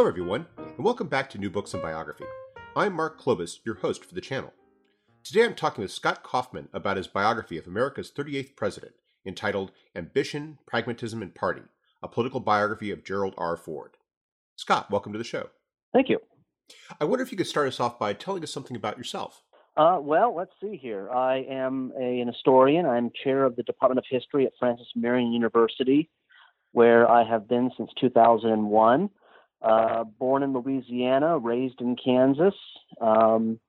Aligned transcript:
Hello, 0.00 0.08
everyone, 0.08 0.46
and 0.56 0.82
welcome 0.82 1.08
back 1.08 1.28
to 1.28 1.36
New 1.36 1.50
Books 1.50 1.74
in 1.74 1.82
Biography. 1.82 2.24
I'm 2.74 2.94
Mark 2.94 3.20
Klobas, 3.20 3.58
your 3.66 3.74
host 3.74 4.02
for 4.02 4.14
the 4.14 4.22
channel. 4.22 4.54
Today 5.22 5.44
I'm 5.44 5.54
talking 5.54 5.82
with 5.82 5.92
Scott 5.92 6.22
Kaufman 6.22 6.70
about 6.72 6.96
his 6.96 7.06
biography 7.06 7.58
of 7.58 7.66
America's 7.66 8.10
38th 8.10 8.56
president, 8.56 8.94
entitled 9.26 9.72
Ambition, 9.94 10.56
Pragmatism, 10.66 11.20
and 11.20 11.34
Party 11.34 11.64
A 12.02 12.08
Political 12.08 12.40
Biography 12.40 12.90
of 12.90 13.04
Gerald 13.04 13.34
R. 13.36 13.58
Ford. 13.58 13.98
Scott, 14.56 14.90
welcome 14.90 15.12
to 15.12 15.18
the 15.18 15.22
show. 15.22 15.50
Thank 15.92 16.08
you. 16.08 16.18
I 16.98 17.04
wonder 17.04 17.22
if 17.22 17.30
you 17.30 17.36
could 17.36 17.46
start 17.46 17.68
us 17.68 17.78
off 17.78 17.98
by 17.98 18.14
telling 18.14 18.42
us 18.42 18.50
something 18.50 18.78
about 18.78 18.96
yourself. 18.96 19.42
Uh, 19.76 19.98
well, 20.00 20.34
let's 20.34 20.54
see 20.62 20.78
here. 20.78 21.10
I 21.10 21.44
am 21.46 21.92
a, 22.00 22.20
an 22.22 22.28
historian. 22.28 22.86
I'm 22.86 23.10
chair 23.22 23.44
of 23.44 23.54
the 23.54 23.64
Department 23.64 23.98
of 23.98 24.06
History 24.08 24.46
at 24.46 24.52
Francis 24.58 24.88
Marion 24.96 25.30
University, 25.30 26.08
where 26.72 27.06
I 27.06 27.22
have 27.22 27.46
been 27.46 27.70
since 27.76 27.90
2001. 28.00 29.10
Uh, 29.62 30.04
born 30.04 30.42
in 30.42 30.52
Louisiana, 30.52 31.38
raised 31.38 31.80
in 31.80 31.96
Kansas. 31.96 32.54
Um, 33.00 33.60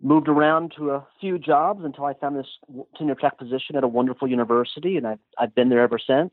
moved 0.00 0.28
around 0.28 0.72
to 0.76 0.90
a 0.90 1.06
few 1.20 1.38
jobs 1.38 1.84
until 1.84 2.04
I 2.04 2.14
found 2.14 2.36
this 2.36 2.46
tenure 2.96 3.16
track 3.16 3.38
position 3.38 3.76
at 3.76 3.84
a 3.84 3.88
wonderful 3.88 4.28
university, 4.28 4.96
and 4.96 5.06
I've, 5.06 5.18
I've 5.38 5.54
been 5.54 5.68
there 5.68 5.80
ever 5.80 5.98
since. 5.98 6.32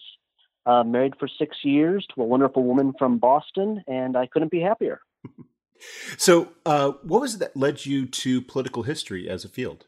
Uh, 0.67 0.83
married 0.83 1.13
for 1.19 1.27
six 1.27 1.57
years 1.63 2.05
to 2.13 2.21
a 2.21 2.25
wonderful 2.25 2.63
woman 2.63 2.93
from 2.97 3.17
Boston, 3.19 3.83
and 3.87 4.17
I 4.17 4.27
couldn't 4.27 4.51
be 4.51 4.61
happier. 4.61 4.99
so, 6.17 6.49
uh, 6.65 6.93
what 7.03 7.21
was 7.21 7.35
it 7.35 7.39
that 7.39 7.55
led 7.55 7.85
you 7.85 8.05
to 8.07 8.41
political 8.41 8.83
history 8.83 9.29
as 9.29 9.45
a 9.45 9.49
field? 9.49 9.85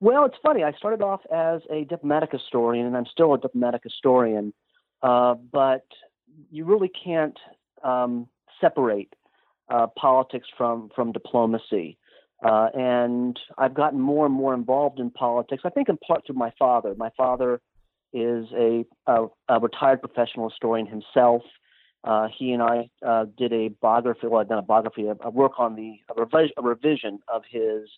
Well, 0.00 0.24
it's 0.24 0.36
funny. 0.42 0.64
I 0.64 0.72
started 0.72 1.02
off 1.02 1.20
as 1.32 1.62
a 1.70 1.84
diplomatic 1.84 2.32
historian, 2.32 2.86
and 2.86 2.96
I'm 2.96 3.06
still 3.06 3.34
a 3.34 3.38
diplomatic 3.38 3.82
historian. 3.84 4.52
Uh, 5.02 5.34
but 5.34 5.84
you 6.50 6.64
really 6.64 6.90
can't 7.04 7.38
um, 7.82 8.26
separate 8.60 9.14
uh, 9.68 9.86
politics 9.98 10.48
from 10.56 10.90
from 10.94 11.12
diplomacy. 11.12 11.98
Uh, 12.44 12.68
and 12.74 13.38
I've 13.56 13.74
gotten 13.74 14.00
more 14.00 14.26
and 14.26 14.34
more 14.34 14.52
involved 14.52 14.98
in 14.98 15.10
politics. 15.10 15.62
I 15.64 15.70
think 15.70 15.88
in 15.88 15.96
part 15.96 16.26
through 16.26 16.36
my 16.36 16.52
father. 16.58 16.94
My 16.96 17.10
father 17.16 17.60
is 18.12 18.46
a, 18.52 18.84
a, 19.06 19.26
a 19.48 19.60
retired 19.60 20.00
professional 20.00 20.50
historian 20.50 20.86
himself. 20.86 21.42
Uh, 22.04 22.28
he 22.36 22.52
and 22.52 22.62
I 22.62 22.90
uh, 23.04 23.24
did 23.36 23.52
a 23.52 23.68
biography, 23.68 24.26
well, 24.26 24.44
not 24.48 24.58
a 24.58 24.62
biography, 24.62 25.06
a, 25.06 25.16
a 25.24 25.30
work 25.30 25.52
on 25.58 25.74
the 25.74 25.96
a, 26.10 26.14
revis- 26.14 26.52
a 26.58 26.62
revision 26.62 27.20
of 27.32 27.42
his 27.50 27.88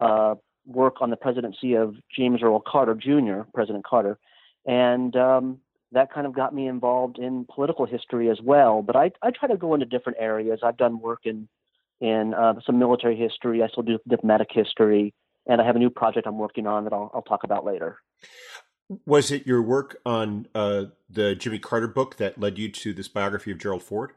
uh, 0.00 0.34
work 0.66 0.96
on 1.00 1.10
the 1.10 1.16
presidency 1.16 1.74
of 1.74 1.94
James 2.14 2.42
Earl 2.42 2.62
Carter 2.66 2.94
Jr., 2.94 3.48
President 3.54 3.84
Carter, 3.86 4.18
and 4.66 5.16
um, 5.16 5.58
that 5.92 6.12
kind 6.12 6.26
of 6.26 6.34
got 6.34 6.54
me 6.54 6.68
involved 6.68 7.18
in 7.18 7.46
political 7.52 7.86
history 7.86 8.30
as 8.30 8.38
well. 8.42 8.82
But 8.82 8.96
I, 8.96 9.12
I 9.22 9.30
try 9.30 9.48
to 9.48 9.56
go 9.56 9.74
into 9.74 9.86
different 9.86 10.18
areas. 10.20 10.60
I've 10.62 10.76
done 10.76 11.00
work 11.00 11.20
in 11.24 11.48
in 12.00 12.34
uh, 12.34 12.54
some 12.66 12.78
military 12.78 13.16
history. 13.16 13.62
I 13.62 13.68
still 13.68 13.82
do 13.82 13.98
diplomatic 14.06 14.48
history, 14.50 15.14
and 15.46 15.60
I 15.60 15.66
have 15.66 15.76
a 15.76 15.78
new 15.78 15.90
project 15.90 16.26
I'm 16.26 16.38
working 16.38 16.66
on 16.66 16.84
that 16.84 16.92
I'll, 16.92 17.10
I'll 17.14 17.22
talk 17.22 17.44
about 17.44 17.64
later. 17.64 17.98
Was 19.06 19.30
it 19.30 19.46
your 19.46 19.62
work 19.62 19.96
on 20.04 20.46
uh, 20.54 20.84
the 21.08 21.34
Jimmy 21.34 21.58
Carter 21.58 21.88
book 21.88 22.16
that 22.18 22.38
led 22.38 22.58
you 22.58 22.68
to 22.70 22.92
this 22.92 23.08
biography 23.08 23.50
of 23.50 23.58
Gerald 23.58 23.82
Ford? 23.82 24.12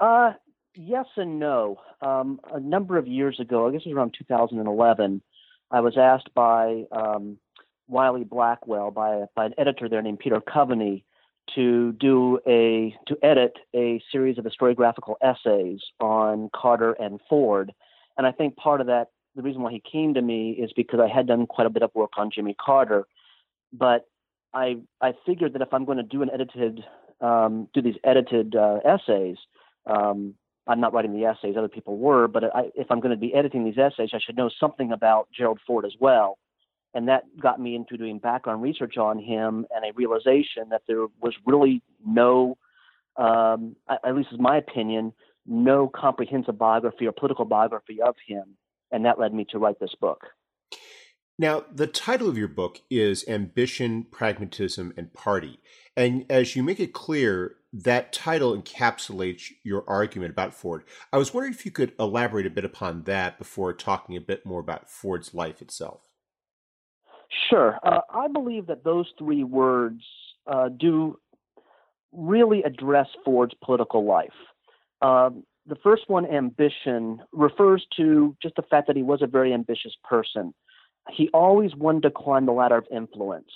Uh, 0.00 0.32
yes 0.74 1.06
and 1.16 1.38
no. 1.38 1.76
Um, 2.00 2.40
a 2.52 2.58
number 2.58 2.98
of 2.98 3.06
years 3.06 3.38
ago, 3.38 3.68
I 3.68 3.72
guess 3.72 3.82
it 3.84 3.90
was 3.90 3.96
around 3.96 4.16
2011, 4.18 5.22
I 5.70 5.80
was 5.80 5.96
asked 5.96 6.32
by 6.34 6.84
um, 6.90 7.38
Wiley 7.88 8.24
Blackwell 8.24 8.90
by 8.90 9.24
by 9.34 9.46
an 9.46 9.54
editor 9.58 9.88
there 9.88 10.02
named 10.02 10.18
Peter 10.18 10.40
Coveney 10.40 11.04
to 11.54 11.92
do 11.92 12.40
a 12.46 12.94
to 13.06 13.16
edit 13.22 13.56
a 13.74 14.02
series 14.10 14.38
of 14.38 14.44
historiographical 14.44 15.14
essays 15.22 15.80
on 16.00 16.50
Carter 16.54 16.92
and 16.92 17.20
Ford, 17.28 17.72
and 18.16 18.26
I 18.26 18.32
think 18.32 18.56
part 18.56 18.80
of 18.80 18.88
that 18.88 19.10
the 19.36 19.42
reason 19.42 19.62
why 19.62 19.70
he 19.70 19.82
came 19.90 20.14
to 20.14 20.22
me 20.22 20.52
is 20.52 20.72
because 20.74 20.98
I 20.98 21.08
had 21.08 21.26
done 21.26 21.46
quite 21.46 21.66
a 21.66 21.70
bit 21.70 21.82
of 21.82 21.90
work 21.94 22.12
on 22.16 22.30
Jimmy 22.34 22.56
Carter, 22.58 23.06
but 23.72 24.08
I 24.52 24.78
I 25.00 25.12
figured 25.24 25.52
that 25.52 25.62
if 25.62 25.72
I'm 25.72 25.84
going 25.84 25.98
to 25.98 26.04
do 26.04 26.22
an 26.22 26.30
edited 26.32 26.84
um, 27.20 27.68
do 27.72 27.80
these 27.80 27.96
edited 28.02 28.56
uh, 28.56 28.78
essays, 28.84 29.36
um, 29.86 30.34
I'm 30.66 30.80
not 30.80 30.92
writing 30.92 31.12
the 31.12 31.26
essays; 31.26 31.56
other 31.56 31.68
people 31.68 31.96
were. 31.98 32.26
But 32.26 32.44
I, 32.44 32.70
if 32.74 32.90
I'm 32.90 33.00
going 33.00 33.14
to 33.14 33.20
be 33.20 33.34
editing 33.34 33.64
these 33.64 33.78
essays, 33.78 34.10
I 34.12 34.18
should 34.18 34.36
know 34.36 34.50
something 34.58 34.90
about 34.90 35.28
Gerald 35.36 35.60
Ford 35.66 35.84
as 35.84 35.94
well 36.00 36.38
and 36.96 37.08
that 37.08 37.24
got 37.38 37.60
me 37.60 37.76
into 37.76 37.98
doing 37.98 38.18
background 38.18 38.62
research 38.62 38.96
on 38.96 39.18
him 39.18 39.66
and 39.70 39.84
a 39.84 39.92
realization 39.94 40.70
that 40.70 40.80
there 40.88 41.06
was 41.20 41.34
really 41.44 41.82
no, 42.04 42.56
um, 43.18 43.76
at 43.86 44.16
least 44.16 44.30
is 44.32 44.40
my 44.40 44.56
opinion, 44.56 45.12
no 45.44 45.90
comprehensive 45.94 46.56
biography 46.56 47.06
or 47.06 47.12
political 47.12 47.44
biography 47.44 48.00
of 48.00 48.14
him, 48.26 48.56
and 48.90 49.04
that 49.04 49.18
led 49.18 49.34
me 49.34 49.44
to 49.50 49.58
write 49.58 49.78
this 49.78 49.94
book. 50.00 50.24
Now, 51.38 51.64
the 51.70 51.86
title 51.86 52.30
of 52.30 52.38
your 52.38 52.48
book 52.48 52.80
is 52.88 53.28
Ambition, 53.28 54.04
Pragmatism, 54.04 54.94
and 54.96 55.12
Party. 55.12 55.60
And 55.98 56.24
as 56.30 56.56
you 56.56 56.62
make 56.62 56.80
it 56.80 56.94
clear, 56.94 57.56
that 57.74 58.10
title 58.10 58.56
encapsulates 58.56 59.50
your 59.62 59.84
argument 59.86 60.30
about 60.30 60.54
Ford. 60.54 60.84
I 61.12 61.18
was 61.18 61.34
wondering 61.34 61.52
if 61.52 61.66
you 61.66 61.72
could 61.72 61.92
elaborate 62.00 62.46
a 62.46 62.50
bit 62.50 62.64
upon 62.64 63.02
that 63.02 63.36
before 63.36 63.74
talking 63.74 64.16
a 64.16 64.20
bit 64.22 64.46
more 64.46 64.60
about 64.60 64.88
Ford's 64.88 65.34
life 65.34 65.60
itself. 65.60 66.00
Sure. 67.50 67.78
Uh, 67.82 68.00
I 68.12 68.28
believe 68.28 68.66
that 68.66 68.84
those 68.84 69.06
three 69.18 69.44
words 69.44 70.02
uh, 70.46 70.68
do 70.68 71.18
really 72.12 72.62
address 72.62 73.08
Ford's 73.24 73.54
political 73.62 74.04
life. 74.04 74.30
Um, 75.02 75.44
the 75.66 75.76
first 75.76 76.08
one, 76.08 76.26
ambition, 76.26 77.20
refers 77.32 77.84
to 77.96 78.36
just 78.40 78.54
the 78.54 78.62
fact 78.62 78.86
that 78.86 78.96
he 78.96 79.02
was 79.02 79.22
a 79.22 79.26
very 79.26 79.52
ambitious 79.52 79.94
person. 80.08 80.54
He 81.10 81.28
always 81.34 81.74
wanted 81.74 82.02
to 82.02 82.10
climb 82.10 82.46
the 82.46 82.52
ladder 82.52 82.76
of 82.76 82.86
influence. 82.90 83.50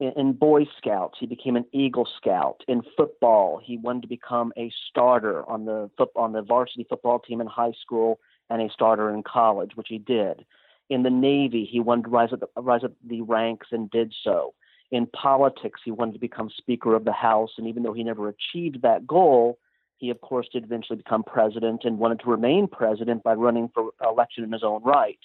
In, 0.00 0.12
in 0.16 0.32
Boy 0.32 0.66
Scouts, 0.78 1.18
he 1.20 1.26
became 1.26 1.56
an 1.56 1.64
Eagle 1.72 2.08
Scout. 2.16 2.62
In 2.66 2.82
football, 2.96 3.60
he 3.64 3.78
wanted 3.78 4.02
to 4.02 4.08
become 4.08 4.52
a 4.58 4.72
starter 4.90 5.48
on 5.48 5.64
the 5.64 5.88
on 6.16 6.32
the 6.32 6.42
varsity 6.42 6.84
football 6.88 7.20
team 7.20 7.40
in 7.40 7.46
high 7.46 7.72
school 7.80 8.18
and 8.50 8.60
a 8.60 8.68
starter 8.72 9.14
in 9.14 9.22
college, 9.22 9.72
which 9.76 9.88
he 9.88 9.98
did. 9.98 10.44
In 10.90 11.02
the 11.02 11.10
Navy, 11.10 11.68
he 11.70 11.80
wanted 11.80 12.04
to 12.04 12.10
rise 12.10 12.32
up, 12.32 12.40
the, 12.40 12.60
rise 12.60 12.84
up 12.84 12.92
the 13.06 13.22
ranks 13.22 13.68
and 13.72 13.90
did 13.90 14.14
so. 14.22 14.54
In 14.90 15.06
politics, 15.06 15.80
he 15.84 15.90
wanted 15.90 16.12
to 16.12 16.18
become 16.18 16.50
Speaker 16.56 16.94
of 16.94 17.04
the 17.04 17.12
House, 17.12 17.50
and 17.58 17.66
even 17.66 17.82
though 17.82 17.94
he 17.94 18.04
never 18.04 18.28
achieved 18.28 18.82
that 18.82 19.06
goal, 19.06 19.58
he 19.96 20.10
of 20.10 20.20
course 20.20 20.46
did 20.52 20.64
eventually 20.64 20.96
become 20.96 21.24
president 21.24 21.84
and 21.84 21.98
wanted 21.98 22.20
to 22.20 22.30
remain 22.30 22.68
president 22.68 23.22
by 23.22 23.32
running 23.32 23.70
for 23.74 23.90
election 24.02 24.44
in 24.44 24.52
his 24.52 24.62
own 24.62 24.82
right. 24.82 25.18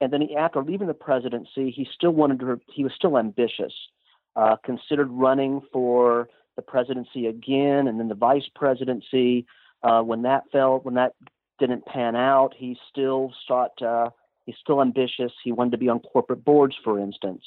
And 0.00 0.12
then 0.12 0.22
he, 0.22 0.36
after 0.36 0.62
leaving 0.62 0.86
the 0.86 0.94
presidency, 0.94 1.70
he 1.70 1.86
still 1.94 2.12
wanted 2.12 2.40
to. 2.40 2.60
He 2.72 2.84
was 2.84 2.92
still 2.94 3.18
ambitious. 3.18 3.72
Uh, 4.36 4.56
considered 4.64 5.10
running 5.10 5.60
for 5.72 6.28
the 6.56 6.62
presidency 6.62 7.26
again, 7.26 7.88
and 7.88 7.98
then 7.98 8.08
the 8.08 8.14
vice 8.14 8.48
presidency. 8.54 9.46
Uh, 9.82 10.02
when 10.02 10.22
that 10.22 10.44
fell, 10.52 10.78
when 10.82 10.94
that 10.94 11.14
didn't 11.58 11.84
pan 11.86 12.16
out, 12.16 12.54
he 12.56 12.76
still 12.90 13.32
sought 13.46 13.80
uh, 13.82 14.10
He's 14.50 14.58
still 14.60 14.82
ambitious. 14.82 15.30
He 15.44 15.52
wanted 15.52 15.70
to 15.70 15.78
be 15.78 15.88
on 15.88 16.00
corporate 16.00 16.44
boards, 16.44 16.74
for 16.82 16.98
instance. 16.98 17.44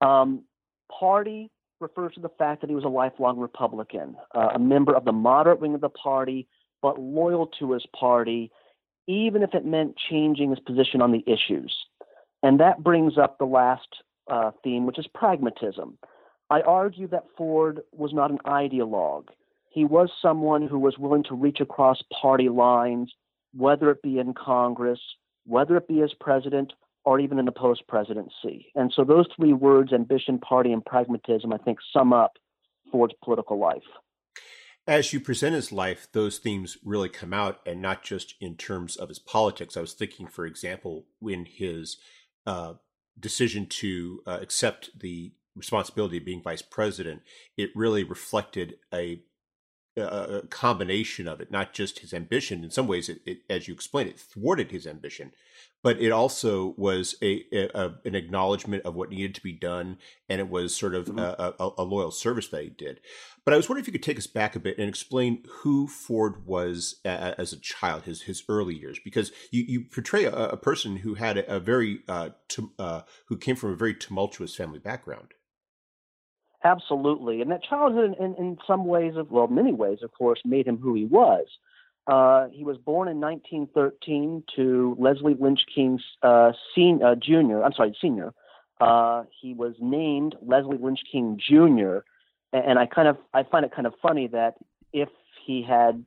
Um, 0.00 0.44
party 0.90 1.50
refers 1.78 2.14
to 2.14 2.20
the 2.20 2.30
fact 2.38 2.62
that 2.62 2.70
he 2.70 2.74
was 2.74 2.84
a 2.84 2.88
lifelong 2.88 3.38
Republican, 3.38 4.16
uh, 4.34 4.48
a 4.54 4.58
member 4.58 4.96
of 4.96 5.04
the 5.04 5.12
moderate 5.12 5.60
wing 5.60 5.74
of 5.74 5.82
the 5.82 5.90
party, 5.90 6.48
but 6.80 6.98
loyal 6.98 7.48
to 7.58 7.72
his 7.72 7.84
party, 7.94 8.50
even 9.06 9.42
if 9.42 9.52
it 9.52 9.66
meant 9.66 9.94
changing 10.08 10.48
his 10.48 10.58
position 10.60 11.02
on 11.02 11.12
the 11.12 11.22
issues. 11.26 11.76
And 12.42 12.58
that 12.60 12.82
brings 12.82 13.18
up 13.18 13.36
the 13.36 13.44
last 13.44 13.88
uh, 14.30 14.52
theme, 14.64 14.86
which 14.86 14.98
is 14.98 15.06
pragmatism. 15.14 15.98
I 16.48 16.62
argue 16.62 17.08
that 17.08 17.26
Ford 17.36 17.82
was 17.92 18.14
not 18.14 18.30
an 18.30 18.38
ideologue. 18.46 19.28
He 19.68 19.84
was 19.84 20.08
someone 20.22 20.66
who 20.66 20.78
was 20.78 20.96
willing 20.96 21.24
to 21.24 21.34
reach 21.34 21.60
across 21.60 22.00
party 22.22 22.48
lines, 22.48 23.12
whether 23.52 23.90
it 23.90 24.00
be 24.00 24.18
in 24.18 24.32
Congress 24.32 25.00
whether 25.44 25.76
it 25.76 25.88
be 25.88 26.00
as 26.02 26.12
president 26.20 26.72
or 27.04 27.18
even 27.18 27.38
in 27.38 27.44
the 27.44 27.52
post 27.52 27.82
presidency. 27.88 28.66
And 28.74 28.92
so 28.94 29.04
those 29.04 29.26
three 29.34 29.52
words, 29.52 29.92
ambition, 29.92 30.38
party, 30.38 30.72
and 30.72 30.84
pragmatism, 30.84 31.52
I 31.52 31.58
think 31.58 31.78
sum 31.92 32.12
up 32.12 32.38
Ford's 32.90 33.14
political 33.24 33.58
life. 33.58 33.82
As 34.86 35.12
you 35.12 35.20
present 35.20 35.54
his 35.54 35.70
life, 35.70 36.08
those 36.12 36.38
themes 36.38 36.76
really 36.84 37.08
come 37.08 37.32
out, 37.32 37.60
and 37.64 37.80
not 37.80 38.02
just 38.02 38.34
in 38.40 38.56
terms 38.56 38.96
of 38.96 39.08
his 39.08 39.20
politics. 39.20 39.76
I 39.76 39.80
was 39.80 39.94
thinking, 39.94 40.26
for 40.26 40.44
example, 40.44 41.06
when 41.20 41.44
his 41.44 41.98
uh, 42.46 42.74
decision 43.18 43.66
to 43.66 44.22
uh, 44.26 44.38
accept 44.40 44.90
the 44.98 45.32
responsibility 45.54 46.16
of 46.16 46.24
being 46.24 46.42
vice 46.42 46.62
president, 46.62 47.22
it 47.56 47.70
really 47.76 48.02
reflected 48.02 48.74
a, 48.92 49.22
a, 49.96 50.42
combination 50.48 51.28
of 51.28 51.40
it, 51.40 51.50
not 51.50 51.72
just 51.72 52.00
his 52.00 52.14
ambition. 52.14 52.64
In 52.64 52.70
some 52.70 52.86
ways, 52.86 53.08
it, 53.08 53.20
it, 53.26 53.38
as 53.48 53.68
you 53.68 53.74
explained, 53.74 54.10
it 54.10 54.20
thwarted 54.20 54.70
his 54.70 54.86
ambition, 54.86 55.32
but 55.82 56.00
it 56.00 56.10
also 56.10 56.74
was 56.76 57.16
a, 57.22 57.44
a, 57.52 57.94
an 58.04 58.14
acknowledgement 58.14 58.84
of 58.84 58.94
what 58.94 59.10
needed 59.10 59.34
to 59.34 59.42
be 59.42 59.52
done, 59.52 59.98
and 60.28 60.40
it 60.40 60.48
was 60.48 60.74
sort 60.74 60.94
of 60.94 61.06
mm-hmm. 61.06 61.78
a, 61.78 61.82
loyal 61.82 62.10
service 62.10 62.48
that 62.48 62.62
he 62.62 62.70
did. 62.70 63.00
But 63.44 63.54
I 63.54 63.56
was 63.56 63.68
wondering 63.68 63.82
if 63.82 63.88
you 63.88 63.92
could 63.92 64.02
take 64.02 64.18
us 64.18 64.28
back 64.28 64.54
a 64.54 64.60
bit 64.60 64.78
and 64.78 64.88
explain 64.88 65.44
who 65.48 65.88
Ford 65.88 66.46
was 66.46 67.00
as 67.04 67.52
a 67.52 67.58
child, 67.58 68.04
his 68.04 68.22
his 68.22 68.44
early 68.48 68.74
years, 68.74 68.98
because 69.02 69.32
you, 69.50 69.64
you 69.66 69.80
portray 69.82 70.24
a, 70.24 70.32
a 70.32 70.56
person 70.56 70.98
who 70.98 71.14
had 71.14 71.38
a, 71.38 71.58
very 71.58 72.00
uh, 72.08 72.30
uh, 72.78 73.02
who 73.26 73.36
came 73.36 73.56
from 73.56 73.72
a 73.72 73.76
very 73.76 73.94
tumultuous 73.94 74.54
family 74.54 74.78
background. 74.78 75.34
Absolutely, 76.64 77.40
and 77.40 77.50
that 77.50 77.64
childhood, 77.64 78.14
in, 78.20 78.34
in 78.36 78.56
some 78.66 78.84
ways, 78.84 79.16
of 79.16 79.30
well, 79.30 79.48
many 79.48 79.72
ways, 79.72 79.98
of 80.02 80.12
course, 80.12 80.40
made 80.44 80.66
him 80.66 80.78
who 80.78 80.94
he 80.94 81.04
was. 81.04 81.46
Uh, 82.06 82.46
he 82.52 82.64
was 82.64 82.78
born 82.78 83.08
in 83.08 83.20
1913 83.20 84.44
to 84.56 84.96
Leslie 84.98 85.36
Lynch 85.38 85.60
King 85.72 86.00
uh, 86.22 86.52
sen- 86.74 87.02
uh, 87.02 87.14
Jr. 87.14 87.62
I'm 87.62 87.72
sorry, 87.72 87.96
Senior. 88.00 88.32
Uh, 88.80 89.24
he 89.40 89.54
was 89.54 89.74
named 89.80 90.34
Leslie 90.44 90.78
Lynch 90.78 91.00
King 91.10 91.38
Jr. 91.38 91.98
And 92.52 92.78
I 92.78 92.86
kind 92.86 93.06
of 93.08 93.16
I 93.32 93.44
find 93.44 93.64
it 93.64 93.72
kind 93.72 93.86
of 93.86 93.94
funny 94.02 94.26
that 94.28 94.56
if 94.92 95.08
he 95.44 95.62
had 95.62 96.04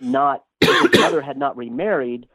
not, 0.00 0.44
if 0.60 0.92
his 0.92 1.00
mother 1.00 1.20
had 1.20 1.36
not 1.36 1.56
remarried, 1.56 2.26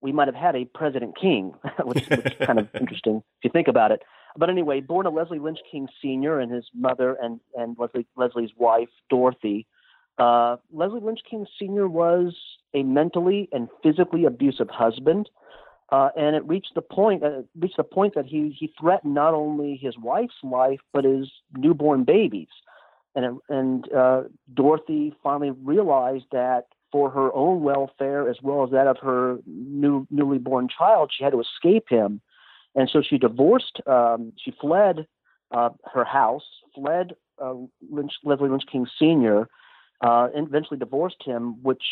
we 0.00 0.12
might 0.12 0.28
have 0.28 0.34
had 0.34 0.56
a 0.56 0.64
President 0.64 1.16
King, 1.16 1.54
which, 1.84 2.08
which 2.08 2.26
is 2.26 2.46
kind 2.46 2.58
of 2.58 2.68
interesting 2.80 3.22
if 3.38 3.44
you 3.44 3.50
think 3.50 3.68
about 3.68 3.92
it. 3.92 4.02
But 4.38 4.50
anyway, 4.50 4.80
born 4.80 5.04
to 5.04 5.10
Leslie 5.10 5.40
Lynch 5.40 5.58
King 5.68 5.88
Sr. 6.00 6.38
and 6.38 6.52
his 6.52 6.64
mother 6.72 7.16
and, 7.20 7.40
and 7.56 7.76
Leslie, 7.76 8.06
Leslie's 8.16 8.52
wife, 8.56 8.88
Dorothy. 9.10 9.66
Uh, 10.16 10.56
Leslie 10.72 11.00
Lynch 11.00 11.20
King 11.28 11.44
Sr. 11.58 11.88
was 11.88 12.36
a 12.72 12.84
mentally 12.84 13.48
and 13.52 13.68
physically 13.82 14.26
abusive 14.26 14.70
husband. 14.70 15.28
Uh, 15.90 16.10
and 16.16 16.36
it 16.36 16.46
reached 16.46 16.72
the 16.76 16.82
point 16.82 17.24
uh, 17.24 17.42
reached 17.58 17.78
the 17.78 17.82
point 17.82 18.14
that 18.14 18.26
he 18.26 18.54
he 18.56 18.72
threatened 18.78 19.14
not 19.14 19.32
only 19.32 19.74
his 19.74 19.96
wife's 19.96 20.34
life 20.42 20.80
but 20.92 21.02
his 21.02 21.30
newborn 21.56 22.04
babies, 22.04 22.48
and 23.14 23.40
and 23.48 23.90
uh, 23.90 24.24
Dorothy 24.52 25.14
finally 25.22 25.50
realized 25.50 26.26
that 26.30 26.66
for 26.92 27.08
her 27.08 27.34
own 27.34 27.62
welfare 27.62 28.28
as 28.28 28.36
well 28.42 28.64
as 28.64 28.70
that 28.70 28.86
of 28.86 28.98
her 28.98 29.38
new 29.46 30.06
newly 30.10 30.36
born 30.36 30.68
child, 30.68 31.10
she 31.16 31.24
had 31.24 31.32
to 31.32 31.40
escape 31.40 31.88
him 31.88 32.20
and 32.74 32.88
so 32.92 33.02
she 33.02 33.18
divorced, 33.18 33.80
um, 33.86 34.32
she 34.42 34.52
fled 34.60 35.06
uh, 35.50 35.70
her 35.92 36.04
house, 36.04 36.44
fled 36.74 37.14
uh, 37.42 37.54
Lynch, 37.90 38.12
Leslie 38.24 38.48
Lynch 38.48 38.64
King 38.70 38.86
Sr., 38.98 39.48
uh, 40.04 40.28
and 40.34 40.46
eventually 40.46 40.78
divorced 40.78 41.22
him, 41.24 41.62
which 41.62 41.82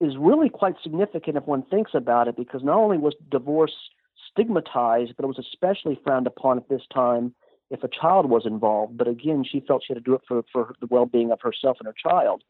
is 0.00 0.14
really 0.18 0.48
quite 0.48 0.74
significant 0.82 1.36
if 1.36 1.44
one 1.44 1.62
thinks 1.62 1.92
about 1.94 2.28
it, 2.28 2.36
because 2.36 2.62
not 2.62 2.78
only 2.78 2.98
was 2.98 3.14
divorce 3.30 3.74
stigmatized, 4.30 5.12
but 5.16 5.24
it 5.24 5.28
was 5.28 5.38
especially 5.38 6.00
frowned 6.04 6.26
upon 6.26 6.58
at 6.58 6.68
this 6.68 6.82
time 6.92 7.34
if 7.70 7.82
a 7.82 7.88
child 7.88 8.28
was 8.28 8.44
involved. 8.46 8.96
But 8.96 9.08
again, 9.08 9.44
she 9.50 9.60
felt 9.60 9.82
she 9.86 9.94
had 9.94 10.04
to 10.04 10.10
do 10.10 10.14
it 10.14 10.22
for, 10.26 10.42
for 10.52 10.74
the 10.80 10.86
well 10.90 11.06
being 11.06 11.30
of 11.32 11.40
herself 11.40 11.78
and 11.80 11.86
her 11.86 11.94
child. 12.10 12.42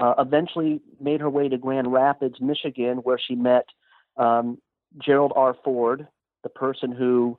Uh, 0.00 0.14
eventually 0.18 0.80
made 1.00 1.20
her 1.20 1.30
way 1.30 1.48
to 1.48 1.56
Grand 1.56 1.92
Rapids, 1.92 2.40
Michigan, 2.40 2.98
where 2.98 3.18
she 3.18 3.36
met 3.36 3.66
um, 4.16 4.58
Gerald 4.98 5.32
R. 5.36 5.56
Ford, 5.64 6.08
the 6.44 6.48
person 6.48 6.92
who 6.92 7.36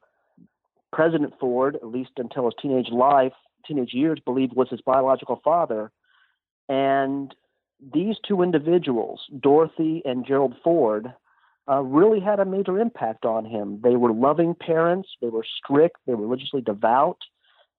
President 0.92 1.34
Ford, 1.40 1.76
at 1.76 1.88
least 1.88 2.12
until 2.18 2.46
his 2.46 2.54
teenage 2.62 2.90
life, 2.90 3.34
teenage 3.68 3.94
years, 3.94 4.20
believed 4.24 4.54
was 4.56 4.70
his 4.70 4.82
biological 4.82 5.42
father. 5.44 5.92
And 6.70 7.34
these 7.94 8.16
two 8.26 8.42
individuals, 8.42 9.22
Dorothy 9.40 10.02
and 10.06 10.26
Gerald 10.26 10.56
Ford, 10.64 11.14
uh, 11.70 11.82
really 11.82 12.20
had 12.20 12.40
a 12.40 12.46
major 12.46 12.80
impact 12.80 13.26
on 13.26 13.44
him. 13.44 13.82
They 13.84 13.96
were 13.96 14.14
loving 14.14 14.56
parents, 14.56 15.10
they 15.22 15.30
were 15.30 15.46
strict, 15.58 15.98
they 16.06 16.14
were 16.14 16.28
religiously 16.28 16.62
devout. 16.62 17.18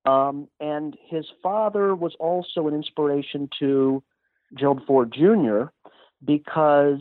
Um, 0.05 0.49
and 0.61 0.97
his 1.09 1.27
father 1.43 1.95
was 1.95 2.15
also 2.21 2.69
an 2.69 2.75
inspiration 2.75 3.49
to 3.59 4.03
Gerald 4.55 4.83
Ford 4.87 5.13
Jr. 5.13 5.65
because 6.25 7.01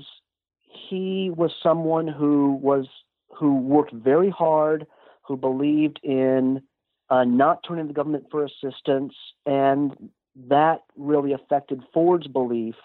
he 0.90 1.32
was 1.36 1.52
someone 1.62 2.08
who 2.08 2.60
was 2.62 2.88
who 3.38 3.58
worked 3.58 3.94
very 3.94 4.30
hard, 4.30 4.88
who 5.28 5.38
believed 5.38 6.00
in 6.04 6.62
uh, 7.10 7.24
not 7.24 7.60
turning 7.68 7.86
to 7.86 7.88
the 7.88 7.94
government 7.94 8.26
for 8.32 8.46
assistance, 8.46 9.14
and 9.46 10.10
that 10.50 10.82
really 10.98 11.34
affected 11.34 11.82
Ford's 11.94 12.28
belief 12.28 12.76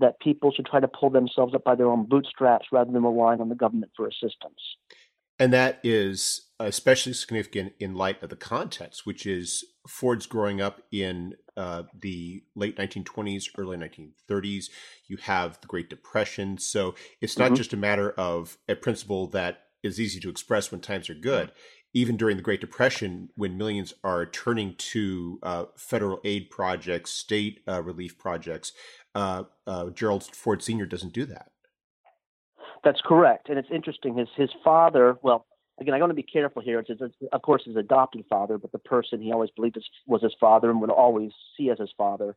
that 0.00 0.18
people 0.20 0.52
should 0.52 0.66
try 0.66 0.80
to 0.80 0.88
pull 0.88 1.10
themselves 1.10 1.54
up 1.54 1.64
by 1.64 1.74
their 1.74 1.86
own 1.86 2.06
bootstraps 2.06 2.66
rather 2.72 2.90
than 2.90 3.02
relying 3.02 3.40
on 3.40 3.48
the 3.48 3.54
government 3.54 3.92
for 3.96 4.08
assistance. 4.08 4.58
And 5.38 5.52
that 5.52 5.80
is 5.82 6.48
especially 6.60 7.12
significant 7.12 7.72
in 7.80 7.94
light 7.94 8.22
of 8.22 8.30
the 8.30 8.36
context, 8.36 9.04
which 9.04 9.26
is 9.26 9.64
Ford's 9.88 10.26
growing 10.26 10.60
up 10.60 10.80
in 10.92 11.34
uh, 11.56 11.84
the 11.98 12.44
late 12.54 12.76
1920s, 12.76 13.46
early 13.58 13.76
1930s. 13.76 14.70
You 15.08 15.16
have 15.18 15.60
the 15.60 15.66
Great 15.66 15.90
Depression. 15.90 16.58
So 16.58 16.94
it's 17.20 17.38
not 17.38 17.46
mm-hmm. 17.46 17.54
just 17.56 17.72
a 17.72 17.76
matter 17.76 18.12
of 18.12 18.58
a 18.68 18.76
principle 18.76 19.26
that 19.28 19.63
is 19.84 20.00
easy 20.00 20.18
to 20.20 20.30
express 20.30 20.72
when 20.72 20.80
times 20.80 21.08
are 21.10 21.14
good. 21.14 21.52
Even 21.92 22.16
during 22.16 22.36
the 22.36 22.42
Great 22.42 22.60
Depression, 22.60 23.28
when 23.36 23.56
millions 23.56 23.94
are 24.02 24.26
turning 24.26 24.74
to 24.76 25.38
uh, 25.44 25.64
federal 25.76 26.20
aid 26.24 26.50
projects, 26.50 27.12
state 27.12 27.60
uh, 27.68 27.82
relief 27.82 28.18
projects, 28.18 28.72
uh, 29.14 29.44
uh 29.66 29.90
Gerald 29.90 30.24
Ford 30.24 30.62
Sr. 30.62 30.86
doesn't 30.86 31.12
do 31.12 31.24
that. 31.26 31.52
That's 32.82 33.00
correct, 33.04 33.48
and 33.48 33.58
it's 33.58 33.68
interesting. 33.72 34.16
His 34.16 34.28
his 34.36 34.50
father, 34.64 35.16
well, 35.22 35.46
again, 35.80 35.94
I 35.94 35.98
want 35.98 36.10
to 36.10 36.14
be 36.14 36.22
careful 36.22 36.62
here. 36.62 36.80
It's, 36.80 36.90
it's, 36.90 37.14
of 37.32 37.42
course 37.42 37.62
his 37.64 37.76
adopted 37.76 38.24
father, 38.28 38.58
but 38.58 38.72
the 38.72 38.78
person 38.78 39.22
he 39.22 39.32
always 39.32 39.50
believed 39.50 39.78
was 40.06 40.22
his 40.22 40.34
father 40.40 40.70
and 40.70 40.80
would 40.80 40.90
always 40.90 41.30
see 41.56 41.70
as 41.70 41.78
his 41.78 41.92
father. 41.96 42.36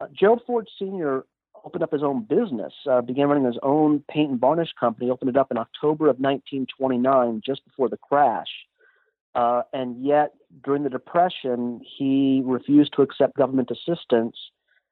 Uh, 0.00 0.06
Gerald 0.18 0.42
Ford 0.46 0.68
Sr 0.78 1.24
opened 1.64 1.82
up 1.82 1.92
his 1.92 2.02
own 2.02 2.22
business, 2.24 2.72
uh, 2.90 3.00
began 3.00 3.28
running 3.28 3.44
his 3.44 3.58
own 3.62 4.02
paint 4.10 4.30
and 4.30 4.40
varnish 4.40 4.72
company, 4.78 5.10
opened 5.10 5.30
it 5.30 5.36
up 5.36 5.50
in 5.50 5.58
October 5.58 6.08
of 6.08 6.18
1929, 6.18 7.42
just 7.44 7.64
before 7.64 7.88
the 7.88 7.96
crash. 7.96 8.48
Uh, 9.34 9.62
and 9.72 10.04
yet, 10.04 10.32
during 10.64 10.82
the 10.82 10.90
Depression, 10.90 11.80
he 11.98 12.42
refused 12.44 12.92
to 12.94 13.02
accept 13.02 13.36
government 13.36 13.70
assistance 13.70 14.36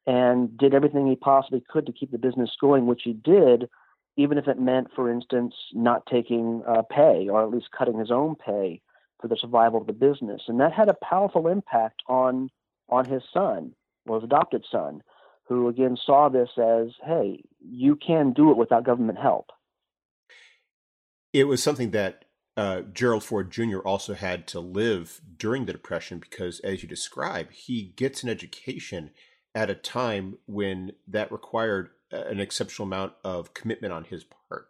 and 0.06 0.56
did 0.56 0.74
everything 0.74 1.06
he 1.06 1.16
possibly 1.16 1.62
could 1.68 1.86
to 1.86 1.92
keep 1.92 2.10
the 2.10 2.18
business 2.18 2.50
going, 2.60 2.86
which 2.86 3.02
he 3.04 3.12
did, 3.12 3.68
even 4.16 4.38
if 4.38 4.46
it 4.48 4.58
meant, 4.58 4.88
for 4.94 5.10
instance, 5.10 5.54
not 5.72 6.06
taking 6.06 6.62
uh, 6.66 6.82
pay 6.82 7.28
or 7.28 7.42
at 7.42 7.50
least 7.50 7.70
cutting 7.76 7.98
his 7.98 8.10
own 8.10 8.34
pay 8.34 8.80
for 9.20 9.28
the 9.28 9.36
survival 9.36 9.80
of 9.80 9.86
the 9.86 9.92
business. 9.92 10.42
And 10.46 10.60
that 10.60 10.72
had 10.72 10.88
a 10.88 10.96
powerful 11.02 11.48
impact 11.48 12.02
on 12.08 12.50
on 12.90 13.04
his 13.04 13.22
son, 13.34 13.74
well, 14.06 14.18
his 14.18 14.24
adopted 14.24 14.64
son 14.70 15.02
who 15.48 15.68
again 15.68 15.96
saw 16.04 16.28
this 16.28 16.50
as, 16.58 16.88
hey, 17.04 17.42
you 17.60 17.96
can 17.96 18.32
do 18.32 18.50
it 18.50 18.56
without 18.56 18.84
government 18.84 19.18
help. 19.18 19.50
It 21.32 21.44
was 21.44 21.62
something 21.62 21.90
that 21.90 22.24
uh, 22.56 22.82
Gerald 22.92 23.22
Ford 23.22 23.50
Jr. 23.50 23.78
also 23.78 24.14
had 24.14 24.46
to 24.48 24.60
live 24.60 25.20
during 25.36 25.66
the 25.66 25.72
Depression 25.72 26.18
because, 26.18 26.60
as 26.60 26.82
you 26.82 26.88
describe, 26.88 27.50
he 27.52 27.92
gets 27.96 28.22
an 28.22 28.28
education 28.28 29.10
at 29.54 29.70
a 29.70 29.74
time 29.74 30.38
when 30.46 30.92
that 31.06 31.30
required 31.30 31.90
an 32.10 32.40
exceptional 32.40 32.86
amount 32.86 33.12
of 33.22 33.54
commitment 33.54 33.92
on 33.92 34.04
his 34.04 34.24
part. 34.24 34.68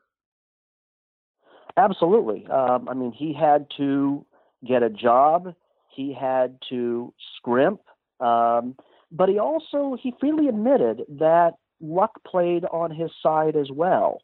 Absolutely. 1.76 2.46
Um, 2.48 2.88
I 2.88 2.94
mean, 2.94 3.12
he 3.12 3.32
had 3.32 3.66
to 3.76 4.26
get 4.66 4.82
a 4.82 4.90
job, 4.90 5.54
he 5.94 6.12
had 6.12 6.58
to 6.70 7.14
scrimp. 7.36 7.80
Um, 8.20 8.74
but 9.10 9.28
he 9.28 9.38
also 9.38 9.96
he 10.00 10.14
freely 10.20 10.48
admitted 10.48 11.02
that 11.08 11.54
luck 11.80 12.20
played 12.26 12.64
on 12.66 12.90
his 12.90 13.10
side 13.22 13.56
as 13.56 13.70
well. 13.70 14.20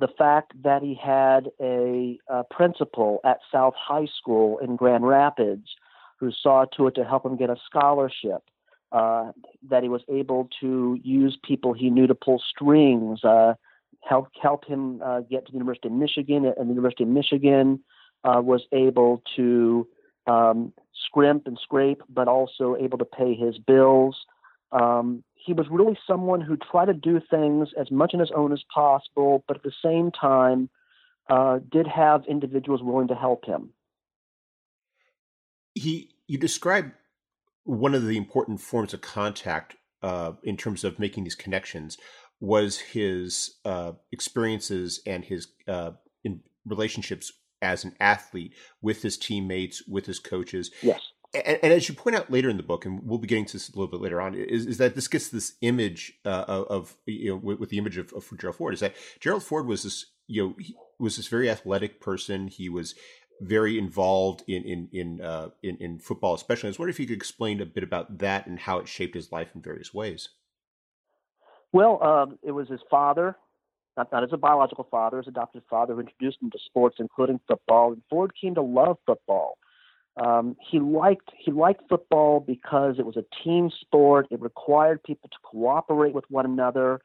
The 0.00 0.08
fact 0.16 0.52
that 0.62 0.82
he 0.82 0.94
had 0.94 1.50
a, 1.60 2.18
a 2.28 2.44
principal 2.44 3.20
at 3.24 3.38
South 3.52 3.74
High 3.76 4.06
School 4.20 4.58
in 4.58 4.76
Grand 4.76 5.06
Rapids 5.06 5.68
who 6.18 6.30
saw 6.32 6.64
to 6.76 6.88
it 6.88 6.94
to 6.96 7.04
help 7.04 7.24
him 7.24 7.36
get 7.36 7.50
a 7.50 7.56
scholarship, 7.66 8.42
uh, 8.92 9.32
that 9.68 9.82
he 9.82 9.88
was 9.88 10.02
able 10.08 10.48
to 10.60 10.98
use 11.02 11.38
people 11.44 11.72
he 11.72 11.90
knew 11.90 12.06
to 12.06 12.14
pull 12.14 12.42
strings, 12.50 13.22
uh, 13.24 13.54
help 14.02 14.28
help 14.40 14.64
him 14.66 15.00
uh, 15.04 15.20
get 15.20 15.46
to 15.46 15.52
the 15.52 15.58
University 15.58 15.88
of 15.88 15.94
Michigan, 15.94 16.44
and 16.44 16.68
the 16.68 16.74
University 16.74 17.04
of 17.04 17.10
Michigan 17.10 17.80
uh, 18.24 18.40
was 18.42 18.66
able 18.72 19.22
to 19.36 19.86
um, 20.28 20.72
scrimp 21.06 21.46
and 21.46 21.58
scrape, 21.62 22.02
but 22.08 22.28
also 22.28 22.76
able 22.78 22.98
to 22.98 23.04
pay 23.04 23.34
his 23.34 23.58
bills. 23.58 24.16
Um, 24.70 25.24
he 25.34 25.52
was 25.52 25.66
really 25.70 25.98
someone 26.06 26.40
who 26.40 26.56
tried 26.56 26.86
to 26.86 26.94
do 26.94 27.20
things 27.30 27.68
as 27.80 27.90
much 27.90 28.12
on 28.12 28.20
his 28.20 28.30
own 28.34 28.52
as 28.52 28.62
possible, 28.72 29.44
but 29.48 29.56
at 29.56 29.62
the 29.62 29.72
same 29.82 30.10
time 30.10 30.68
uh, 31.30 31.60
did 31.70 31.86
have 31.86 32.24
individuals 32.28 32.82
willing 32.82 33.08
to 33.08 33.14
help 33.14 33.44
him. 33.46 33.70
He, 35.74 36.10
you 36.26 36.38
describe 36.38 36.92
one 37.64 37.94
of 37.94 38.04
the 38.04 38.16
important 38.16 38.60
forms 38.60 38.92
of 38.92 39.00
contact 39.00 39.76
uh, 40.02 40.32
in 40.42 40.56
terms 40.56 40.84
of 40.84 40.98
making 40.98 41.24
these 41.24 41.34
connections 41.34 41.96
was 42.40 42.78
his 42.78 43.56
uh, 43.64 43.92
experiences 44.12 45.00
and 45.06 45.24
his 45.24 45.48
uh, 45.66 45.90
relationships 46.66 47.32
as 47.62 47.84
an 47.84 47.94
athlete 48.00 48.52
with 48.82 49.02
his 49.02 49.16
teammates, 49.16 49.86
with 49.86 50.06
his 50.06 50.18
coaches. 50.18 50.70
Yes. 50.82 51.00
And, 51.34 51.58
and, 51.62 51.72
as 51.72 51.88
you 51.88 51.94
point 51.94 52.16
out 52.16 52.30
later 52.30 52.48
in 52.48 52.56
the 52.56 52.62
book, 52.62 52.86
and 52.86 53.00
we'll 53.02 53.18
be 53.18 53.28
getting 53.28 53.44
to 53.44 53.52
this 53.52 53.68
a 53.68 53.72
little 53.72 53.90
bit 53.90 54.00
later 54.00 54.20
on, 54.20 54.34
is, 54.34 54.64
is 54.64 54.78
that 54.78 54.94
this 54.94 55.08
gets 55.08 55.28
this 55.28 55.56
image 55.60 56.14
uh, 56.24 56.44
of 56.48 56.96
you 57.04 57.30
know 57.30 57.36
with, 57.36 57.58
with, 57.58 57.68
the 57.68 57.76
image 57.76 57.98
of, 57.98 58.12
of 58.14 58.26
Gerald 58.38 58.56
Ford 58.56 58.72
is 58.72 58.80
that 58.80 58.94
Gerald 59.20 59.42
Ford 59.42 59.66
was 59.66 59.82
this 59.82 60.06
you 60.26 60.42
know 60.42 60.54
he 60.58 60.74
was 60.98 61.16
this 61.16 61.28
very 61.28 61.50
athletic 61.50 62.00
person. 62.00 62.48
He 62.48 62.70
was 62.70 62.94
very 63.40 63.78
involved 63.78 64.42
in 64.46 64.62
in 64.64 64.88
in, 64.92 65.20
uh, 65.20 65.50
in 65.62 65.76
in 65.76 65.98
football, 65.98 66.34
especially. 66.34 66.68
I 66.68 66.70
was 66.70 66.78
wondering 66.78 66.94
if 66.94 67.00
you 67.00 67.06
could 67.06 67.16
explain 67.16 67.60
a 67.60 67.66
bit 67.66 67.84
about 67.84 68.18
that 68.18 68.46
and 68.46 68.58
how 68.58 68.78
it 68.78 68.88
shaped 68.88 69.14
his 69.14 69.30
life 69.30 69.48
in 69.54 69.60
various 69.60 69.92
ways. 69.92 70.30
Well, 71.72 72.02
um, 72.02 72.38
it 72.42 72.52
was 72.52 72.68
his 72.68 72.80
father, 72.90 73.36
not 73.98 74.12
not 74.12 74.24
as 74.24 74.32
a 74.32 74.38
biological 74.38 74.86
father, 74.90 75.18
his 75.18 75.26
adopted 75.26 75.62
father, 75.68 75.94
who 75.94 76.00
introduced 76.00 76.38
him 76.40 76.50
to 76.50 76.58
sports, 76.64 76.96
including 76.98 77.40
football. 77.46 77.92
And 77.92 78.02
Ford 78.08 78.32
came 78.40 78.54
to 78.54 78.62
love 78.62 78.96
football. 79.04 79.58
Um, 80.16 80.56
he 80.60 80.80
liked 80.80 81.30
he 81.36 81.50
liked 81.50 81.82
football 81.88 82.40
because 82.40 82.98
it 82.98 83.04
was 83.04 83.16
a 83.16 83.24
team 83.44 83.70
sport. 83.70 84.28
It 84.30 84.40
required 84.40 85.02
people 85.02 85.28
to 85.28 85.36
cooperate 85.42 86.14
with 86.14 86.24
one 86.30 86.46
another. 86.46 87.00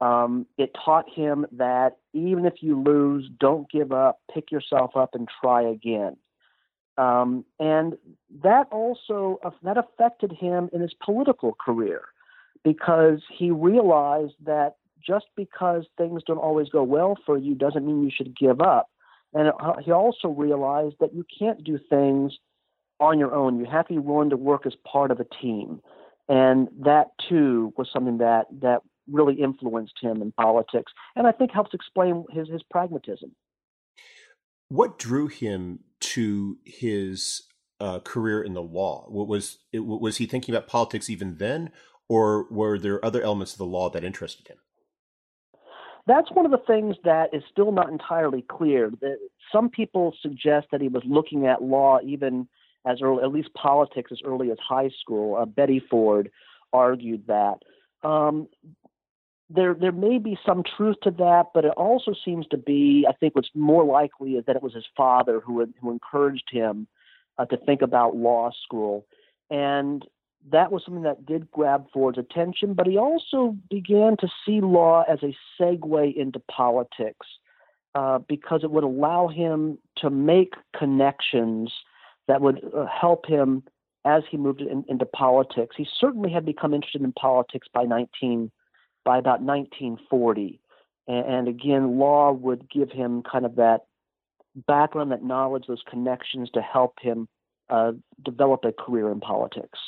Um, 0.00 0.46
it 0.56 0.76
taught 0.84 1.10
him 1.12 1.44
that 1.52 1.98
even 2.12 2.46
if 2.46 2.54
you 2.60 2.80
lose, 2.80 3.28
don't 3.40 3.68
give 3.68 3.90
up, 3.90 4.20
pick 4.32 4.52
yourself 4.52 4.96
up 4.96 5.14
and 5.14 5.28
try 5.40 5.62
again. 5.62 6.16
Um, 6.96 7.44
and 7.58 7.96
that 8.42 8.68
also 8.70 9.40
that 9.62 9.76
affected 9.76 10.32
him 10.32 10.70
in 10.72 10.80
his 10.80 10.94
political 11.04 11.54
career 11.54 12.02
because 12.64 13.20
he 13.36 13.50
realized 13.50 14.34
that 14.44 14.76
just 15.04 15.26
because 15.36 15.84
things 15.96 16.22
don't 16.26 16.38
always 16.38 16.68
go 16.68 16.82
well 16.82 17.16
for 17.26 17.38
you 17.38 17.54
doesn't 17.54 17.86
mean 17.86 18.02
you 18.02 18.10
should 18.14 18.36
give 18.36 18.60
up. 18.60 18.88
And 19.34 19.48
uh, 19.48 19.74
he 19.84 19.92
also 19.92 20.28
realized 20.28 20.96
that 21.00 21.14
you 21.14 21.24
can't 21.38 21.62
do 21.62 21.78
things 21.90 22.32
on 23.00 23.18
your 23.18 23.34
own. 23.34 23.58
You 23.58 23.66
have 23.70 23.86
to 23.88 23.94
be 23.94 24.00
willing 24.00 24.30
to 24.30 24.36
work 24.36 24.66
as 24.66 24.74
part 24.90 25.10
of 25.10 25.20
a 25.20 25.26
team. 25.42 25.80
And 26.28 26.68
that 26.80 27.08
too 27.28 27.72
was 27.76 27.88
something 27.92 28.18
that 28.18 28.46
that 28.60 28.82
really 29.10 29.34
influenced 29.34 29.94
him 30.00 30.20
in 30.20 30.32
politics, 30.32 30.92
and 31.16 31.26
I 31.26 31.32
think 31.32 31.50
helps 31.50 31.72
explain 31.72 32.24
his 32.30 32.48
his 32.48 32.62
pragmatism. 32.70 33.34
What 34.68 34.98
drew 34.98 35.28
him 35.28 35.80
to 36.00 36.58
his 36.64 37.44
uh, 37.80 38.00
career 38.00 38.42
in 38.42 38.52
the 38.52 38.62
law? 38.62 39.06
Was 39.08 39.58
it, 39.72 39.80
was 39.80 40.18
he 40.18 40.26
thinking 40.26 40.54
about 40.54 40.68
politics 40.68 41.08
even 41.08 41.36
then, 41.38 41.70
or 42.08 42.46
were 42.50 42.78
there 42.78 43.02
other 43.02 43.22
elements 43.22 43.52
of 43.52 43.58
the 43.58 43.64
law 43.64 43.88
that 43.90 44.04
interested 44.04 44.48
him? 44.48 44.58
That's 46.08 46.30
one 46.32 46.46
of 46.46 46.50
the 46.50 46.66
things 46.66 46.96
that 47.04 47.34
is 47.34 47.42
still 47.52 47.70
not 47.70 47.90
entirely 47.90 48.42
clear. 48.48 48.90
Some 49.52 49.68
people 49.68 50.14
suggest 50.22 50.68
that 50.72 50.80
he 50.80 50.88
was 50.88 51.02
looking 51.06 51.46
at 51.46 51.62
law 51.62 51.98
even 52.02 52.48
as 52.86 53.02
early, 53.02 53.22
at 53.22 53.30
least 53.30 53.52
politics 53.52 54.10
as 54.10 54.18
early 54.24 54.50
as 54.50 54.56
high 54.66 54.90
school. 55.00 55.36
Uh, 55.36 55.44
Betty 55.44 55.82
Ford 55.90 56.30
argued 56.72 57.26
that. 57.26 57.58
Um, 58.02 58.48
there 59.50 59.74
there 59.74 59.92
may 59.92 60.18
be 60.18 60.38
some 60.46 60.62
truth 60.76 60.96
to 61.02 61.10
that, 61.10 61.46
but 61.52 61.64
it 61.66 61.72
also 61.76 62.14
seems 62.24 62.46
to 62.48 62.56
be, 62.56 63.06
I 63.08 63.12
think, 63.12 63.34
what's 63.34 63.50
more 63.54 63.84
likely 63.84 64.32
is 64.32 64.44
that 64.46 64.56
it 64.56 64.62
was 64.62 64.74
his 64.74 64.86
father 64.96 65.40
who 65.40 65.66
who 65.80 65.90
encouraged 65.90 66.48
him 66.50 66.86
uh, 67.38 67.44
to 67.46 67.56
think 67.58 67.82
about 67.82 68.16
law 68.16 68.50
school, 68.64 69.06
and 69.50 70.04
that 70.50 70.72
was 70.72 70.82
something 70.84 71.02
that 71.02 71.26
did 71.26 71.50
grab 71.50 71.86
Ford's 71.92 72.18
attention. 72.18 72.74
But 72.74 72.86
he 72.86 72.96
also 72.96 73.56
began 73.70 74.16
to 74.18 74.28
see 74.44 74.60
law 74.60 75.04
as 75.08 75.18
a 75.22 75.36
segue 75.60 76.16
into 76.16 76.40
politics 76.50 77.26
uh, 77.94 78.18
because 78.18 78.62
it 78.62 78.70
would 78.70 78.84
allow 78.84 79.28
him 79.28 79.78
to 79.98 80.10
make 80.10 80.54
connections 80.76 81.72
that 82.28 82.40
would 82.40 82.62
uh, 82.76 82.86
help 82.86 83.26
him 83.26 83.62
as 84.04 84.22
he 84.30 84.36
moved 84.36 84.60
in, 84.60 84.84
into 84.88 85.04
politics. 85.04 85.76
He 85.76 85.86
certainly 85.98 86.30
had 86.30 86.44
become 86.44 86.74
interested 86.74 87.02
in 87.02 87.12
politics 87.12 87.68
by 87.72 87.84
19 87.84 88.50
by 89.04 89.18
about 89.18 89.42
1940. 89.42 90.60
And, 91.06 91.26
and 91.26 91.48
again, 91.48 91.98
law 91.98 92.32
would 92.32 92.70
give 92.70 92.90
him 92.90 93.22
kind 93.22 93.44
of 93.44 93.56
that 93.56 93.86
background, 94.66 95.12
that 95.12 95.24
knowledge, 95.24 95.64
those 95.66 95.82
connections 95.88 96.50
to 96.50 96.60
help 96.60 96.98
him 97.00 97.28
uh, 97.70 97.92
develop 98.24 98.64
a 98.64 98.72
career 98.72 99.10
in 99.10 99.20
politics. 99.20 99.78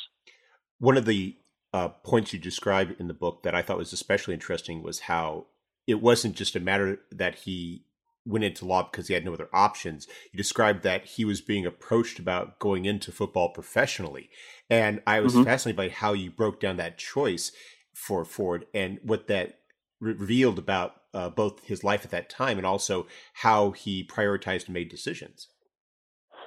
One 0.81 0.97
of 0.97 1.05
the 1.05 1.37
uh, 1.73 1.89
points 1.89 2.33
you 2.33 2.39
described 2.39 2.99
in 2.99 3.07
the 3.07 3.13
book 3.13 3.43
that 3.43 3.53
I 3.53 3.61
thought 3.61 3.77
was 3.77 3.93
especially 3.93 4.33
interesting 4.33 4.81
was 4.81 5.01
how 5.01 5.45
it 5.85 6.01
wasn't 6.01 6.35
just 6.35 6.55
a 6.55 6.59
matter 6.59 6.99
that 7.11 7.35
he 7.35 7.85
went 8.25 8.45
into 8.45 8.65
law 8.65 8.89
because 8.89 9.07
he 9.07 9.13
had 9.13 9.23
no 9.23 9.35
other 9.35 9.47
options. 9.53 10.07
You 10.31 10.37
described 10.37 10.81
that 10.81 11.05
he 11.05 11.23
was 11.23 11.39
being 11.39 11.67
approached 11.67 12.17
about 12.17 12.57
going 12.57 12.85
into 12.85 13.11
football 13.11 13.49
professionally. 13.49 14.31
And 14.71 15.03
I 15.05 15.19
was 15.19 15.35
mm-hmm. 15.35 15.43
fascinated 15.43 15.77
by 15.77 15.89
how 15.89 16.13
you 16.13 16.31
broke 16.31 16.59
down 16.59 16.77
that 16.77 16.97
choice 16.97 17.51
for 17.93 18.25
Ford 18.25 18.65
and 18.73 18.97
what 19.03 19.27
that 19.27 19.59
re- 19.99 20.13
revealed 20.13 20.57
about 20.57 20.95
uh, 21.13 21.29
both 21.29 21.63
his 21.65 21.83
life 21.83 22.03
at 22.03 22.09
that 22.09 22.27
time 22.27 22.57
and 22.57 22.65
also 22.65 23.05
how 23.33 23.69
he 23.69 24.03
prioritized 24.03 24.65
and 24.65 24.73
made 24.73 24.89
decisions. 24.89 25.47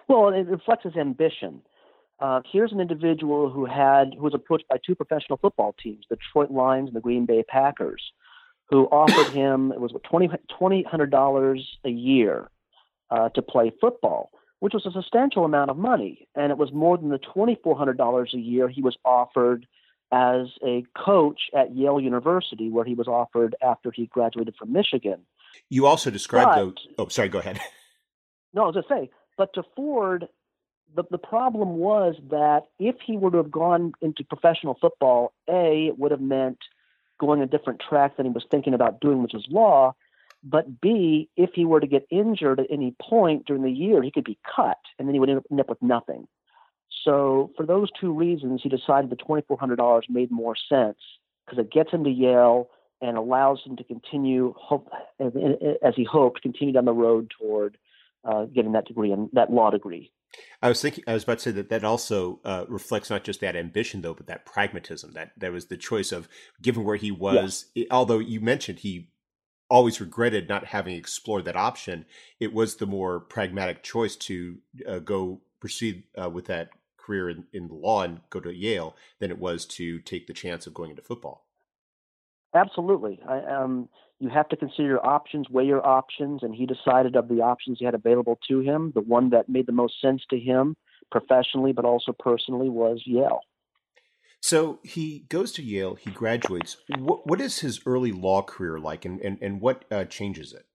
Well, 0.08 0.30
it 0.30 0.48
reflects 0.48 0.82
his 0.82 0.96
ambition. 0.96 1.62
Uh, 2.24 2.40
here's 2.50 2.72
an 2.72 2.80
individual 2.80 3.50
who 3.50 3.66
had 3.66 4.14
who 4.16 4.22
was 4.22 4.32
approached 4.32 4.66
by 4.70 4.76
two 4.84 4.94
professional 4.94 5.36
football 5.36 5.74
teams, 5.82 6.06
the 6.08 6.16
Detroit 6.16 6.50
Lions 6.50 6.88
and 6.88 6.96
the 6.96 7.00
Green 7.02 7.26
Bay 7.26 7.44
Packers, 7.46 8.02
who 8.70 8.86
offered 8.86 9.30
him 9.34 9.70
it 9.72 9.78
was 9.78 9.92
what 9.92 10.04
twenty 10.04 10.30
twenty 10.58 10.82
hundred 10.84 11.10
dollars 11.10 11.76
a 11.84 11.90
year 11.90 12.48
uh, 13.10 13.28
to 13.34 13.42
play 13.42 13.70
football, 13.78 14.30
which 14.60 14.72
was 14.72 14.86
a 14.86 14.90
substantial 14.90 15.44
amount 15.44 15.70
of 15.70 15.76
money, 15.76 16.26
and 16.34 16.50
it 16.50 16.56
was 16.56 16.72
more 16.72 16.96
than 16.96 17.10
the 17.10 17.18
twenty 17.18 17.58
four 17.62 17.76
hundred 17.76 17.98
dollars 17.98 18.32
a 18.32 18.38
year 18.38 18.70
he 18.70 18.80
was 18.80 18.96
offered 19.04 19.66
as 20.10 20.46
a 20.66 20.82
coach 20.96 21.50
at 21.54 21.76
Yale 21.76 22.00
University, 22.00 22.70
where 22.70 22.86
he 22.86 22.94
was 22.94 23.06
offered 23.06 23.54
after 23.62 23.92
he 23.94 24.06
graduated 24.06 24.54
from 24.58 24.72
Michigan. 24.72 25.26
You 25.68 25.84
also 25.84 26.10
described, 26.10 26.80
but. 26.96 27.04
Oh, 27.04 27.08
sorry. 27.08 27.28
Go 27.28 27.40
ahead. 27.40 27.60
No, 28.54 28.62
I 28.62 28.66
was 28.66 28.74
going 28.74 28.84
to 28.84 29.06
say, 29.06 29.10
but 29.36 29.52
to 29.54 29.64
Ford, 29.74 30.28
the 30.94 31.04
the 31.10 31.18
problem 31.18 31.76
was 31.76 32.14
that 32.30 32.64
if 32.78 32.96
he 33.04 33.16
were 33.16 33.30
to 33.30 33.38
have 33.38 33.50
gone 33.50 33.92
into 34.00 34.24
professional 34.24 34.76
football, 34.80 35.32
a 35.48 35.88
it 35.88 35.98
would 35.98 36.10
have 36.10 36.20
meant 36.20 36.58
going 37.18 37.40
a 37.40 37.46
different 37.46 37.80
track 37.80 38.16
than 38.16 38.26
he 38.26 38.32
was 38.32 38.44
thinking 38.50 38.74
about 38.74 39.00
doing, 39.00 39.22
which 39.22 39.32
was 39.32 39.46
law. 39.50 39.94
But 40.42 40.80
B, 40.80 41.28
if 41.36 41.50
he 41.54 41.64
were 41.64 41.80
to 41.80 41.86
get 41.86 42.06
injured 42.10 42.60
at 42.60 42.66
any 42.70 42.94
point 43.00 43.46
during 43.46 43.62
the 43.62 43.70
year, 43.70 44.02
he 44.02 44.10
could 44.10 44.24
be 44.24 44.38
cut, 44.54 44.78
and 44.98 45.08
then 45.08 45.14
he 45.14 45.20
would 45.20 45.30
end 45.30 45.60
up 45.60 45.68
with 45.68 45.80
nothing. 45.80 46.28
So 47.02 47.50
for 47.56 47.64
those 47.64 47.88
two 47.98 48.12
reasons, 48.12 48.60
he 48.62 48.68
decided 48.68 49.10
the 49.10 49.16
$2,400 49.16 50.02
made 50.08 50.30
more 50.30 50.54
sense 50.68 50.98
because 51.44 51.58
it 51.58 51.72
gets 51.72 51.90
him 51.90 52.04
to 52.04 52.10
Yale 52.10 52.68
and 53.00 53.16
allows 53.16 53.60
him 53.64 53.76
to 53.76 53.84
continue, 53.84 54.54
hope, 54.56 54.88
as 55.18 55.94
he 55.96 56.04
hoped, 56.04 56.42
continue 56.42 56.72
down 56.72 56.84
the 56.84 56.92
road 56.92 57.32
toward 57.38 57.76
uh, 58.24 58.44
getting 58.44 58.72
that 58.72 58.86
degree 58.86 59.12
and 59.12 59.28
that 59.32 59.50
law 59.50 59.70
degree. 59.70 60.10
I 60.62 60.68
was 60.68 60.80
thinking, 60.80 61.04
I 61.06 61.14
was 61.14 61.24
about 61.24 61.38
to 61.38 61.44
say 61.44 61.50
that 61.52 61.68
that 61.68 61.84
also 61.84 62.40
uh, 62.44 62.64
reflects 62.68 63.10
not 63.10 63.24
just 63.24 63.40
that 63.40 63.56
ambition, 63.56 64.00
though, 64.00 64.14
but 64.14 64.26
that 64.26 64.46
pragmatism. 64.46 65.12
That 65.12 65.32
that 65.36 65.52
was 65.52 65.66
the 65.66 65.76
choice 65.76 66.12
of, 66.12 66.28
given 66.62 66.84
where 66.84 66.96
he 66.96 67.10
was. 67.10 67.66
Yes. 67.74 67.84
It, 67.84 67.88
although 67.90 68.18
you 68.18 68.40
mentioned 68.40 68.78
he 68.78 69.10
always 69.68 70.00
regretted 70.00 70.48
not 70.48 70.66
having 70.66 70.96
explored 70.96 71.44
that 71.44 71.56
option, 71.56 72.06
it 72.40 72.52
was 72.52 72.76
the 72.76 72.86
more 72.86 73.20
pragmatic 73.20 73.82
choice 73.82 74.16
to 74.16 74.58
uh, 74.88 74.98
go 74.98 75.40
proceed 75.60 76.04
uh, 76.22 76.30
with 76.30 76.46
that 76.46 76.70
career 76.96 77.28
in, 77.28 77.44
in 77.52 77.68
law 77.68 78.02
and 78.02 78.20
go 78.30 78.40
to 78.40 78.54
Yale 78.54 78.96
than 79.18 79.30
it 79.30 79.38
was 79.38 79.66
to 79.66 79.98
take 80.00 80.26
the 80.26 80.32
chance 80.32 80.66
of 80.66 80.74
going 80.74 80.90
into 80.90 81.02
football. 81.02 81.46
Absolutely. 82.54 83.20
I, 83.28 83.40
um, 83.40 83.88
you 84.20 84.28
have 84.28 84.48
to 84.48 84.56
consider 84.56 84.88
your 84.88 85.06
options, 85.06 85.50
weigh 85.50 85.64
your 85.64 85.84
options, 85.84 86.42
and 86.42 86.54
he 86.54 86.66
decided 86.66 87.16
of 87.16 87.28
the 87.28 87.40
options 87.40 87.78
he 87.78 87.84
had 87.84 87.94
available 87.94 88.38
to 88.48 88.60
him, 88.60 88.92
the 88.94 89.00
one 89.00 89.30
that 89.30 89.48
made 89.48 89.66
the 89.66 89.72
most 89.72 90.00
sense 90.00 90.22
to 90.30 90.38
him 90.38 90.76
professionally, 91.10 91.72
but 91.72 91.84
also 91.84 92.12
personally, 92.12 92.68
was 92.68 93.02
Yale. 93.04 93.40
So 94.40 94.78
he 94.82 95.24
goes 95.28 95.52
to 95.52 95.62
Yale, 95.62 95.94
he 95.94 96.10
graduates. 96.10 96.76
What, 96.98 97.26
what 97.26 97.40
is 97.40 97.60
his 97.60 97.80
early 97.86 98.12
law 98.12 98.42
career 98.42 98.78
like, 98.78 99.04
and, 99.04 99.20
and, 99.20 99.38
and 99.40 99.60
what 99.60 99.84
uh, 99.90 100.04
changes 100.04 100.52
it? 100.52 100.66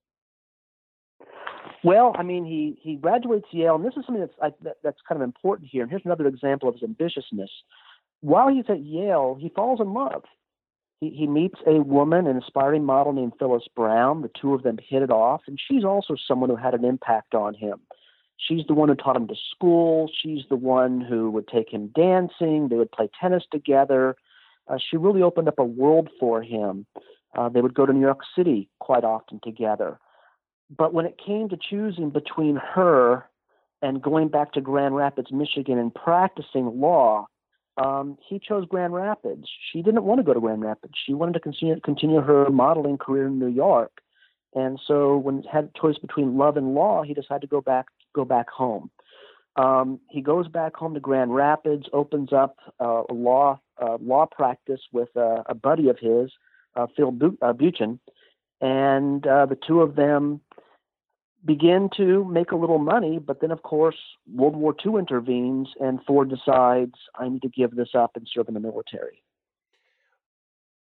Well, 1.83 2.13
I 2.17 2.23
mean, 2.23 2.43
he 2.45 2.77
he 2.81 2.97
graduates 2.97 3.47
Yale, 3.51 3.75
and 3.75 3.85
this 3.85 3.93
is 3.95 4.05
something 4.05 4.19
that's 4.19 4.33
I, 4.41 4.49
that, 4.63 4.77
that's 4.83 4.99
kind 5.07 5.21
of 5.21 5.25
important 5.25 5.69
here. 5.71 5.81
And 5.83 5.89
here's 5.89 6.01
another 6.03 6.27
example 6.27 6.67
of 6.67 6.75
his 6.75 6.83
ambitiousness. 6.83 7.47
while 8.21 8.49
he's 8.49 8.65
at 8.69 8.83
Yale, 8.83 9.37
he 9.39 9.49
falls 9.49 9.79
in 9.79 9.93
love. 9.93 10.23
He, 11.01 11.09
he 11.11 11.27
meets 11.27 11.59
a 11.65 11.81
woman, 11.81 12.27
an 12.27 12.37
aspiring 12.37 12.83
model 12.83 13.13
named 13.13 13.33
Phyllis 13.39 13.67
Brown. 13.75 14.21
The 14.21 14.31
two 14.39 14.53
of 14.53 14.63
them 14.63 14.77
hit 14.87 15.01
it 15.01 15.11
off, 15.11 15.41
and 15.47 15.59
she's 15.59 15.83
also 15.83 16.15
someone 16.27 16.49
who 16.49 16.55
had 16.55 16.73
an 16.73 16.85
impact 16.85 17.33
on 17.33 17.53
him. 17.53 17.79
She's 18.37 18.65
the 18.67 18.73
one 18.73 18.89
who 18.89 18.95
taught 18.95 19.15
him 19.17 19.27
to 19.27 19.35
school. 19.55 20.09
She's 20.21 20.43
the 20.49 20.55
one 20.55 21.01
who 21.01 21.29
would 21.31 21.47
take 21.47 21.69
him 21.71 21.91
dancing. 21.93 22.69
They 22.69 22.77
would 22.77 22.91
play 22.91 23.09
tennis 23.19 23.43
together. 23.51 24.15
Uh, 24.67 24.77
she 24.77 24.97
really 24.97 25.21
opened 25.21 25.47
up 25.47 25.59
a 25.59 25.63
world 25.63 26.09
for 26.19 26.41
him. 26.41 26.85
Uh, 27.37 27.49
they 27.49 27.61
would 27.61 27.73
go 27.73 27.85
to 27.85 27.93
New 27.93 28.01
York 28.01 28.21
City 28.35 28.69
quite 28.79 29.03
often 29.03 29.39
together. 29.43 29.99
But 30.75 30.93
when 30.93 31.05
it 31.05 31.19
came 31.23 31.49
to 31.49 31.57
choosing 31.57 32.11
between 32.11 32.55
her 32.55 33.25
and 33.81 34.01
going 34.01 34.29
back 34.29 34.53
to 34.53 34.61
Grand 34.61 34.95
Rapids, 34.95 35.31
Michigan, 35.31 35.77
and 35.77 35.93
practicing 35.93 36.79
law, 36.79 37.27
um, 37.79 38.17
he 38.27 38.39
chose 38.39 38.65
Grand 38.67 38.93
Rapids. 38.93 39.47
She 39.71 39.81
didn't 39.81 40.03
want 40.03 40.19
to 40.19 40.23
go 40.23 40.33
to 40.33 40.39
Grand 40.39 40.61
Rapids. 40.61 40.93
She 41.05 41.13
wanted 41.13 41.33
to 41.33 41.39
continue 41.39 41.79
continue 41.79 42.21
her 42.21 42.49
modeling 42.49 42.97
career 42.97 43.27
in 43.27 43.39
New 43.39 43.47
York. 43.47 44.01
And 44.53 44.79
so 44.85 45.17
when 45.17 45.43
he 45.43 45.47
had 45.47 45.65
a 45.75 45.79
choice 45.79 45.97
between 45.97 46.37
love 46.37 46.57
and 46.57 46.73
law, 46.73 47.03
he 47.03 47.13
decided 47.13 47.41
to 47.41 47.47
go 47.47 47.61
back 47.61 47.85
go 48.13 48.25
back 48.25 48.49
home. 48.49 48.89
Um, 49.55 49.99
he 50.09 50.21
goes 50.21 50.47
back 50.47 50.75
home 50.75 50.93
to 50.93 50.99
Grand 50.99 51.33
Rapids, 51.33 51.87
opens 51.93 52.33
up 52.33 52.57
uh, 52.79 53.03
a 53.09 53.13
law 53.13 53.59
uh, 53.81 53.97
law 54.01 54.25
practice 54.25 54.81
with 54.91 55.09
uh, 55.15 55.43
a 55.45 55.55
buddy 55.55 55.89
of 55.89 55.97
his, 55.99 56.31
uh, 56.75 56.87
Phil 56.95 57.09
uh, 57.41 57.53
Buchen, 57.53 57.99
and 58.59 59.25
uh, 59.25 59.45
the 59.45 59.57
two 59.67 59.81
of 59.81 59.95
them 59.95 60.41
begin 61.45 61.89
to 61.97 62.25
make 62.25 62.51
a 62.51 62.55
little 62.55 62.79
money, 62.79 63.19
but 63.19 63.41
then, 63.41 63.51
of 63.51 63.63
course, 63.63 63.95
World 64.31 64.55
War 64.55 64.75
II 64.85 64.95
intervenes, 64.99 65.69
and 65.79 65.99
Ford 66.05 66.29
decides, 66.29 66.95
I 67.15 67.29
need 67.29 67.41
to 67.43 67.49
give 67.49 67.75
this 67.75 67.89
up 67.95 68.11
and 68.15 68.27
serve 68.33 68.47
in 68.47 68.53
the 68.53 68.59
military. 68.59 69.23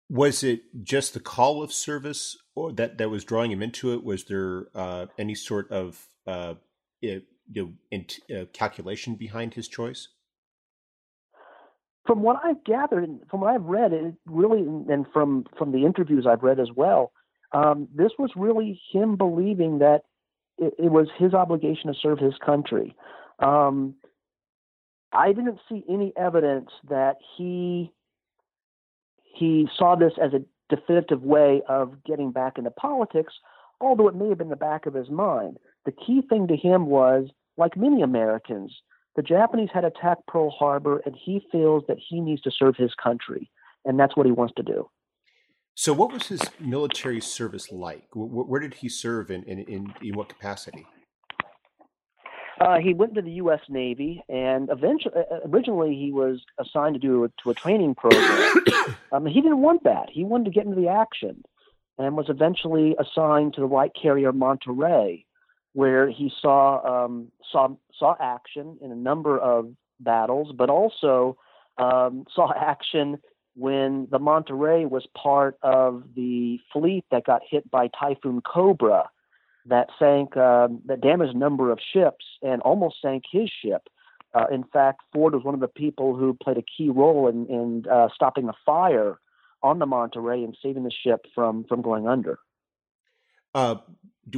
Was 0.10 0.44
it 0.44 0.62
just 0.84 1.14
the 1.14 1.20
call 1.20 1.62
of 1.62 1.74
service 1.74 2.38
or 2.56 2.72
that, 2.74 2.98
that 2.98 3.10
was 3.10 3.26
drawing 3.26 3.52
him 3.52 3.62
into 3.62 3.94
it? 3.94 4.04
Was 4.04 4.24
there 4.24 4.68
uh, 4.74 5.08
any 5.18 5.36
sort 5.36 5.70
of 5.70 6.08
uh, 6.26 6.56
you 7.02 7.24
know, 7.54 7.74
uh, 8.34 8.46
calculation 8.54 9.16
behind 9.16 9.54
his 9.54 9.68
choice? 9.68 10.08
From 12.06 12.22
what 12.22 12.38
I've 12.42 12.64
gathered, 12.64 13.04
and 13.04 13.20
from 13.30 13.42
what 13.42 13.54
I've 13.54 13.66
read, 13.66 13.92
it 13.92 14.14
really, 14.26 14.62
and 14.62 15.06
from 15.12 15.46
from 15.58 15.74
the 15.74 15.86
interviews 15.86 16.26
I've 16.26 16.42
read 16.42 16.58
as 16.58 16.70
well, 16.74 17.12
um, 17.52 17.90
this 17.94 18.12
was 18.18 18.32
really 18.38 18.80
him 18.94 19.18
believing 19.18 19.80
that 19.80 20.04
it, 20.58 20.74
it 20.78 20.92
was 20.92 21.08
his 21.18 21.34
obligation 21.34 21.92
to 21.92 22.00
serve 22.00 22.20
his 22.20 22.36
country. 22.44 22.96
Um, 23.40 23.96
I 25.14 25.32
didn't 25.32 25.60
see 25.70 25.84
any 25.90 26.14
evidence 26.18 26.70
that 26.90 27.18
he 27.38 27.92
he 29.34 29.68
saw 29.78 29.96
this 29.96 30.14
as 30.22 30.34
a 30.34 30.44
definitive 30.76 31.22
way 31.22 31.62
of 31.70 32.04
getting 32.04 32.32
back 32.32 32.58
into 32.58 32.72
politics, 32.72 33.34
although 33.80 34.08
it 34.08 34.16
may 34.16 34.30
have 34.30 34.40
been 34.40 34.50
the 34.50 34.56
back 34.56 34.86
of 34.86 34.96
his 34.96 35.10
mind. 35.10 35.58
The 35.86 35.92
key 35.92 36.24
thing 36.28 36.48
to 36.48 36.56
him 36.56 36.88
was, 36.88 37.30
like 37.56 37.78
many 37.78 38.02
Americans, 38.02 38.74
the 39.16 39.22
Japanese 39.22 39.70
had 39.74 39.86
attacked 39.86 40.28
Pearl 40.28 40.50
Harbor, 40.50 41.02
and 41.06 41.16
he 41.16 41.46
feels 41.52 41.84
that 41.88 41.98
he 42.00 42.20
needs 42.20 42.42
to 42.42 42.52
serve 42.52 42.76
his 42.76 42.94
country, 43.02 43.50
and 43.86 44.00
that's 44.00 44.18
what 44.18 44.26
he 44.26 44.32
wants 44.32 44.54
to 44.58 44.64
do. 44.64 44.90
So, 45.80 45.94
what 45.94 46.12
was 46.12 46.26
his 46.26 46.42
military 46.60 47.22
service 47.22 47.72
like? 47.72 48.08
Where, 48.16 48.60
did 48.60 48.74
he 48.74 48.90
serve, 48.90 49.30
and 49.30 49.44
in, 49.44 49.60
in, 49.60 49.94
in, 50.02 50.16
what 50.16 50.28
capacity? 50.28 50.88
Uh, 52.60 52.80
he 52.80 52.96
went 52.96 53.14
to 53.14 53.22
the 53.22 53.34
U.S. 53.34 53.60
Navy, 53.70 54.24
and 54.28 54.70
eventually, 54.72 55.14
uh, 55.16 55.36
uh, 55.36 55.40
originally 55.46 55.94
he 55.94 56.12
was 56.12 56.42
assigned 56.58 56.96
to 56.96 57.00
do 57.00 57.26
a, 57.26 57.30
to 57.44 57.52
a 57.52 57.54
training 57.54 57.94
program. 57.94 58.56
um, 59.12 59.28
he 59.28 59.40
didn't 59.40 59.62
want 59.62 59.84
that. 59.84 60.10
He 60.12 60.24
wanted 60.24 60.46
to 60.46 60.50
get 60.52 60.66
into 60.66 60.82
the 60.82 60.88
action, 60.88 61.44
and 62.00 62.18
was 62.18 62.26
eventually 62.28 62.96
assigned 63.00 63.54
to 63.54 63.62
the 63.62 63.68
light 63.68 63.92
carrier 63.94 64.34
Monterey, 64.34 65.26
where 65.74 66.10
he 66.10 66.32
saw 66.42 67.06
um, 67.06 67.32
saw 67.52 67.68
saw 68.00 68.16
action 68.20 68.80
in 68.82 68.92
a 68.92 68.96
number 68.96 69.38
of 69.38 69.70
battles, 70.00 70.52
but 70.58 70.72
also 70.72 71.38
um, 71.78 72.26
saw 72.34 72.52
action 72.52 73.20
when 73.58 74.08
the 74.12 74.20
Monterey 74.20 74.86
was 74.86 75.08
part 75.18 75.58
of 75.64 76.04
the 76.16 76.60
fleet 76.72 77.06
that 77.10 77.26
got 77.26 77.42
hit 77.50 77.70
by 77.72 77.90
Typhoon 78.00 78.42
Cobra, 78.42 79.10
that 79.66 79.88
sank, 79.98 80.38
um, 80.38 80.82
that 80.86 81.02
damaged 81.02 81.36
a 81.36 81.38
number 81.38 81.72
of 81.72 81.80
ships 81.94 82.24
and 82.44 82.62
almost 82.62 82.98
sank 83.02 83.24
his 83.32 83.50
ship. 83.64 83.88
Uh, 84.34 84.46
in 84.52 84.64
fact, 84.64 85.02
Ford 85.12 85.34
was 85.34 85.44
one 85.44 85.56
of 85.56 85.60
the 85.60 85.68
people 85.68 86.16
who 86.16 86.38
played 86.42 86.58
a 86.58 86.62
key 86.62 86.90
role 86.90 87.28
in, 87.28 87.48
in 87.48 87.86
uh, 87.92 88.10
stopping 88.14 88.46
the 88.46 88.54
fire 88.66 89.20
on 89.64 89.80
the 89.80 89.88
Monterey 89.88 90.44
and 90.44 90.56
saving 90.62 90.84
the 90.84 90.92
ship 90.92 91.26
from 91.34 91.64
from 91.64 91.82
going 91.82 92.08
under. 92.08 92.38
Uh, 93.56 93.78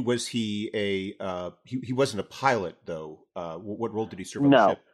was 0.02 0.28
he 0.28 0.70
a 0.72 1.22
uh, 1.22 1.50
he, 1.64 1.80
he 1.84 1.92
wasn't 1.92 2.20
a 2.20 2.24
pilot 2.24 2.76
though? 2.86 3.26
Uh, 3.36 3.56
what 3.56 3.92
role 3.92 4.06
did 4.06 4.18
he 4.18 4.24
serve 4.24 4.44
on 4.44 4.50
the 4.50 4.68
ship? 4.68 4.78
no. 4.78 4.89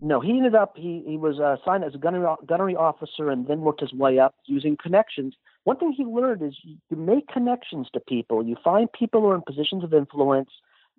No, 0.00 0.20
he 0.20 0.30
ended 0.30 0.54
up 0.54 0.74
he 0.76 1.02
he 1.06 1.16
was 1.16 1.40
uh, 1.40 1.56
assigned 1.60 1.82
as 1.82 1.94
a 1.94 1.98
gunnery 1.98 2.32
gunnery 2.46 2.76
officer 2.76 3.30
and 3.30 3.48
then 3.48 3.62
worked 3.62 3.80
his 3.80 3.92
way 3.92 4.18
up 4.20 4.34
using 4.46 4.76
connections. 4.80 5.34
One 5.64 5.76
thing 5.76 5.92
he 5.92 6.04
learned 6.04 6.42
is 6.42 6.56
you 6.62 6.96
make 6.96 7.26
connections 7.26 7.88
to 7.92 8.00
people. 8.00 8.44
You 8.46 8.56
find 8.62 8.88
people 8.92 9.20
who 9.20 9.28
are 9.28 9.34
in 9.34 9.42
positions 9.42 9.82
of 9.82 9.92
influence, 9.92 10.50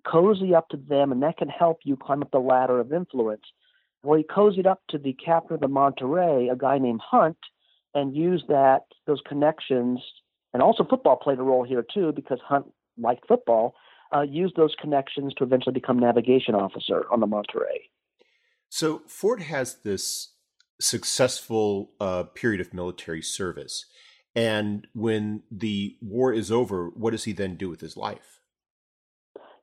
cozy 0.06 0.54
up 0.54 0.68
to 0.68 0.76
them, 0.76 1.12
and 1.12 1.22
that 1.22 1.38
can 1.38 1.48
help 1.48 1.78
you 1.84 1.96
climb 1.96 2.22
up 2.22 2.30
the 2.30 2.38
ladder 2.38 2.78
of 2.78 2.92
influence. 2.92 3.42
Well, 4.02 4.18
he 4.18 4.24
cozied 4.24 4.66
up 4.66 4.82
to 4.90 4.98
the 4.98 5.14
captain 5.14 5.54
of 5.54 5.60
the 5.60 5.68
Monterey, 5.68 6.48
a 6.48 6.56
guy 6.56 6.78
named 6.78 7.00
Hundt, 7.02 7.38
and 7.94 8.14
used 8.14 8.48
that 8.48 8.82
those 9.06 9.20
connections, 9.26 10.00
and 10.52 10.62
also 10.62 10.84
football 10.84 11.16
played 11.16 11.38
a 11.38 11.42
role 11.42 11.64
here 11.64 11.84
too 11.92 12.12
because 12.12 12.38
Hundt 12.46 12.66
liked 12.98 13.26
football. 13.26 13.74
Uh, 14.14 14.22
used 14.22 14.56
those 14.56 14.74
connections 14.78 15.32
to 15.34 15.44
eventually 15.44 15.72
become 15.72 15.98
navigation 15.98 16.54
officer 16.54 17.06
on 17.12 17.20
the 17.20 17.26
Monterey. 17.26 17.88
So 18.70 19.02
Ford 19.06 19.42
has 19.42 19.78
this 19.82 20.28
successful 20.80 21.90
uh, 22.00 22.22
period 22.22 22.60
of 22.60 22.72
military 22.72 23.20
service. 23.20 23.84
And 24.34 24.86
when 24.94 25.42
the 25.50 25.96
war 26.00 26.32
is 26.32 26.50
over, 26.50 26.88
what 26.88 27.10
does 27.10 27.24
he 27.24 27.32
then 27.32 27.56
do 27.56 27.68
with 27.68 27.80
his 27.80 27.96
life? 27.96 28.40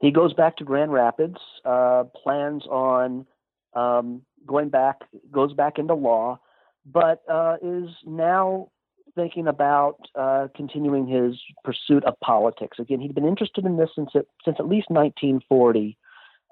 He 0.01 0.11
goes 0.11 0.33
back 0.33 0.57
to 0.57 0.63
Grand 0.63 0.91
Rapids, 0.91 1.37
uh, 1.65 2.03
plans 2.21 2.63
on 2.67 3.25
um, 3.73 4.21
going 4.45 4.69
back, 4.69 4.97
goes 5.31 5.53
back 5.53 5.79
into 5.79 5.95
law, 5.95 6.39
but 6.85 7.23
uh, 7.31 7.55
is 7.63 7.89
now 8.05 8.69
thinking 9.15 9.47
about 9.47 9.97
uh, 10.15 10.47
continuing 10.55 11.07
his 11.07 11.39
pursuit 11.63 12.03
of 12.03 12.19
politics. 12.19 12.77
Again, 12.77 12.99
he'd 12.99 13.15
been 13.15 13.25
interested 13.25 13.65
in 13.65 13.77
this 13.77 13.89
since, 13.95 14.09
it, 14.13 14.27
since 14.45 14.57
at 14.59 14.67
least 14.67 14.89
1940. 14.89 15.97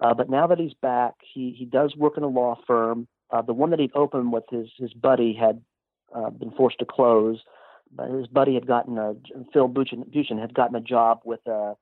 Uh, 0.02 0.14
but 0.14 0.30
now 0.30 0.48
that 0.48 0.60
he's 0.60 0.74
back, 0.82 1.14
he, 1.22 1.56
he 1.58 1.66
does 1.66 1.96
work 1.96 2.18
in 2.18 2.24
a 2.24 2.28
law 2.28 2.58
firm. 2.68 3.08
Uh, 3.32 3.42
the 3.42 3.54
one 3.54 3.70
that 3.72 3.80
he'd 3.80 3.96
opened 3.96 4.32
with 4.32 4.44
his, 4.50 4.68
his 4.78 4.94
buddy 4.94 5.34
had 5.34 5.62
uh, 6.14 6.30
been 6.30 6.52
forced 6.52 6.80
to 6.80 6.86
close. 6.86 7.40
But 7.96 8.10
his 8.10 8.28
buddy 8.28 8.56
had 8.56 8.68
gotten 8.68 8.98
a, 8.98 9.16
Phil 9.54 9.70
Buchen, 9.70 10.10
Buchen 10.10 10.40
had 10.40 10.54
gotten 10.54 10.76
a 10.76 10.82
job 10.82 11.22
with 11.24 11.46
a, 11.48 11.76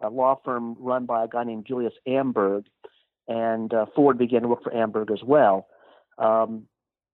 a 0.00 0.10
law 0.10 0.38
firm 0.44 0.76
run 0.78 1.06
by 1.06 1.24
a 1.24 1.28
guy 1.28 1.44
named 1.44 1.66
Julius 1.66 1.94
Amberg. 2.06 2.66
And 3.28 3.74
uh, 3.74 3.86
Ford 3.94 4.16
began 4.18 4.42
to 4.42 4.48
work 4.48 4.62
for 4.62 4.72
Amberg 4.72 5.10
as 5.10 5.24
well. 5.24 5.66
Um, 6.18 6.66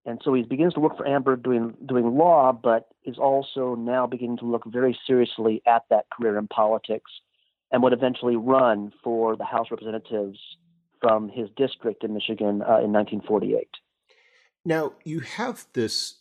and 0.04 0.20
so 0.24 0.34
he 0.34 0.42
begins 0.42 0.74
to 0.74 0.80
work 0.80 0.96
for 0.96 1.06
Amberg 1.06 1.42
doing 1.42 1.74
doing 1.86 2.16
law, 2.18 2.52
but 2.52 2.88
is 3.04 3.18
also 3.18 3.76
now 3.76 4.06
beginning 4.06 4.38
to 4.38 4.46
look 4.46 4.64
very 4.66 4.98
seriously 5.06 5.62
at 5.66 5.84
that 5.90 6.06
career 6.10 6.38
in 6.38 6.48
politics 6.48 7.10
and 7.72 7.82
would 7.82 7.92
eventually 7.92 8.36
run 8.36 8.92
for 9.02 9.36
the 9.36 9.44
House 9.44 9.68
Representatives 9.70 10.38
from 11.00 11.28
his 11.28 11.48
district 11.56 12.04
in 12.04 12.14
Michigan 12.14 12.62
uh, 12.62 12.78
in 12.78 12.92
1948. 12.92 13.66
Now, 14.64 14.92
you 15.04 15.20
have 15.20 15.66
this 15.72 16.18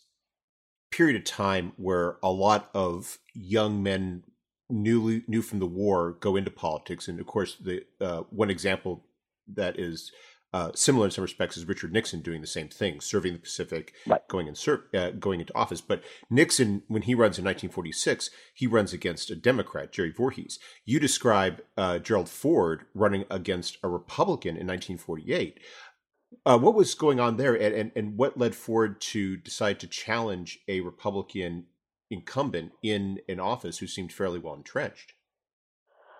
period 0.90 1.16
of 1.16 1.24
time 1.24 1.72
where 1.76 2.16
a 2.22 2.30
lot 2.30 2.70
of 2.74 3.18
young 3.32 3.82
men 3.82 4.24
newly 4.68 5.22
new 5.28 5.42
from 5.42 5.60
the 5.60 5.66
war 5.66 6.16
go 6.20 6.34
into 6.34 6.50
politics, 6.50 7.06
and 7.06 7.20
of 7.20 7.26
course, 7.26 7.56
the 7.56 7.84
uh, 8.00 8.22
one 8.30 8.50
example 8.50 9.04
that 9.54 9.78
is 9.78 10.10
uh, 10.52 10.70
similar 10.74 11.06
in 11.06 11.10
some 11.10 11.22
respects 11.22 11.56
is 11.56 11.64
Richard 11.64 11.92
Nixon 11.92 12.20
doing 12.20 12.42
the 12.42 12.46
same 12.46 12.68
thing, 12.68 13.00
serving 13.00 13.32
the 13.32 13.38
Pacific, 13.38 13.94
right. 14.06 14.26
going 14.28 14.48
in 14.48 14.54
ser- 14.54 14.84
uh, 14.92 15.10
going 15.10 15.40
into 15.40 15.56
office. 15.56 15.80
But 15.80 16.02
Nixon, 16.28 16.82
when 16.88 17.02
he 17.02 17.14
runs 17.14 17.38
in 17.38 17.44
1946, 17.44 18.30
he 18.52 18.66
runs 18.66 18.92
against 18.92 19.30
a 19.30 19.36
Democrat, 19.36 19.92
Jerry 19.92 20.12
Voorhis. 20.12 20.58
You 20.84 21.00
describe 21.00 21.62
uh, 21.76 21.98
Gerald 21.98 22.28
Ford 22.28 22.84
running 22.94 23.24
against 23.30 23.78
a 23.82 23.88
Republican 23.88 24.56
in 24.56 24.66
1948. 24.66 25.58
Uh, 26.44 26.58
what 26.58 26.74
was 26.74 26.94
going 26.94 27.18
on 27.18 27.36
there, 27.36 27.54
and, 27.54 27.74
and, 27.74 27.92
and 27.96 28.18
what 28.18 28.38
led 28.38 28.54
Ford 28.54 29.00
to 29.00 29.36
decide 29.36 29.80
to 29.80 29.86
challenge 29.86 30.60
a 30.68 30.80
Republican 30.80 31.66
incumbent 32.10 32.72
in 32.82 33.20
an 33.28 33.40
office 33.40 33.78
who 33.78 33.86
seemed 33.86 34.12
fairly 34.12 34.38
well 34.38 34.54
entrenched? 34.54 35.14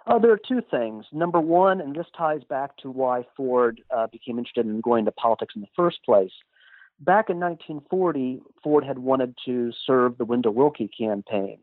Oh, 0.07 0.19
there 0.19 0.33
are 0.33 0.41
two 0.49 0.63
things. 0.69 1.05
Number 1.13 1.41
one, 1.41 1.81
and 1.81 1.95
this 1.95 2.07
ties 2.17 2.43
back 2.49 2.77
to 2.79 2.91
why 2.91 3.25
Ford 3.37 3.81
uh, 3.95 4.09
became 4.09 4.39
interested 4.39 4.67
in 4.67 4.81
going 4.81 5.05
to 5.05 5.13
politics 5.13 5.55
in 5.55 5.63
the 5.63 5.69
first 5.77 6.05
place. 6.05 6.33
back 7.01 7.31
in 7.31 7.39
1940, 7.39 8.43
Ford 8.63 8.85
had 8.85 8.99
wanted 8.99 9.37
to 9.45 9.73
serve 9.87 10.19
the 10.19 10.25
Wendell 10.25 10.55
Willkie 10.55 10.89
campaign. 10.89 11.59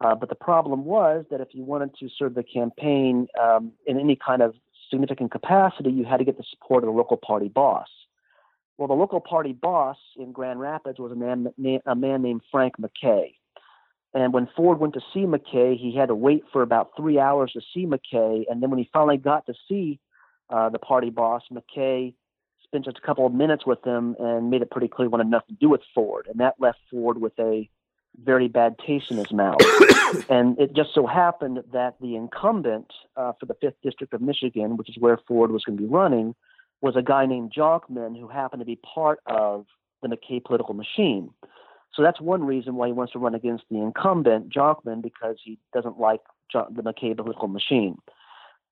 Uh, 0.00 0.14
but 0.14 0.28
the 0.28 0.34
problem 0.34 0.84
was 0.84 1.24
that 1.30 1.40
if 1.40 1.48
you 1.52 1.62
wanted 1.62 1.94
to 1.98 2.08
serve 2.18 2.34
the 2.34 2.42
campaign 2.42 3.26
um, 3.40 3.72
in 3.86 3.98
any 3.98 4.16
kind 4.16 4.42
of 4.42 4.54
significant 4.90 5.30
capacity, 5.30 5.90
you 5.90 6.04
had 6.04 6.18
to 6.18 6.24
get 6.24 6.36
the 6.36 6.44
support 6.50 6.82
of 6.82 6.88
the 6.88 6.92
local 6.92 7.16
party 7.16 7.48
boss. 7.48 7.88
Well, 8.76 8.88
the 8.88 8.94
local 8.94 9.20
party 9.20 9.52
boss 9.52 9.96
in 10.16 10.32
Grand 10.32 10.58
Rapids 10.58 10.98
was 10.98 11.12
a 11.12 11.14
man, 11.14 11.52
a 11.86 11.94
man 11.94 12.22
named 12.22 12.42
Frank 12.50 12.74
McKay. 12.78 13.34
And 14.14 14.32
when 14.32 14.48
Ford 14.56 14.78
went 14.78 14.94
to 14.94 15.00
see 15.12 15.20
McKay, 15.20 15.76
he 15.76 15.94
had 15.96 16.06
to 16.06 16.14
wait 16.14 16.44
for 16.52 16.62
about 16.62 16.92
three 16.96 17.18
hours 17.18 17.52
to 17.52 17.60
see 17.74 17.84
McKay. 17.84 18.44
And 18.48 18.62
then 18.62 18.70
when 18.70 18.78
he 18.78 18.88
finally 18.92 19.16
got 19.16 19.44
to 19.46 19.54
see 19.68 19.98
uh, 20.50 20.68
the 20.68 20.78
party 20.78 21.10
boss, 21.10 21.42
McKay 21.52 22.14
spent 22.62 22.84
just 22.84 22.98
a 22.98 23.00
couple 23.00 23.26
of 23.26 23.34
minutes 23.34 23.66
with 23.66 23.84
him 23.84 24.14
and 24.20 24.50
made 24.50 24.62
it 24.62 24.70
pretty 24.70 24.88
clear 24.88 25.06
he 25.06 25.10
wanted 25.10 25.26
nothing 25.26 25.56
to 25.56 25.60
do 25.60 25.68
with 25.68 25.80
Ford. 25.94 26.26
And 26.30 26.38
that 26.40 26.54
left 26.60 26.78
Ford 26.90 27.20
with 27.20 27.32
a 27.40 27.68
very 28.22 28.46
bad 28.46 28.76
taste 28.78 29.10
in 29.10 29.16
his 29.16 29.32
mouth. 29.32 29.60
and 30.28 30.58
it 30.60 30.74
just 30.74 30.94
so 30.94 31.06
happened 31.06 31.62
that 31.72 31.96
the 32.00 32.14
incumbent 32.14 32.92
uh, 33.16 33.32
for 33.40 33.46
the 33.46 33.54
5th 33.54 33.74
District 33.82 34.12
of 34.14 34.20
Michigan, 34.20 34.76
which 34.76 34.88
is 34.88 34.96
where 34.98 35.18
Ford 35.26 35.50
was 35.50 35.64
going 35.64 35.76
to 35.76 35.82
be 35.82 35.88
running, 35.88 36.36
was 36.80 36.94
a 36.96 37.02
guy 37.02 37.26
named 37.26 37.52
Jonkman 37.56 38.18
who 38.18 38.28
happened 38.28 38.60
to 38.60 38.66
be 38.66 38.76
part 38.76 39.18
of 39.26 39.66
the 40.02 40.08
McKay 40.08 40.44
political 40.44 40.74
machine. 40.74 41.30
So 41.94 42.02
that's 42.02 42.20
one 42.20 42.44
reason 42.44 42.74
why 42.74 42.88
he 42.88 42.92
wants 42.92 43.12
to 43.12 43.18
run 43.18 43.34
against 43.34 43.64
the 43.70 43.78
incumbent, 43.78 44.52
Jonkman, 44.52 45.02
because 45.02 45.36
he 45.42 45.58
doesn't 45.72 45.98
like 45.98 46.20
the 46.52 46.82
McKay 46.82 47.16
political 47.16 47.48
machine. 47.48 47.98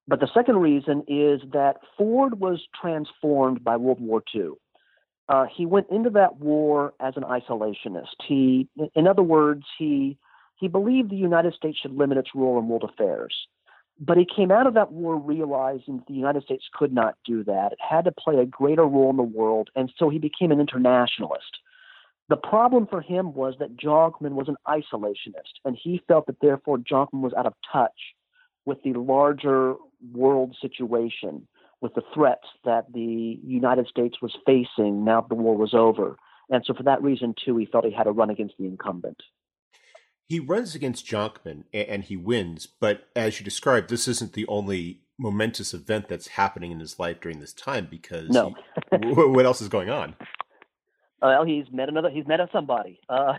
But 0.08 0.20
the 0.20 0.28
second 0.34 0.56
reason 0.58 1.04
is 1.06 1.40
that 1.52 1.76
Ford 1.96 2.40
was 2.40 2.60
transformed 2.80 3.62
by 3.62 3.76
World 3.76 4.00
War 4.00 4.22
II. 4.34 4.50
Uh, 5.28 5.46
he 5.46 5.64
went 5.66 5.86
into 5.90 6.10
that 6.10 6.38
war 6.38 6.94
as 7.00 7.14
an 7.16 7.22
isolationist. 7.22 8.16
He, 8.26 8.68
in 8.94 9.06
other 9.06 9.22
words, 9.22 9.64
he 9.78 10.18
he 10.56 10.68
believed 10.68 11.10
the 11.10 11.16
United 11.16 11.54
States 11.54 11.78
should 11.78 11.96
limit 11.96 12.18
its 12.18 12.30
role 12.36 12.56
in 12.58 12.68
world 12.68 12.84
affairs. 12.84 13.34
But 13.98 14.16
he 14.16 14.24
came 14.24 14.52
out 14.52 14.66
of 14.66 14.74
that 14.74 14.92
war 14.92 15.16
realizing 15.16 15.96
that 15.96 16.06
the 16.06 16.14
United 16.14 16.44
States 16.44 16.64
could 16.72 16.92
not 16.92 17.16
do 17.24 17.42
that. 17.44 17.72
It 17.72 17.78
had 17.80 18.04
to 18.04 18.12
play 18.12 18.38
a 18.38 18.46
greater 18.46 18.84
role 18.84 19.10
in 19.10 19.16
the 19.16 19.22
world, 19.22 19.70
and 19.74 19.92
so 19.98 20.08
he 20.08 20.18
became 20.18 20.52
an 20.52 20.60
internationalist. 20.60 21.58
The 22.32 22.38
problem 22.38 22.86
for 22.86 23.02
him 23.02 23.34
was 23.34 23.56
that 23.58 23.76
Jonkman 23.76 24.32
was 24.32 24.48
an 24.48 24.56
isolationist, 24.66 25.60
and 25.66 25.76
he 25.78 26.00
felt 26.08 26.24
that 26.28 26.40
therefore 26.40 26.78
Jonkman 26.78 27.20
was 27.20 27.34
out 27.36 27.44
of 27.44 27.52
touch 27.70 27.90
with 28.64 28.82
the 28.82 28.94
larger 28.94 29.74
world 30.14 30.56
situation, 30.58 31.46
with 31.82 31.92
the 31.92 32.00
threats 32.14 32.46
that 32.64 32.90
the 32.90 33.38
United 33.44 33.86
States 33.86 34.22
was 34.22 34.34
facing 34.46 35.04
now 35.04 35.20
that 35.20 35.28
the 35.28 35.34
war 35.34 35.58
was 35.58 35.74
over. 35.74 36.16
And 36.48 36.64
so, 36.64 36.72
for 36.72 36.84
that 36.84 37.02
reason, 37.02 37.34
too, 37.44 37.58
he 37.58 37.66
felt 37.66 37.84
he 37.84 37.92
had 37.92 38.04
to 38.04 38.12
run 38.12 38.30
against 38.30 38.54
the 38.58 38.64
incumbent. 38.64 39.22
He 40.24 40.40
runs 40.40 40.74
against 40.74 41.06
Jonkman 41.06 41.64
and 41.74 42.02
he 42.02 42.16
wins, 42.16 42.66
but 42.66 43.08
as 43.14 43.40
you 43.40 43.44
described, 43.44 43.90
this 43.90 44.08
isn't 44.08 44.32
the 44.32 44.46
only 44.46 45.02
momentous 45.18 45.74
event 45.74 46.08
that's 46.08 46.28
happening 46.28 46.72
in 46.72 46.80
his 46.80 46.98
life 46.98 47.20
during 47.20 47.40
this 47.40 47.52
time 47.52 47.88
because 47.90 48.30
no. 48.30 48.54
he, 48.90 49.08
what 49.12 49.44
else 49.44 49.60
is 49.60 49.68
going 49.68 49.90
on? 49.90 50.16
Well, 51.22 51.44
he's 51.44 51.66
met 51.72 51.88
another. 51.88 52.10
He's 52.10 52.26
met 52.26 52.40
somebody. 52.52 53.00
Uh, 53.08 53.34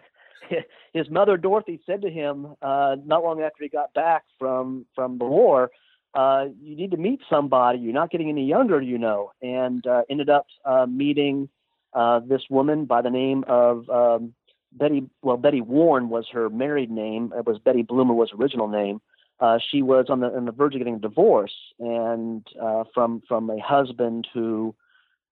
his 0.93 1.10
mother 1.10 1.38
Dorothy 1.38 1.82
said 1.86 2.02
to 2.02 2.10
him 2.10 2.56
uh, 2.62 2.96
not 3.06 3.24
long 3.24 3.41
after 3.41 3.63
he 3.63 3.69
got 3.69 3.93
back 3.93 4.24
from 4.39 4.86
from 4.96 5.17
the 5.17 5.26
war, 5.26 5.69
uh, 6.13 6.46
"You 6.62 6.76
need 6.76 6.91
to 6.91 6.98
meet 6.98 7.19
somebody. 7.30 7.80
You're 7.80 7.93
not 7.93 8.10
getting 8.10 8.30
any 8.30 8.46
younger, 8.46 8.82
you 8.82 8.98
know." 8.98 9.32
And 9.41 9.86
uh, 9.86 10.04
ended 10.10 10.30
up 10.30 10.48
uh, 10.65 10.86
meeting 10.86 11.50
uh, 11.93 12.22
this 12.22 12.43
woman 12.50 12.86
by 12.86 13.02
the 13.02 13.10
name 13.10 13.43
of 13.48 13.89
um, 13.89 14.34
Betty. 14.72 15.04
Well, 15.22 15.38
Betty 15.38 15.62
Warren 15.62 16.10
was 16.10 16.26
her 16.32 16.50
married 16.50 16.89
name. 16.89 17.34
It 17.36 17.46
was 17.46 17.60
Betty 17.60 17.82
Bloomer 17.82 18.13
was 18.13 18.32
original 18.38 18.69
name. 18.69 19.02
Uh, 19.39 19.60
she 19.72 19.82
was 19.82 20.06
on 20.10 20.22
the 20.22 20.28
on 20.28 20.46
the 20.46 20.52
verge 20.54 20.74
of 20.74 20.80
getting 20.80 20.96
a 20.96 21.00
divorce, 21.00 21.54
and 21.80 22.48
uh, 22.62 22.86
from 22.93 23.22
from 23.28 23.50
a 23.50 23.60
husband 23.60 24.26
who 24.34 24.74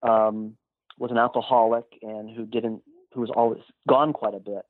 um, 0.02 0.56
was 1.02 1.10
an 1.10 1.18
alcoholic 1.18 1.84
and 2.00 2.30
who 2.30 2.46
didn't 2.46 2.80
who 3.12 3.20
was 3.20 3.30
always 3.34 3.60
gone 3.88 4.12
quite 4.12 4.34
a 4.34 4.38
bit. 4.38 4.62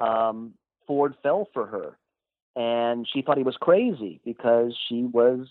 Um, 0.00 0.54
Ford 0.88 1.14
fell 1.22 1.48
for 1.54 1.66
her, 1.66 1.96
and 2.56 3.06
she 3.10 3.22
thought 3.22 3.38
he 3.38 3.44
was 3.44 3.56
crazy 3.58 4.20
because 4.24 4.76
she 4.88 5.04
was 5.04 5.46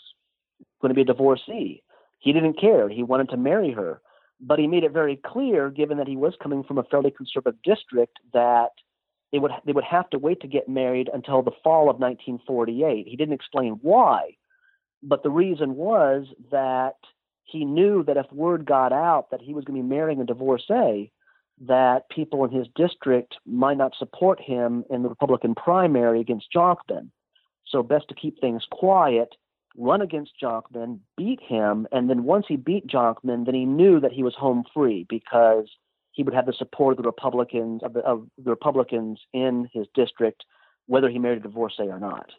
going 0.81 0.89
to 0.89 0.93
be 0.93 1.01
a 1.01 1.05
divorcee. 1.05 1.81
He 2.19 2.33
didn't 2.33 2.59
care. 2.59 2.89
He 2.89 3.03
wanted 3.03 3.29
to 3.29 3.37
marry 3.37 3.71
her, 3.71 4.01
but 4.41 4.59
he 4.59 4.67
made 4.67 4.83
it 4.83 4.91
very 4.91 5.15
clear, 5.15 5.69
given 5.69 5.97
that 5.97 6.09
he 6.09 6.17
was 6.17 6.33
coming 6.43 6.63
from 6.63 6.77
a 6.77 6.83
fairly 6.83 7.09
conservative 7.09 7.61
district, 7.63 8.17
that 8.33 8.71
they 9.31 9.39
would 9.39 9.51
they 9.65 9.71
would 9.71 9.85
have 9.85 10.09
to 10.09 10.19
wait 10.19 10.41
to 10.41 10.47
get 10.47 10.67
married 10.67 11.09
until 11.13 11.41
the 11.41 11.51
fall 11.63 11.89
of 11.89 12.01
1948. 12.01 13.07
He 13.07 13.15
didn't 13.15 13.33
explain 13.33 13.79
why, 13.81 14.31
but 15.01 15.23
the 15.23 15.31
reason 15.31 15.75
was 15.75 16.25
that 16.51 16.97
he 17.47 17.65
knew 17.65 18.03
that 18.03 18.17
if 18.17 18.31
word 18.31 18.65
got 18.65 18.91
out 18.93 19.31
that 19.31 19.41
he 19.41 19.53
was 19.53 19.63
going 19.63 19.79
to 19.79 19.83
be 19.83 19.89
marrying 19.89 20.21
a 20.21 20.25
divorcee, 20.25 21.11
that 21.61 22.09
people 22.09 22.43
in 22.45 22.51
his 22.51 22.67
district 22.75 23.35
might 23.45 23.77
not 23.77 23.95
support 23.97 24.39
him 24.39 24.83
in 24.89 25.01
the 25.01 25.09
Republican 25.09 25.55
primary 25.55 26.19
against 26.19 26.51
Jonkman. 26.55 27.09
So 27.65 27.81
best 27.81 28.07
to 28.09 28.15
keep 28.15 28.39
things 28.39 28.63
quiet, 28.69 29.29
run 29.77 30.01
against 30.01 30.33
Jonkman, 30.41 30.99
beat 31.17 31.39
him, 31.41 31.87
and 31.91 32.09
then 32.09 32.25
once 32.25 32.45
he 32.47 32.57
beat 32.57 32.85
Jonkman, 32.87 33.45
then 33.45 33.55
he 33.55 33.65
knew 33.65 33.99
that 33.99 34.11
he 34.11 34.23
was 34.23 34.35
home 34.35 34.63
free 34.73 35.05
because 35.09 35.69
he 36.11 36.23
would 36.23 36.33
have 36.33 36.45
the 36.45 36.53
support 36.53 36.93
of 36.93 37.03
the 37.03 37.07
Republicans 37.07 37.81
of 37.83 37.93
the, 37.93 38.01
of 38.01 38.27
the 38.37 38.49
Republicans 38.49 39.19
in 39.33 39.69
his 39.73 39.87
district, 39.93 40.43
whether 40.87 41.09
he 41.09 41.19
married 41.19 41.39
a 41.39 41.41
divorcee 41.41 41.83
or 41.83 41.99
not. 41.99 42.31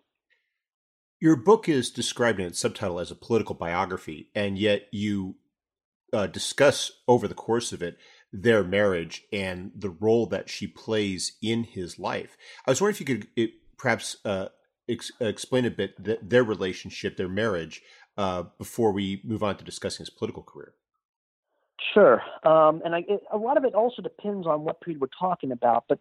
Your 1.20 1.37
book 1.37 1.68
is 1.68 1.90
described 1.90 2.38
in 2.38 2.46
its 2.46 2.61
subtitle 2.61 3.00
as 3.00 3.11
a 3.11 3.16
political 3.16 3.54
biography, 3.54 4.31
and 4.35 4.57
yet 4.57 4.88
you 4.92 5.35
uh, 6.12 6.28
discuss 6.28 6.92
over 7.09 7.26
the 7.26 7.35
course 7.35 7.72
of 7.72 7.83
it 7.83 7.98
their 8.33 8.62
marriage 8.62 9.24
and 9.33 9.72
the 9.74 9.90
role 9.90 10.26
that 10.26 10.48
she 10.48 10.66
plays 10.66 11.33
in 11.42 11.64
his 11.64 11.98
life. 11.98 12.37
I 12.66 12.70
was 12.70 12.81
wondering 12.81 12.94
if 12.94 13.00
you 13.00 13.07
could 13.07 13.28
it, 13.37 13.50
perhaps 13.76 14.16
uh, 14.24 14.48
ex- 14.88 15.12
explain 15.20 15.64
a 15.64 15.70
bit 15.70 16.04
th- 16.04 16.20
their 16.22 16.44
relationship, 16.44 17.16
their 17.16 17.28
marriage, 17.28 17.83
uh, 18.16 18.44
before 18.59 18.92
we 18.92 19.20
move 19.24 19.42
on 19.42 19.57
to 19.57 19.64
discussing 19.64 20.04
his 20.04 20.11
political 20.11 20.42
career. 20.42 20.74
Sure, 21.94 22.22
um, 22.44 22.83
and 22.85 22.94
I, 22.94 22.98
it, 23.09 23.22
a 23.33 23.38
lot 23.38 23.57
of 23.57 23.64
it 23.64 23.74
also 23.74 24.02
depends 24.02 24.46
on 24.46 24.62
what 24.62 24.81
period 24.81 25.00
we're 25.00 25.09
talking 25.18 25.52
about, 25.52 25.85
but 25.88 25.98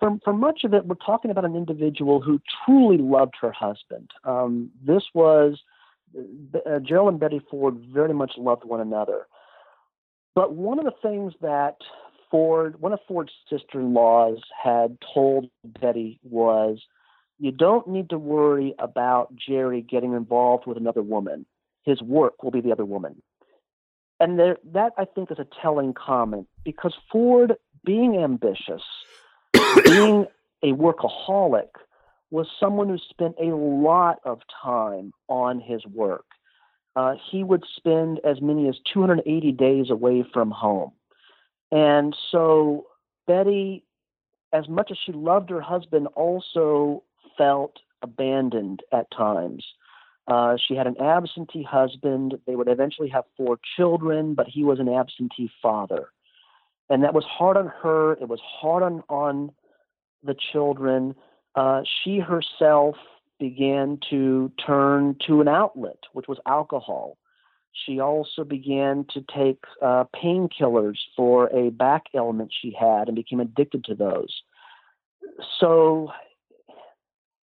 for, 0.00 0.18
for 0.24 0.32
much 0.32 0.64
of 0.64 0.74
it, 0.74 0.86
we're 0.86 0.94
talking 0.96 1.30
about 1.30 1.44
an 1.44 1.54
individual 1.54 2.20
who 2.20 2.40
truly 2.64 2.98
loved 2.98 3.34
her 3.40 3.52
husband. 3.52 4.10
Um, 4.24 4.70
this 4.82 5.04
was 5.14 5.60
uh, 6.18 6.78
Gerald 6.80 7.10
and 7.10 7.20
Betty 7.20 7.40
Ford 7.50 7.78
very 7.92 8.14
much 8.14 8.32
loved 8.36 8.64
one 8.64 8.80
another. 8.80 9.26
But 10.34 10.54
one 10.54 10.78
of 10.78 10.84
the 10.84 10.94
things 11.02 11.34
that 11.42 11.76
Ford, 12.30 12.80
one 12.80 12.92
of 12.92 13.00
Ford's 13.06 13.32
sister-in-laws, 13.48 14.38
had 14.62 14.96
told 15.14 15.50
Betty 15.64 16.18
was, 16.22 16.80
"You 17.38 17.52
don't 17.52 17.88
need 17.88 18.10
to 18.10 18.18
worry 18.18 18.74
about 18.78 19.34
Jerry 19.36 19.82
getting 19.82 20.14
involved 20.14 20.66
with 20.66 20.76
another 20.76 21.02
woman. 21.02 21.46
His 21.82 22.00
work 22.00 22.42
will 22.42 22.52
be 22.52 22.60
the 22.60 22.72
other 22.72 22.84
woman." 22.84 23.22
And 24.20 24.38
there, 24.38 24.58
that 24.72 24.92
I 24.98 25.06
think 25.06 25.30
is 25.30 25.38
a 25.38 25.46
telling 25.62 25.94
comment 25.94 26.46
because 26.64 26.94
Ford, 27.10 27.56
being 27.84 28.16
ambitious, 28.18 28.82
being 29.52 30.26
a 30.62 30.72
workaholic 30.72 31.68
was 32.30 32.46
someone 32.58 32.88
who 32.88 32.98
spent 33.10 33.34
a 33.40 33.54
lot 33.54 34.18
of 34.24 34.40
time 34.62 35.12
on 35.28 35.60
his 35.60 35.84
work. 35.86 36.24
Uh, 36.96 37.14
he 37.30 37.44
would 37.44 37.64
spend 37.76 38.20
as 38.24 38.40
many 38.40 38.68
as 38.68 38.76
280 38.92 39.52
days 39.52 39.90
away 39.90 40.24
from 40.32 40.50
home. 40.50 40.92
And 41.72 42.16
so 42.30 42.86
Betty, 43.26 43.84
as 44.52 44.68
much 44.68 44.90
as 44.90 44.98
she 45.04 45.12
loved 45.12 45.50
her 45.50 45.60
husband, 45.60 46.08
also 46.16 47.02
felt 47.38 47.76
abandoned 48.02 48.80
at 48.92 49.10
times. 49.10 49.64
Uh, 50.26 50.56
she 50.68 50.74
had 50.74 50.86
an 50.86 51.00
absentee 51.00 51.62
husband. 51.62 52.34
They 52.46 52.54
would 52.54 52.68
eventually 52.68 53.08
have 53.08 53.24
four 53.36 53.58
children, 53.76 54.34
but 54.34 54.46
he 54.46 54.64
was 54.64 54.78
an 54.78 54.88
absentee 54.88 55.50
father. 55.62 56.08
And 56.90 57.02
that 57.04 57.14
was 57.14 57.24
hard 57.24 57.56
on 57.56 57.72
her. 57.82 58.12
It 58.14 58.28
was 58.28 58.40
hard 58.42 58.82
on, 58.82 59.02
on 59.08 59.52
the 60.22 60.34
children, 60.52 61.14
uh, 61.54 61.82
she 62.02 62.18
herself 62.18 62.96
began 63.38 63.98
to 64.10 64.52
turn 64.64 65.16
to 65.26 65.40
an 65.40 65.48
outlet, 65.48 65.98
which 66.12 66.28
was 66.28 66.38
alcohol. 66.46 67.16
She 67.86 68.00
also 68.00 68.44
began 68.44 69.06
to 69.14 69.24
take 69.34 69.62
uh, 69.80 70.04
painkillers 70.14 70.98
for 71.16 71.48
a 71.56 71.70
back 71.70 72.04
ailment 72.14 72.52
she 72.60 72.76
had 72.78 73.08
and 73.08 73.14
became 73.14 73.40
addicted 73.40 73.84
to 73.84 73.94
those. 73.94 74.42
So 75.58 76.10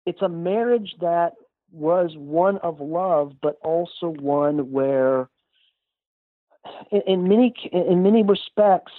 it's 0.05 0.21
a 0.21 0.29
marriage 0.29 0.95
that 1.01 1.33
was 1.71 2.11
one 2.15 2.57
of 2.59 2.79
love, 2.79 3.33
but 3.41 3.57
also 3.63 4.07
one 4.07 4.71
where, 4.71 5.29
in, 6.91 7.01
in 7.05 7.27
many 7.27 7.53
in 7.71 8.01
many 8.03 8.23
respects, 8.23 8.93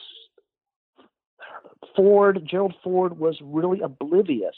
Ford, 1.97 2.47
Gerald 2.49 2.75
Ford, 2.83 3.19
was 3.19 3.39
really 3.43 3.81
oblivious 3.81 4.57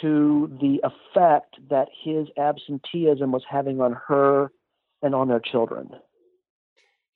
to 0.00 0.56
the 0.60 0.80
effect 0.82 1.56
that 1.68 1.88
his 2.04 2.28
absenteeism 2.38 3.32
was 3.32 3.42
having 3.48 3.80
on 3.80 3.96
her 4.08 4.50
and 5.02 5.14
on 5.14 5.28
their 5.28 5.40
children. 5.40 5.90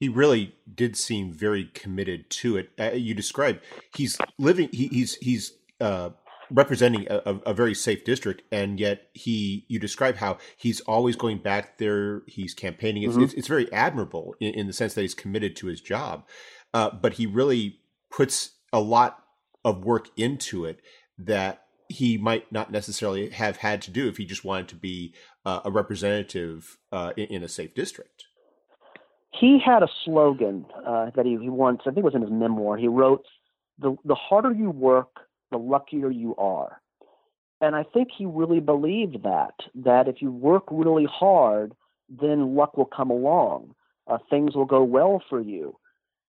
He 0.00 0.08
really 0.08 0.54
did 0.72 0.96
seem 0.96 1.32
very 1.32 1.70
committed 1.72 2.28
to 2.30 2.56
it. 2.56 2.70
Uh, 2.78 2.90
you 2.92 3.14
described 3.14 3.60
he's 3.94 4.18
living. 4.38 4.68
He, 4.72 4.88
he's 4.88 5.14
he's 5.16 5.52
uh, 5.80 6.10
representing 6.50 7.06
a, 7.08 7.40
a, 7.46 7.54
very 7.54 7.74
safe 7.74 8.04
district, 8.04 8.42
and 8.52 8.78
yet 8.78 9.08
he 9.14 9.64
you 9.68 9.78
describe 9.78 10.16
how 10.16 10.38
he's 10.56 10.80
always 10.82 11.16
going 11.16 11.38
back 11.38 11.78
there. 11.78 12.22
He's 12.26 12.54
campaigning. 12.54 13.04
It's, 13.04 13.14
mm-hmm. 13.14 13.22
it's, 13.24 13.34
it's, 13.34 13.48
very 13.48 13.72
admirable 13.72 14.34
in, 14.40 14.54
in, 14.54 14.66
the 14.66 14.72
sense 14.72 14.94
that 14.94 15.02
he's 15.02 15.14
committed 15.14 15.56
to 15.56 15.68
his 15.68 15.80
job, 15.80 16.26
uh, 16.74 16.90
but 16.90 17.14
he 17.14 17.26
really 17.26 17.78
puts 18.10 18.52
a 18.74 18.80
lot 18.80 19.22
of 19.64 19.84
work 19.84 20.10
into 20.16 20.64
it 20.64 20.80
that 21.16 21.62
he 21.88 22.18
might 22.18 22.50
not 22.50 22.72
necessarily 22.72 23.30
have 23.30 23.58
had 23.58 23.80
to 23.82 23.90
do 23.90 24.08
if 24.08 24.16
he 24.16 24.24
just 24.24 24.44
wanted 24.44 24.68
to 24.68 24.74
be 24.74 25.14
uh, 25.46 25.60
a 25.64 25.70
representative 25.70 26.76
uh, 26.90 27.12
in, 27.16 27.26
in, 27.26 27.42
a 27.44 27.48
safe 27.48 27.72
district. 27.72 28.24
He 29.30 29.60
had 29.64 29.82
a 29.82 29.88
slogan 30.04 30.66
uh, 30.84 31.10
that 31.14 31.24
he, 31.24 31.38
he 31.40 31.48
once, 31.48 31.82
I 31.82 31.90
think 31.90 31.98
it 31.98 32.04
was 32.04 32.16
in 32.16 32.22
his 32.22 32.30
memoir. 32.30 32.76
He 32.76 32.88
wrote, 32.88 33.24
"the 33.78 33.96
The 34.04 34.16
harder 34.16 34.52
you 34.52 34.70
work, 34.70 35.20
the 35.52 35.58
luckier 35.58 36.10
you 36.10 36.34
are." 36.36 36.80
And 37.60 37.76
I 37.76 37.84
think 37.84 38.08
he 38.16 38.26
really 38.26 38.60
believed 38.60 39.22
that 39.22 39.54
that 39.76 40.08
if 40.08 40.20
you 40.20 40.32
work 40.32 40.64
really 40.70 41.06
hard, 41.10 41.74
then 42.08 42.56
luck 42.56 42.76
will 42.76 42.90
come 42.96 43.10
along. 43.10 43.74
Uh, 44.06 44.18
things 44.30 44.54
will 44.54 44.66
go 44.66 44.82
well 44.82 45.22
for 45.30 45.40
you. 45.40 45.76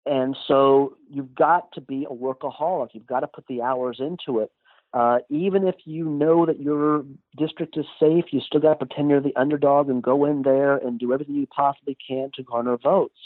And 0.07 0.37
so 0.47 0.97
you've 1.11 1.35
got 1.35 1.73
to 1.73 1.81
be 1.81 2.07
a 2.09 2.15
workaholic. 2.15 2.91
You've 2.93 3.07
got 3.07 3.21
to 3.21 3.27
put 3.27 3.47
the 3.49 3.63
hours 3.63 3.99
into 4.01 4.39
it. 4.41 4.51
Uh, 4.95 5.19
even 5.29 5.67
if 5.67 5.75
you 5.85 6.05
know 6.05 6.47
that 6.47 6.61
your 6.61 7.05
district 7.37 7.77
is 7.77 7.85
safe, 8.01 8.27
you 8.31 8.41
still 8.41 8.61
got 8.61 8.79
to 8.79 8.87
pretend 8.87 9.11
you're 9.11 9.21
the 9.21 9.37
underdog 9.37 9.91
and 9.91 10.03
go 10.03 10.25
in 10.25 10.43
there 10.43 10.77
and 10.77 10.99
do 10.99 11.13
everything 11.13 11.35
you 11.35 11.47
possibly 11.49 11.97
can 12.09 12.31
to 12.35 12.43
garner 12.43 12.79
votes. 12.79 13.19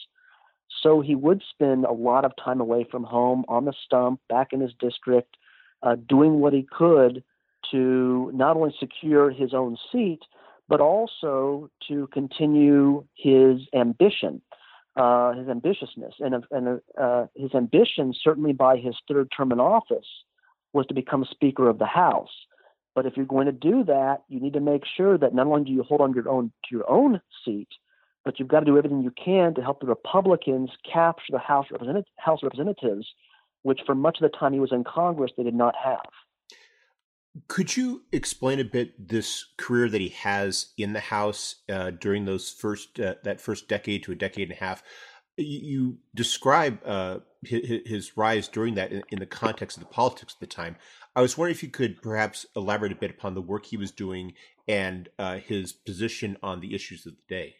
So 0.82 1.00
he 1.00 1.14
would 1.14 1.42
spend 1.50 1.84
a 1.84 1.92
lot 1.92 2.24
of 2.24 2.32
time 2.42 2.60
away 2.60 2.86
from 2.90 3.04
home 3.04 3.44
on 3.46 3.66
the 3.66 3.74
stump, 3.84 4.20
back 4.28 4.52
in 4.52 4.60
his 4.60 4.72
district, 4.80 5.36
uh, 5.82 5.96
doing 6.08 6.40
what 6.40 6.52
he 6.52 6.66
could 6.70 7.22
to 7.70 8.30
not 8.34 8.56
only 8.56 8.74
secure 8.80 9.30
his 9.30 9.52
own 9.52 9.76
seat, 9.92 10.20
but 10.68 10.80
also 10.80 11.68
to 11.88 12.06
continue 12.08 13.04
his 13.14 13.60
ambition, 13.74 14.40
uh, 14.96 15.32
his 15.32 15.46
ambitiousness, 15.46 16.14
and, 16.20 16.44
and 16.50 16.80
uh, 17.00 17.26
his 17.34 17.54
ambition, 17.54 18.12
certainly 18.22 18.52
by 18.52 18.76
his 18.76 18.94
third 19.08 19.30
term 19.34 19.52
in 19.52 19.60
office, 19.60 20.06
was 20.72 20.86
to 20.86 20.94
become 20.94 21.24
Speaker 21.30 21.68
of 21.68 21.78
the 21.78 21.86
House. 21.86 22.30
But 22.94 23.06
if 23.06 23.16
you're 23.16 23.26
going 23.26 23.46
to 23.46 23.52
do 23.52 23.84
that, 23.84 24.22
you 24.28 24.40
need 24.40 24.52
to 24.54 24.60
make 24.60 24.82
sure 24.96 25.16
that 25.16 25.34
not 25.34 25.46
only 25.46 25.64
do 25.64 25.72
you 25.72 25.82
hold 25.82 26.00
on 26.00 26.12
your 26.12 26.28
own 26.28 26.52
to 26.64 26.76
your 26.76 26.90
own 26.90 27.20
seat, 27.44 27.68
but 28.24 28.38
you've 28.38 28.48
got 28.48 28.60
to 28.60 28.66
do 28.66 28.76
everything 28.76 29.02
you 29.02 29.12
can 29.12 29.54
to 29.54 29.62
help 29.62 29.80
the 29.80 29.86
Republicans 29.86 30.70
capture 30.90 31.32
the 31.32 31.38
House, 31.38 31.66
House 32.16 32.40
Representatives, 32.42 33.06
which 33.62 33.80
for 33.86 33.94
much 33.94 34.18
of 34.20 34.30
the 34.30 34.36
time 34.36 34.52
he 34.52 34.60
was 34.60 34.72
in 34.72 34.84
Congress, 34.84 35.32
they 35.36 35.42
did 35.42 35.54
not 35.54 35.74
have. 35.82 36.00
Could 37.48 37.76
you 37.76 38.02
explain 38.12 38.58
a 38.58 38.64
bit 38.64 39.08
this 39.08 39.44
career 39.56 39.88
that 39.88 40.00
he 40.00 40.08
has 40.08 40.72
in 40.76 40.92
the 40.92 41.00
House 41.00 41.56
uh, 41.68 41.90
during 41.90 42.24
those 42.24 42.50
first 42.50 42.98
uh, 42.98 43.14
that 43.24 43.40
first 43.40 43.68
decade 43.68 44.02
to 44.04 44.12
a 44.12 44.16
decade 44.16 44.48
and 44.50 44.58
a 44.58 44.64
half? 44.64 44.82
you 45.36 45.98
describe 46.14 46.80
uh, 46.84 47.18
his, 47.42 47.80
his, 47.86 48.16
rise 48.16 48.48
during 48.48 48.74
that 48.74 48.92
in, 48.92 49.02
in, 49.10 49.18
the 49.18 49.26
context 49.26 49.76
of 49.76 49.82
the 49.82 49.88
politics 49.88 50.34
of 50.34 50.40
the 50.40 50.46
time. 50.46 50.76
I 51.16 51.22
was 51.22 51.36
wondering 51.36 51.54
if 51.54 51.62
you 51.62 51.68
could 51.68 52.02
perhaps 52.02 52.46
elaborate 52.54 52.92
a 52.92 52.96
bit 52.96 53.10
upon 53.10 53.34
the 53.34 53.40
work 53.40 53.66
he 53.66 53.76
was 53.76 53.90
doing 53.90 54.34
and 54.68 55.08
uh, 55.18 55.38
his 55.38 55.72
position 55.72 56.36
on 56.42 56.60
the 56.60 56.74
issues 56.74 57.06
of 57.06 57.14
the 57.14 57.34
day. 57.34 57.56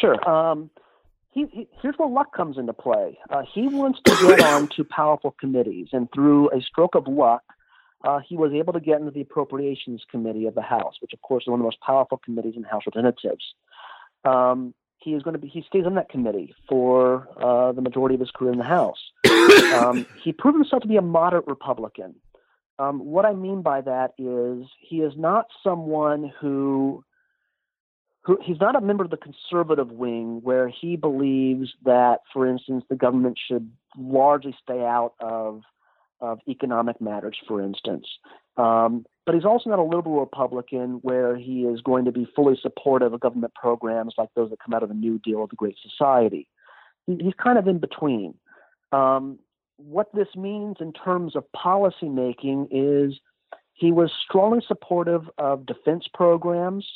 Sure. 0.00 0.28
Um, 0.28 0.70
he, 1.32 1.46
he, 1.52 1.68
here's 1.80 1.94
where 1.96 2.08
luck 2.08 2.34
comes 2.34 2.58
into 2.58 2.72
play. 2.72 3.18
Uh, 3.30 3.42
he 3.52 3.68
wants 3.68 4.00
to 4.04 4.12
get 4.26 4.40
on 4.44 4.68
to 4.68 4.84
powerful 4.84 5.34
committees, 5.38 5.88
and 5.92 6.08
through 6.12 6.50
a 6.50 6.60
stroke 6.60 6.94
of 6.94 7.06
luck, 7.06 7.42
uh, 8.04 8.20
he 8.26 8.36
was 8.36 8.52
able 8.52 8.72
to 8.72 8.80
get 8.80 9.00
into 9.00 9.10
the 9.10 9.20
Appropriations 9.20 10.02
Committee 10.10 10.46
of 10.46 10.54
the 10.54 10.62
House, 10.62 10.94
which, 11.00 11.12
of 11.12 11.20
course, 11.22 11.44
is 11.44 11.48
one 11.48 11.60
of 11.60 11.62
the 11.62 11.66
most 11.66 11.80
powerful 11.80 12.18
committees 12.18 12.54
in 12.56 12.62
the 12.62 12.68
House 12.68 12.82
of 12.86 12.94
Representatives. 12.94 13.44
Um, 14.24 14.74
he 14.98 15.14
is 15.14 15.22
going 15.22 15.32
to 15.32 15.38
be 15.38 15.48
he 15.48 15.62
stays 15.66 15.86
on 15.86 15.94
that 15.94 16.10
committee 16.10 16.54
for 16.68 17.26
uh, 17.42 17.72
the 17.72 17.80
majority 17.80 18.14
of 18.14 18.20
his 18.20 18.30
career 18.30 18.52
in 18.52 18.58
the 18.58 18.64
House. 18.64 18.98
Um, 19.70 20.04
he 20.22 20.32
proved 20.32 20.56
himself 20.56 20.82
to 20.82 20.88
be 20.88 20.96
a 20.96 21.02
moderate 21.02 21.46
Republican. 21.46 22.16
Um, 22.78 22.98
what 23.04 23.24
I 23.24 23.34
mean 23.34 23.62
by 23.62 23.80
that 23.82 24.14
is 24.18 24.68
he 24.80 24.96
is 24.96 25.12
not 25.16 25.46
someone 25.62 26.32
who 26.40 27.04
who 28.22 28.38
he's 28.42 28.60
not 28.60 28.74
a 28.74 28.80
member 28.80 29.04
of 29.04 29.10
the 29.10 29.16
conservative 29.16 29.90
wing 29.90 30.40
where 30.42 30.68
he 30.68 30.96
believes 30.96 31.72
that, 31.84 32.20
for 32.32 32.46
instance, 32.46 32.84
the 32.88 32.96
government 32.96 33.38
should 33.48 33.70
largely 33.96 34.54
stay 34.62 34.80
out 34.84 35.14
of 35.20 35.62
of 36.20 36.38
economic 36.48 37.00
matters, 37.00 37.36
for 37.46 37.62
instance. 37.62 38.06
Um, 38.56 39.04
but 39.26 39.34
he's 39.34 39.44
also 39.44 39.70
not 39.70 39.78
a 39.78 39.82
liberal 39.82 40.20
Republican 40.20 40.98
where 41.02 41.36
he 41.36 41.62
is 41.62 41.80
going 41.80 42.04
to 42.04 42.12
be 42.12 42.26
fully 42.34 42.58
supportive 42.60 43.12
of 43.12 43.20
government 43.20 43.54
programs 43.54 44.14
like 44.18 44.28
those 44.34 44.50
that 44.50 44.58
come 44.64 44.74
out 44.74 44.82
of 44.82 44.88
the 44.88 44.94
New 44.94 45.18
Deal 45.18 45.38
or 45.38 45.48
the 45.48 45.56
Great 45.56 45.76
Society. 45.82 46.48
He, 47.06 47.16
he's 47.20 47.34
kind 47.42 47.58
of 47.58 47.66
in 47.66 47.78
between. 47.78 48.34
Um, 48.92 49.38
what 49.76 50.08
this 50.14 50.28
means 50.36 50.76
in 50.80 50.92
terms 50.92 51.36
of 51.36 51.50
policy 51.52 52.08
making 52.08 52.68
is 52.70 53.18
he 53.72 53.92
was 53.92 54.10
strongly 54.28 54.60
supportive 54.66 55.22
of 55.38 55.64
defense 55.64 56.06
programs. 56.12 56.86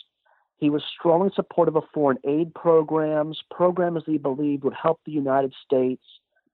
He 0.58 0.70
was 0.70 0.82
strongly 0.98 1.30
supportive 1.34 1.76
of 1.76 1.84
foreign 1.92 2.18
aid 2.24 2.54
programs, 2.54 3.40
programs 3.50 4.04
that 4.04 4.10
he 4.10 4.18
believed 4.18 4.64
would 4.64 4.74
help 4.74 5.00
the 5.04 5.12
United 5.12 5.54
States 5.64 6.02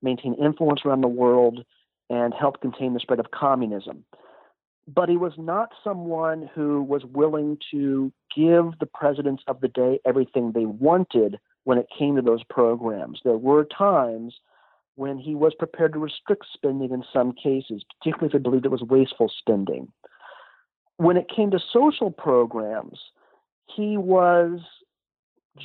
maintain 0.02 0.34
influence 0.34 0.82
around 0.84 1.00
the 1.00 1.08
world 1.08 1.64
and 2.10 2.34
help 2.34 2.60
contain 2.60 2.92
the 2.92 3.00
spread 3.00 3.20
of 3.20 3.30
communism 3.30 4.04
but 4.94 5.08
he 5.08 5.16
was 5.16 5.32
not 5.36 5.72
someone 5.84 6.50
who 6.54 6.82
was 6.82 7.04
willing 7.04 7.58
to 7.70 8.12
give 8.34 8.78
the 8.78 8.88
presidents 8.92 9.42
of 9.46 9.60
the 9.60 9.68
day 9.68 10.00
everything 10.04 10.52
they 10.52 10.66
wanted 10.66 11.38
when 11.64 11.78
it 11.78 11.86
came 11.96 12.16
to 12.16 12.22
those 12.22 12.42
programs. 12.44 13.20
There 13.24 13.36
were 13.36 13.64
times 13.64 14.34
when 14.96 15.18
he 15.18 15.34
was 15.34 15.54
prepared 15.54 15.92
to 15.92 15.98
restrict 15.98 16.46
spending 16.52 16.90
in 16.90 17.04
some 17.12 17.32
cases, 17.32 17.84
particularly 17.98 18.28
if 18.28 18.32
he 18.32 18.38
believed 18.38 18.66
it 18.66 18.70
was 18.70 18.82
wasteful 18.82 19.30
spending. 19.38 19.88
When 20.96 21.16
it 21.16 21.30
came 21.34 21.50
to 21.52 21.60
social 21.72 22.10
programs, 22.10 22.98
he 23.74 23.96
was 23.96 24.60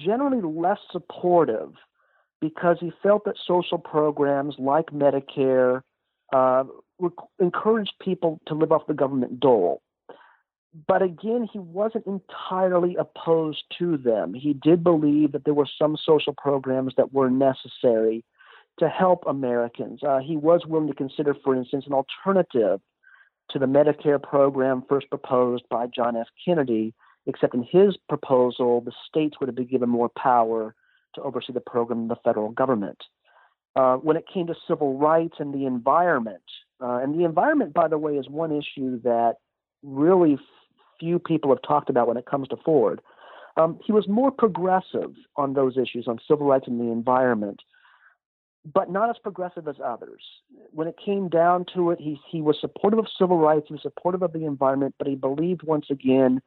generally 0.06 0.42
less 0.42 0.80
supportive 0.92 1.74
because 2.42 2.78
he 2.80 2.92
felt 3.02 3.26
that 3.26 3.36
social 3.46 3.78
programs 3.78 4.56
like 4.60 4.88
Medicare 4.88 5.82
uh, 6.34 6.64
encouraged 7.40 7.94
people 8.02 8.40
to 8.48 8.54
live 8.54 8.72
off 8.72 8.88
the 8.88 8.94
government 8.94 9.40
dole. 9.40 9.82
But 10.88 11.02
again, 11.02 11.48
he 11.52 11.60
wasn't 11.60 12.06
entirely 12.06 12.98
opposed 12.98 13.64
to 13.80 13.98
them. 13.98 14.34
He 14.34 14.54
did 14.54 14.84
believe 14.84 15.32
that 15.32 15.46
there 15.46 15.54
were 15.54 15.68
some 15.80 15.98
social 15.98 16.34
programs 16.34 16.94
that 16.98 17.14
were 17.14 17.30
necessary 17.30 18.26
to 18.80 18.90
help 18.90 19.24
Americans. 19.26 20.02
Uh, 20.04 20.20
he 20.20 20.36
was 20.36 20.66
willing 20.68 20.90
to 20.90 20.94
consider, 20.94 21.34
for 21.34 21.56
instance, 21.56 21.86
an 21.88 21.94
alternative 21.94 22.82
to 23.52 23.60
the 23.60 23.66
Medicare 23.68 24.22
program 24.22 24.84
first 24.90 25.10
proposed 25.10 25.64
by 25.70 25.88
John 25.88 26.18
F. 26.18 26.28
Kennedy, 26.44 26.94
except 27.26 27.56
in 27.56 27.64
his 27.64 27.96
proposal, 28.10 28.82
the 28.82 28.92
states 29.08 29.40
would 29.40 29.48
have 29.48 29.56
been 29.56 29.68
given 29.68 29.90
more 29.90 30.10
power 30.10 30.76
to 31.14 31.22
oversee 31.22 31.54
the 31.54 31.62
program 31.62 32.00
than 32.00 32.08
the 32.10 32.16
federal 32.24 32.52
government. 32.52 33.02
Uh, 33.76 33.98
when 33.98 34.16
it 34.16 34.26
came 34.32 34.48
to 34.48 34.56
civil 34.68 34.98
rights 34.98 35.36
and 35.40 35.54
the 35.54 35.66
environment, 35.66 36.44
uh, 36.82 37.00
and 37.02 37.20
the 37.20 37.26
environment, 37.26 37.74
by 37.74 37.88
the 37.88 37.98
way, 37.98 38.14
is 38.14 38.30
one 38.30 38.52
issue 38.52 39.02
that 39.02 39.36
really 39.84 40.38
few 41.00 41.20
people 41.20 41.50
have 41.50 41.62
talked 41.62 41.90
about 41.90 42.08
when 42.08 42.18
it 42.18 42.26
comes 42.26 42.48
to 42.48 42.58
Ford. 42.64 43.02
Um, 43.58 43.80
he 43.86 43.92
was 43.92 44.08
more 44.08 44.32
progressive 44.32 45.14
on 45.36 45.54
those 45.54 45.78
issues, 45.78 46.08
on 46.08 46.20
civil 46.28 46.46
rights 46.46 46.68
and 46.68 46.80
the 46.80 46.92
environment, 46.92 47.62
but 48.74 48.90
not 48.90 49.10
as 49.10 49.16
progressive 49.22 49.68
as 49.68 49.76
others. 49.84 50.22
When 50.72 50.88
it 50.88 50.96
came 51.04 51.30
down 51.30 51.66
to 51.74 51.92
it, 51.92 52.00
he, 52.00 52.20
he 52.30 52.42
was 52.42 52.58
supportive 52.60 53.00
of 53.00 53.08
civil 53.18 53.38
rights, 53.38 53.66
he 53.68 53.74
was 53.74 53.82
supportive 53.82 54.24
of 54.24 54.34
the 54.34 54.46
environment, 54.46 54.96
but 54.98 55.08
he 55.08 55.16
believed 55.16 55.64
once 55.64 55.88
again 55.90 56.42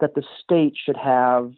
that 0.00 0.14
the 0.14 0.22
state 0.42 0.74
should 0.84 0.96
have 0.96 1.52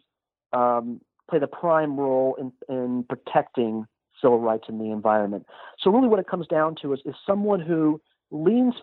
um, 0.53 1.01
play 1.29 1.39
the 1.39 1.47
prime 1.47 1.99
role 1.99 2.35
in, 2.39 2.51
in 2.73 3.03
protecting 3.03 3.85
civil 4.21 4.39
rights 4.39 4.65
and 4.67 4.79
the 4.79 4.91
environment. 4.91 5.45
So 5.79 5.91
really, 5.91 6.07
what 6.07 6.19
it 6.19 6.27
comes 6.27 6.47
down 6.47 6.75
to 6.81 6.93
is, 6.93 6.99
is 7.05 7.15
someone 7.25 7.59
who 7.59 8.01
leans 8.31 8.73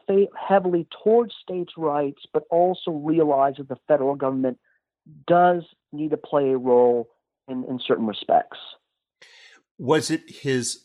heavily 0.49 0.87
towards 1.03 1.35
states' 1.43 1.73
rights, 1.77 2.23
but 2.33 2.45
also 2.51 2.91
realizes 2.91 3.67
the 3.69 3.77
federal 3.89 4.15
government 4.15 4.59
does 5.27 5.65
need 5.93 6.11
to 6.11 6.17
play 6.17 6.51
a 6.51 6.57
role 6.57 7.09
in, 7.49 7.65
in 7.69 7.81
certain 7.87 8.07
respects. 8.07 8.59
Was 9.79 10.11
it 10.11 10.23
his 10.29 10.85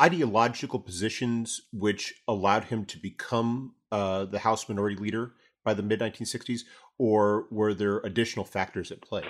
ideological 0.00 0.78
positions 0.78 1.62
which 1.72 2.14
allowed 2.26 2.64
him 2.64 2.84
to 2.86 2.98
become 2.98 3.74
uh, 3.90 4.24
the 4.24 4.38
House 4.38 4.68
Minority 4.68 4.96
Leader 4.96 5.32
by 5.64 5.74
the 5.74 5.82
mid 5.82 6.00
1960s, 6.00 6.60
or 6.98 7.46
were 7.50 7.74
there 7.74 7.98
additional 7.98 8.44
factors 8.44 8.90
at 8.90 9.02
play? 9.02 9.24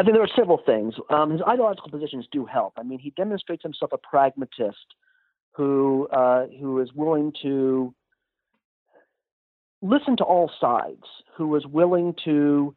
I 0.00 0.02
think 0.02 0.14
there 0.14 0.22
are 0.22 0.28
several 0.34 0.62
things. 0.64 0.94
Um, 1.10 1.30
his 1.30 1.42
ideological 1.46 1.90
positions 1.90 2.26
do 2.32 2.46
help. 2.46 2.72
I 2.78 2.82
mean, 2.82 2.98
he 2.98 3.10
demonstrates 3.18 3.62
himself 3.62 3.92
a 3.92 3.98
pragmatist 3.98 4.78
who 5.54 6.08
uh, 6.08 6.46
who 6.58 6.80
is 6.80 6.88
willing 6.94 7.34
to 7.42 7.94
listen 9.82 10.16
to 10.16 10.24
all 10.24 10.50
sides, 10.58 11.04
who 11.36 11.54
is 11.54 11.66
willing 11.66 12.14
to 12.24 12.74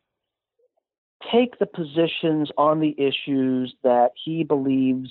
take 1.31 1.57
the 1.59 1.65
positions 1.65 2.51
on 2.57 2.81
the 2.81 2.93
issues 2.99 3.73
that 3.83 4.09
he 4.21 4.43
believes 4.43 5.09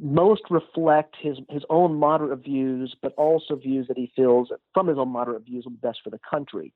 most 0.00 0.44
reflect 0.48 1.14
his 1.20 1.36
his 1.50 1.62
own 1.68 1.94
moderate 1.94 2.42
views, 2.42 2.96
but 3.02 3.12
also 3.18 3.54
views 3.54 3.86
that 3.88 3.98
he 3.98 4.10
feels 4.16 4.48
from 4.72 4.86
his 4.86 4.96
own 4.96 5.10
moderate 5.10 5.44
views 5.44 5.66
be 5.68 5.74
best 5.74 5.98
for 6.02 6.08
the 6.08 6.20
country. 6.30 6.72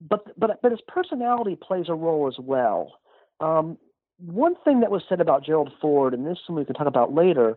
But 0.00 0.38
but 0.38 0.62
but 0.62 0.70
his 0.70 0.80
personality 0.86 1.58
plays 1.60 1.86
a 1.88 1.94
role 1.94 2.28
as 2.28 2.38
well. 2.38 2.92
Um, 3.40 3.78
one 4.18 4.54
thing 4.64 4.80
that 4.80 4.90
was 4.90 5.02
said 5.08 5.20
about 5.20 5.44
Gerald 5.44 5.72
Ford, 5.80 6.12
and 6.12 6.26
this 6.26 6.32
is 6.32 6.38
something 6.46 6.60
we 6.60 6.64
can 6.66 6.74
talk 6.74 6.86
about 6.86 7.14
later, 7.14 7.56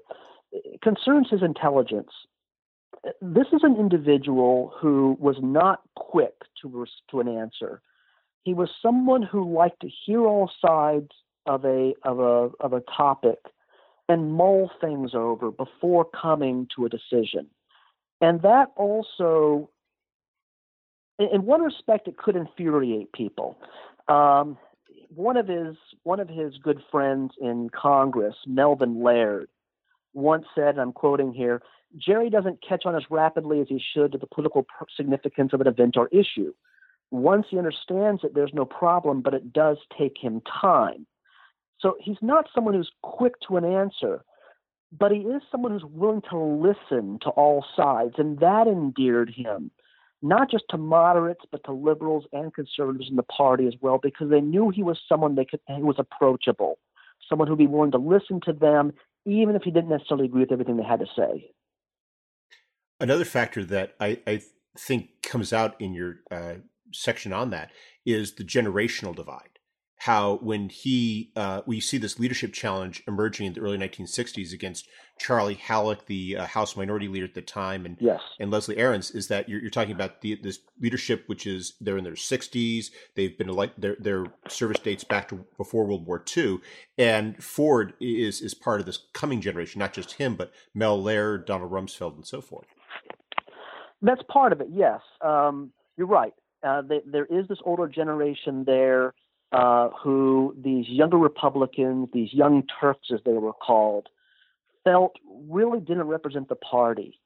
concerns 0.81 1.29
his 1.29 1.43
intelligence. 1.43 2.11
This 3.21 3.47
is 3.51 3.61
an 3.63 3.75
individual 3.77 4.73
who 4.79 5.17
was 5.19 5.35
not 5.41 5.81
quick 5.95 6.33
to 6.61 6.85
to 7.11 7.19
an 7.19 7.27
answer. 7.27 7.81
He 8.43 8.53
was 8.53 8.69
someone 8.81 9.23
who 9.23 9.53
liked 9.53 9.81
to 9.81 9.89
hear 10.05 10.21
all 10.21 10.49
sides 10.65 11.09
of 11.45 11.65
a 11.65 11.93
of 12.03 12.19
a 12.19 12.49
of 12.61 12.73
a 12.73 12.81
topic 12.95 13.39
and 14.07 14.33
mull 14.33 14.69
things 14.79 15.11
over 15.13 15.51
before 15.51 16.05
coming 16.05 16.67
to 16.75 16.85
a 16.85 16.89
decision. 16.89 17.47
And 18.21 18.41
that 18.41 18.69
also, 18.75 19.69
in 21.19 21.45
one 21.45 21.61
respect, 21.61 22.07
it 22.07 22.17
could 22.17 22.35
infuriate 22.35 23.11
people. 23.11 23.57
Um, 24.07 24.57
one 25.15 25.37
of 25.37 25.47
his 25.47 25.75
one 26.03 26.19
of 26.19 26.29
his 26.29 26.57
good 26.57 26.81
friends 26.91 27.33
in 27.39 27.69
Congress, 27.69 28.35
Melvin 28.45 29.03
Laird, 29.03 29.49
once 30.13 30.45
said, 30.55 30.69
and 30.69 30.79
I'm 30.79 30.93
quoting 30.93 31.33
here, 31.33 31.61
Jerry 31.97 32.29
doesn't 32.29 32.63
catch 32.67 32.85
on 32.85 32.95
as 32.95 33.03
rapidly 33.09 33.61
as 33.61 33.67
he 33.69 33.81
should 33.93 34.11
to 34.11 34.17
the 34.17 34.27
political 34.27 34.65
significance 34.95 35.53
of 35.53 35.61
an 35.61 35.67
event 35.67 35.95
or 35.97 36.07
issue. 36.07 36.53
Once 37.11 37.45
he 37.49 37.57
understands 37.57 38.23
it, 38.23 38.33
there's 38.33 38.53
no 38.53 38.65
problem, 38.65 39.21
but 39.21 39.33
it 39.33 39.53
does 39.53 39.77
take 39.97 40.17
him 40.19 40.41
time. 40.61 41.05
So 41.79 41.95
he's 41.99 42.17
not 42.21 42.47
someone 42.53 42.73
who's 42.73 42.91
quick 43.03 43.33
to 43.47 43.57
an 43.57 43.65
answer, 43.65 44.23
but 44.97 45.11
he 45.11 45.19
is 45.19 45.41
someone 45.51 45.71
who's 45.71 45.85
willing 45.85 46.21
to 46.31 46.37
listen 46.37 47.19
to 47.21 47.29
all 47.29 47.63
sides, 47.75 48.15
and 48.17 48.39
that 48.39 48.67
endeared 48.67 49.29
him, 49.29 49.69
not 50.23 50.49
just 50.49 50.63
to 50.69 50.77
moderates, 50.77 51.41
but 51.51 51.63
to 51.65 51.73
liberals 51.73 52.25
and 52.31 52.53
conservatives 52.53 53.09
in 53.09 53.17
the 53.17 53.23
party 53.23 53.67
as 53.67 53.73
well, 53.81 53.99
because 54.01 54.29
they 54.29 54.41
knew 54.41 54.69
he 54.69 54.81
was 54.81 54.97
someone 55.07 55.35
they 55.35 55.45
could, 55.45 55.59
who 55.67 55.85
was 55.85 55.97
approachable, 55.99 56.79
someone 57.29 57.47
who'd 57.47 57.57
be 57.57 57.67
willing 57.67 57.91
to 57.91 57.97
listen 57.97 58.39
to 58.45 58.53
them, 58.53 58.93
even 59.25 59.55
if 59.55 59.63
he 59.63 59.71
didn't 59.71 59.89
necessarily 59.89 60.25
agree 60.25 60.39
with 60.39 60.51
everything 60.51 60.77
they 60.77 60.83
had 60.83 61.01
to 61.01 61.05
say. 61.15 61.51
Another 63.01 63.25
factor 63.25 63.65
that 63.65 63.95
I, 63.99 64.19
I 64.25 64.41
think 64.79 65.21
comes 65.21 65.51
out 65.51 65.79
in 65.79 65.93
your 65.93 66.21
uh, 66.31 66.55
section 66.93 67.33
on 67.33 67.49
that 67.49 67.71
is 68.05 68.35
the 68.35 68.45
generational 68.45 69.13
divide 69.13 69.52
how 69.97 70.37
when 70.41 70.69
he 70.69 71.31
uh, 71.35 71.61
we 71.65 71.79
see 71.79 71.97
this 71.97 72.19
leadership 72.19 72.53
challenge 72.53 73.03
emerging 73.07 73.47
in 73.47 73.53
the 73.53 73.61
early 73.61 73.77
1960s 73.77 74.51
against 74.53 74.87
Charlie 75.19 75.53
Halleck, 75.53 76.07
the 76.07 76.37
uh, 76.37 76.45
House 76.45 76.75
Minority 76.75 77.07
Leader 77.07 77.25
at 77.25 77.35
the 77.35 77.41
time, 77.41 77.85
and 77.85 77.95
yes. 77.99 78.19
and 78.39 78.51
Leslie 78.51 78.75
Arends, 78.75 79.15
is 79.15 79.27
that 79.27 79.47
you're, 79.47 79.61
you're 79.61 79.69
talking 79.69 79.93
about 79.93 80.21
the, 80.21 80.35
this 80.35 80.59
leadership, 80.81 81.23
which 81.27 81.47
is 81.47 81.75
they're 81.79 81.97
in 81.97 82.03
their 82.03 82.13
60s, 82.13 82.87
they've 83.15 83.37
been 83.37 83.47
like 83.47 83.75
their 83.77 83.95
their 83.99 84.25
service 84.49 84.79
dates 84.79 85.03
back 85.03 85.29
to 85.29 85.45
before 85.57 85.85
World 85.85 86.05
War 86.05 86.23
II, 86.35 86.59
and 86.97 87.41
Ford 87.41 87.93
is 88.01 88.41
is 88.41 88.53
part 88.53 88.79
of 88.79 88.85
this 88.85 88.99
coming 89.13 89.39
generation, 89.39 89.79
not 89.79 89.93
just 89.93 90.13
him, 90.13 90.35
but 90.35 90.51
Mel 90.73 91.01
Laird, 91.01 91.45
Donald 91.45 91.71
Rumsfeld, 91.71 92.15
and 92.15 92.27
so 92.27 92.41
forth. 92.41 92.67
That's 94.01 94.21
part 94.29 94.51
of 94.51 94.59
it. 94.59 94.67
Yes, 94.69 94.99
um, 95.21 95.71
you're 95.95 96.07
right. 96.07 96.33
Uh, 96.61 96.81
they, 96.81 97.01
there 97.05 97.25
is 97.25 97.47
this 97.47 97.59
older 97.63 97.87
generation 97.87 98.63
there 98.65 99.13
uh, 99.53 99.89
who 99.89 100.55
these 100.57 100.87
younger 100.89 101.17
Republicans, 101.17 102.09
these 102.11 102.33
young 102.33 102.63
Turks 102.81 103.09
as 103.13 103.19
they 103.23 103.33
were 103.33 103.53
called, 103.53 104.09
felt 104.83 105.15
really 105.47 105.79
didn't 105.79 106.07
represent 106.07 106.49
the 106.49 106.55
party. 106.55 107.19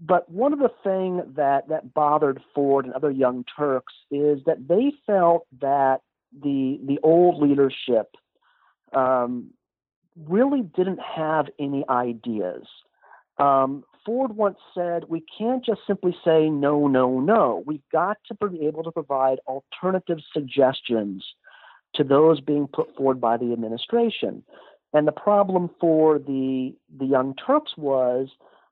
But 0.00 0.30
one 0.30 0.52
of 0.52 0.60
the 0.60 0.70
things 0.82 1.22
that, 1.36 1.68
that 1.68 1.92
bothered 1.94 2.40
Ford 2.54 2.84
and 2.84 2.94
other 2.94 3.10
young 3.10 3.44
Turks 3.56 3.92
is 4.10 4.40
that 4.46 4.68
they 4.68 4.92
felt 5.06 5.46
that 5.60 6.00
the 6.42 6.80
the 6.84 6.98
old 7.04 7.40
leadership 7.40 8.16
um, 8.92 9.50
really 10.28 10.62
didn't 10.62 10.98
have 10.98 11.46
any 11.60 11.84
ideas. 11.88 12.66
Um, 13.38 13.84
Ford 14.04 14.36
once 14.36 14.58
said, 14.74 15.04
"We 15.08 15.24
can't 15.38 15.64
just 15.64 15.80
simply 15.86 16.16
say 16.24 16.50
no, 16.50 16.88
no, 16.88 17.20
no. 17.20 17.62
We've 17.66 17.88
got 17.92 18.18
to 18.26 18.48
be 18.48 18.66
able 18.66 18.82
to 18.82 18.90
provide 18.90 19.38
alternative 19.46 20.18
suggestions 20.32 21.24
to 21.94 22.04
those 22.04 22.40
being 22.40 22.66
put 22.66 22.94
forward 22.96 23.20
by 23.20 23.36
the 23.36 23.52
administration. 23.52 24.42
And 24.92 25.08
the 25.08 25.12
problem 25.12 25.70
for 25.80 26.18
the 26.18 26.74
the 26.96 27.06
Young 27.06 27.34
Turks 27.34 27.72
was 27.76 28.28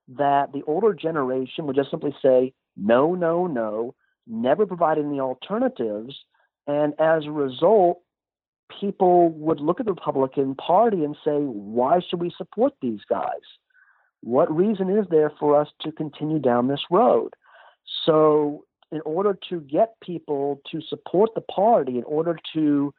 that 0.08 0.52
the 0.52 0.62
older 0.66 0.94
generation 0.94 1.66
would 1.66 1.76
just 1.76 1.90
simply 1.90 2.14
say 2.22 2.52
no, 2.76 3.14
no, 3.14 3.46
no, 3.46 3.94
never 4.26 4.66
provide 4.66 4.98
any 4.98 5.20
alternatives, 5.20 6.14
and 6.66 6.94
as 6.98 7.26
a 7.26 7.30
result, 7.30 8.00
people 8.80 9.30
would 9.30 9.60
look 9.60 9.80
at 9.80 9.86
the 9.86 9.92
Republican 9.92 10.54
Party 10.54 11.04
and 11.04 11.16
say, 11.24 11.38
why 11.38 12.00
should 12.00 12.20
we 12.20 12.32
support 12.36 12.72
these 12.80 13.00
guys? 13.08 13.42
What 14.22 14.54
reason 14.54 14.88
is 14.88 15.06
there 15.10 15.32
for 15.38 15.60
us 15.60 15.68
to 15.82 15.92
continue 15.92 16.38
down 16.38 16.68
this 16.68 16.84
road? 16.90 17.34
So, 18.06 18.64
in 18.92 19.00
order 19.04 19.36
to 19.48 19.60
get 19.60 19.94
people 20.00 20.60
to 20.70 20.80
support 20.88 21.30
the 21.34 21.40
party, 21.40 21.98
in 21.98 22.04
order 22.04 22.38
to 22.54 22.94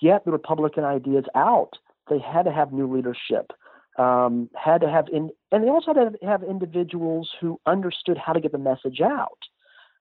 get 0.00 0.24
the 0.24 0.30
Republican 0.30 0.84
ideas 0.84 1.24
out, 1.34 1.78
they 2.08 2.18
had 2.18 2.44
to 2.44 2.52
have 2.52 2.72
new 2.72 2.92
leadership. 2.92 3.52
Um, 3.98 4.48
had 4.56 4.80
to 4.80 4.88
have 4.88 5.08
in, 5.12 5.30
and 5.50 5.62
they 5.62 5.68
also 5.68 5.92
had 5.92 6.18
to 6.18 6.26
have 6.26 6.42
individuals 6.42 7.30
who 7.38 7.60
understood 7.66 8.16
how 8.16 8.32
to 8.32 8.40
get 8.40 8.52
the 8.52 8.58
message 8.58 9.02
out. 9.02 9.38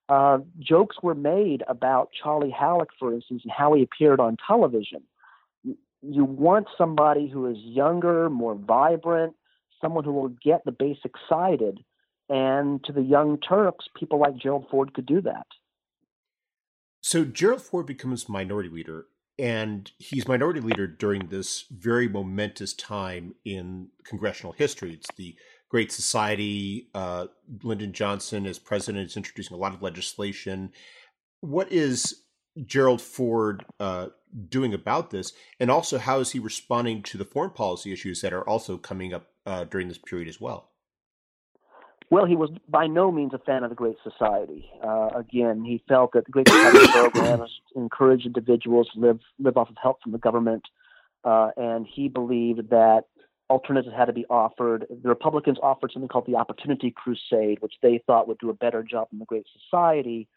Uh, 0.07 0.39
jokes 0.59 0.95
were 1.03 1.15
made 1.15 1.63
about 1.67 2.09
Charlie 2.11 2.51
Halleck, 2.51 2.87
for 2.97 3.13
instance, 3.13 3.41
and 3.43 3.51
how 3.51 3.73
he 3.73 3.83
appeared 3.83 4.21
on 4.21 4.37
television. 4.47 5.03
You 5.63 6.25
want 6.25 6.67
somebody 6.77 7.29
who 7.29 7.47
is 7.47 7.57
younger, 7.59 8.29
more 8.29 8.55
vibrant, 8.55 9.35
someone 9.81 10.03
who 10.03 10.13
will 10.13 10.29
get 10.29 10.63
the 10.65 10.71
base 10.71 10.99
excited. 11.03 11.79
And 12.29 12.83
to 12.85 12.93
the 12.93 13.01
young 13.01 13.39
Turks, 13.39 13.85
people 13.97 14.19
like 14.19 14.37
Gerald 14.37 14.67
Ford 14.71 14.93
could 14.93 15.05
do 15.05 15.21
that. 15.21 15.47
So 17.01 17.25
Gerald 17.25 17.61
Ford 17.61 17.85
becomes 17.85 18.29
minority 18.29 18.69
leader 18.69 19.05
and 19.39 19.91
he's 19.97 20.27
minority 20.27 20.59
leader 20.59 20.87
during 20.87 21.27
this 21.27 21.65
very 21.71 22.07
momentous 22.07 22.73
time 22.73 23.35
in 23.45 23.89
congressional 24.03 24.53
history. 24.53 24.93
It's 24.93 25.11
the 25.15 25.35
Great 25.69 25.91
Society. 25.91 26.89
Uh, 26.93 27.27
Lyndon 27.63 27.93
Johnson, 27.93 28.45
as 28.45 28.59
president, 28.59 29.09
is 29.09 29.17
introducing 29.17 29.55
a 29.55 29.59
lot 29.59 29.73
of 29.73 29.81
legislation. 29.81 30.71
What 31.39 31.71
is 31.71 32.23
Gerald 32.65 33.01
Ford 33.01 33.65
uh, 33.79 34.07
doing 34.49 34.73
about 34.73 35.11
this? 35.11 35.33
And 35.59 35.71
also, 35.71 35.97
how 35.97 36.19
is 36.19 36.31
he 36.31 36.39
responding 36.39 37.03
to 37.03 37.17
the 37.17 37.25
foreign 37.25 37.51
policy 37.51 37.93
issues 37.93 38.21
that 38.21 38.33
are 38.33 38.47
also 38.47 38.77
coming 38.77 39.13
up 39.13 39.27
uh, 39.45 39.63
during 39.63 39.87
this 39.87 39.97
period 39.97 40.27
as 40.27 40.41
well? 40.41 40.70
Well, 42.11 42.25
he 42.25 42.35
was 42.35 42.49
by 42.67 42.87
no 42.87 43.09
means 43.09 43.33
a 43.33 43.39
fan 43.39 43.63
of 43.63 43.69
the 43.69 43.75
Great 43.75 43.95
Society. 44.03 44.69
Uh, 44.83 45.11
again, 45.15 45.63
he 45.63 45.81
felt 45.87 46.11
that 46.11 46.25
the 46.25 46.31
Great 46.31 46.49
Society 46.49 46.85
programs 46.91 47.49
encouraged 47.73 48.25
individuals 48.25 48.89
to 48.93 48.99
live 48.99 49.19
live 49.39 49.55
off 49.55 49.69
of 49.69 49.77
help 49.81 50.03
from 50.03 50.11
the 50.11 50.17
government, 50.17 50.63
uh, 51.23 51.51
and 51.55 51.87
he 51.87 52.09
believed 52.09 52.69
that 52.69 53.03
alternatives 53.49 53.95
had 53.95 54.05
to 54.05 54.13
be 54.13 54.25
offered. 54.29 54.85
The 54.89 55.07
Republicans 55.07 55.57
offered 55.63 55.91
something 55.93 56.09
called 56.09 56.25
the 56.25 56.35
Opportunity 56.35 56.91
Crusade, 56.91 57.61
which 57.61 57.75
they 57.81 58.03
thought 58.05 58.27
would 58.27 58.39
do 58.39 58.49
a 58.49 58.53
better 58.53 58.83
job 58.83 59.07
than 59.09 59.19
the 59.19 59.25
Great 59.25 59.45
Society 59.61 60.27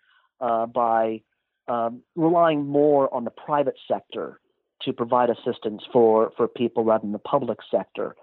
uh, 0.41 0.67
by 0.67 1.23
um, 1.67 2.03
relying 2.15 2.67
more 2.67 3.13
on 3.13 3.25
the 3.25 3.33
private 3.33 3.77
sector 3.89 4.39
to 4.83 4.93
provide 4.93 5.29
assistance 5.29 5.83
for 5.93 6.31
for 6.37 6.47
people 6.47 6.85
rather 6.85 7.03
than 7.03 7.11
the 7.11 7.19
public 7.19 7.59
sector. 7.69 8.15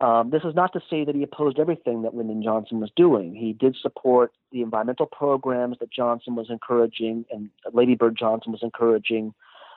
Um, 0.00 0.30
this 0.30 0.42
is 0.44 0.54
not 0.54 0.72
to 0.72 0.80
say 0.90 1.04
that 1.04 1.14
he 1.14 1.22
opposed 1.22 1.58
everything 1.58 2.02
that 2.02 2.14
Lyndon 2.14 2.42
Johnson 2.42 2.80
was 2.80 2.90
doing. 2.96 3.34
He 3.34 3.52
did 3.52 3.76
support 3.80 4.32
the 4.50 4.62
environmental 4.62 5.06
programs 5.06 5.78
that 5.78 5.90
Johnson 5.90 6.34
was 6.34 6.50
encouraging 6.50 7.24
and 7.30 7.48
Lady 7.72 7.94
Bird 7.94 8.16
Johnson 8.18 8.52
was 8.52 8.62
encouraging. 8.62 9.34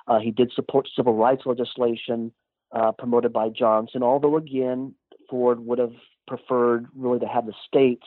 Uh, 0.08 0.20
he 0.20 0.32
did 0.32 0.52
support 0.54 0.88
civil 0.96 1.14
rights 1.14 1.44
legislation 1.46 2.32
uh, 2.72 2.92
promoted 2.92 3.32
by 3.32 3.50
Johnson, 3.50 4.04
although 4.04 4.38
again, 4.38 4.94
Ford 5.30 5.66
would 5.66 5.80
have 5.80 5.94
preferred 6.28 6.88
really 6.96 7.20
to 7.20 7.28
have 7.28 7.46
the 7.46 7.54
states 7.68 8.06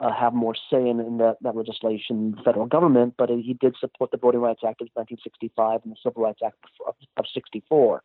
uh, 0.00 0.12
have 0.12 0.32
more 0.32 0.54
say 0.70 0.88
in, 0.88 1.00
in 1.00 1.18
that, 1.18 1.36
that 1.40 1.56
legislation, 1.56 2.32
the 2.36 2.42
federal 2.42 2.66
government, 2.66 3.14
but 3.18 3.30
he 3.30 3.56
did 3.60 3.74
support 3.80 4.10
the 4.10 4.16
Voting 4.16 4.40
Rights 4.40 4.60
Act 4.64 4.80
of 4.80 4.88
1965 4.94 5.80
and 5.82 5.92
the 5.92 5.96
Civil 6.02 6.22
Rights 6.22 6.40
Act 6.44 6.56
of, 6.86 6.94
of 7.16 7.24
64. 7.34 8.02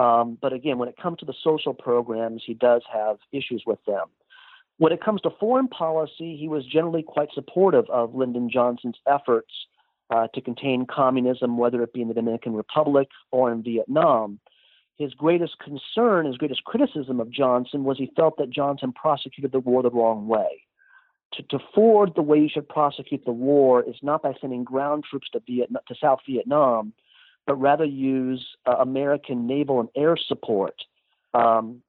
Um, 0.00 0.38
but 0.40 0.52
again, 0.52 0.78
when 0.78 0.88
it 0.88 0.96
comes 0.96 1.18
to 1.18 1.24
the 1.24 1.34
social 1.42 1.74
programs, 1.74 2.42
he 2.44 2.54
does 2.54 2.82
have 2.92 3.18
issues 3.32 3.62
with 3.66 3.78
them. 3.86 4.06
When 4.78 4.92
it 4.92 5.02
comes 5.02 5.20
to 5.22 5.30
foreign 5.38 5.68
policy, 5.68 6.36
he 6.36 6.48
was 6.48 6.66
generally 6.66 7.04
quite 7.04 7.28
supportive 7.32 7.88
of 7.90 8.14
Lyndon 8.14 8.50
Johnson's 8.50 8.98
efforts 9.06 9.52
uh, 10.10 10.26
to 10.34 10.40
contain 10.40 10.86
communism, 10.86 11.58
whether 11.58 11.82
it 11.82 11.92
be 11.92 12.02
in 12.02 12.08
the 12.08 12.14
Dominican 12.14 12.54
Republic 12.54 13.08
or 13.30 13.52
in 13.52 13.62
Vietnam. 13.62 14.40
His 14.96 15.14
greatest 15.14 15.58
concern, 15.58 16.26
his 16.26 16.36
greatest 16.36 16.64
criticism 16.64 17.20
of 17.20 17.30
Johnson 17.30 17.84
was 17.84 17.98
he 17.98 18.10
felt 18.16 18.36
that 18.38 18.50
Johnson 18.50 18.92
prosecuted 18.92 19.52
the 19.52 19.60
war 19.60 19.82
the 19.82 19.90
wrong 19.90 20.26
way 20.26 20.64
to, 21.36 21.42
to 21.44 21.58
Ford, 21.74 22.12
the 22.14 22.22
way 22.22 22.38
you 22.38 22.48
should 22.48 22.68
prosecute 22.68 23.24
the 23.24 23.32
war 23.32 23.82
is 23.82 23.96
not 24.02 24.22
by 24.22 24.32
sending 24.40 24.64
ground 24.64 25.04
troops 25.08 25.28
to 25.32 25.40
Vietnam, 25.46 25.82
to 25.88 25.94
South 26.00 26.20
Vietnam, 26.28 26.92
but 27.46 27.56
rather 27.56 27.84
use 27.84 28.44
uh, 28.66 28.76
American 28.78 29.46
naval 29.46 29.80
and 29.80 29.88
air 29.96 30.16
support 30.16 30.74
um, 31.34 31.82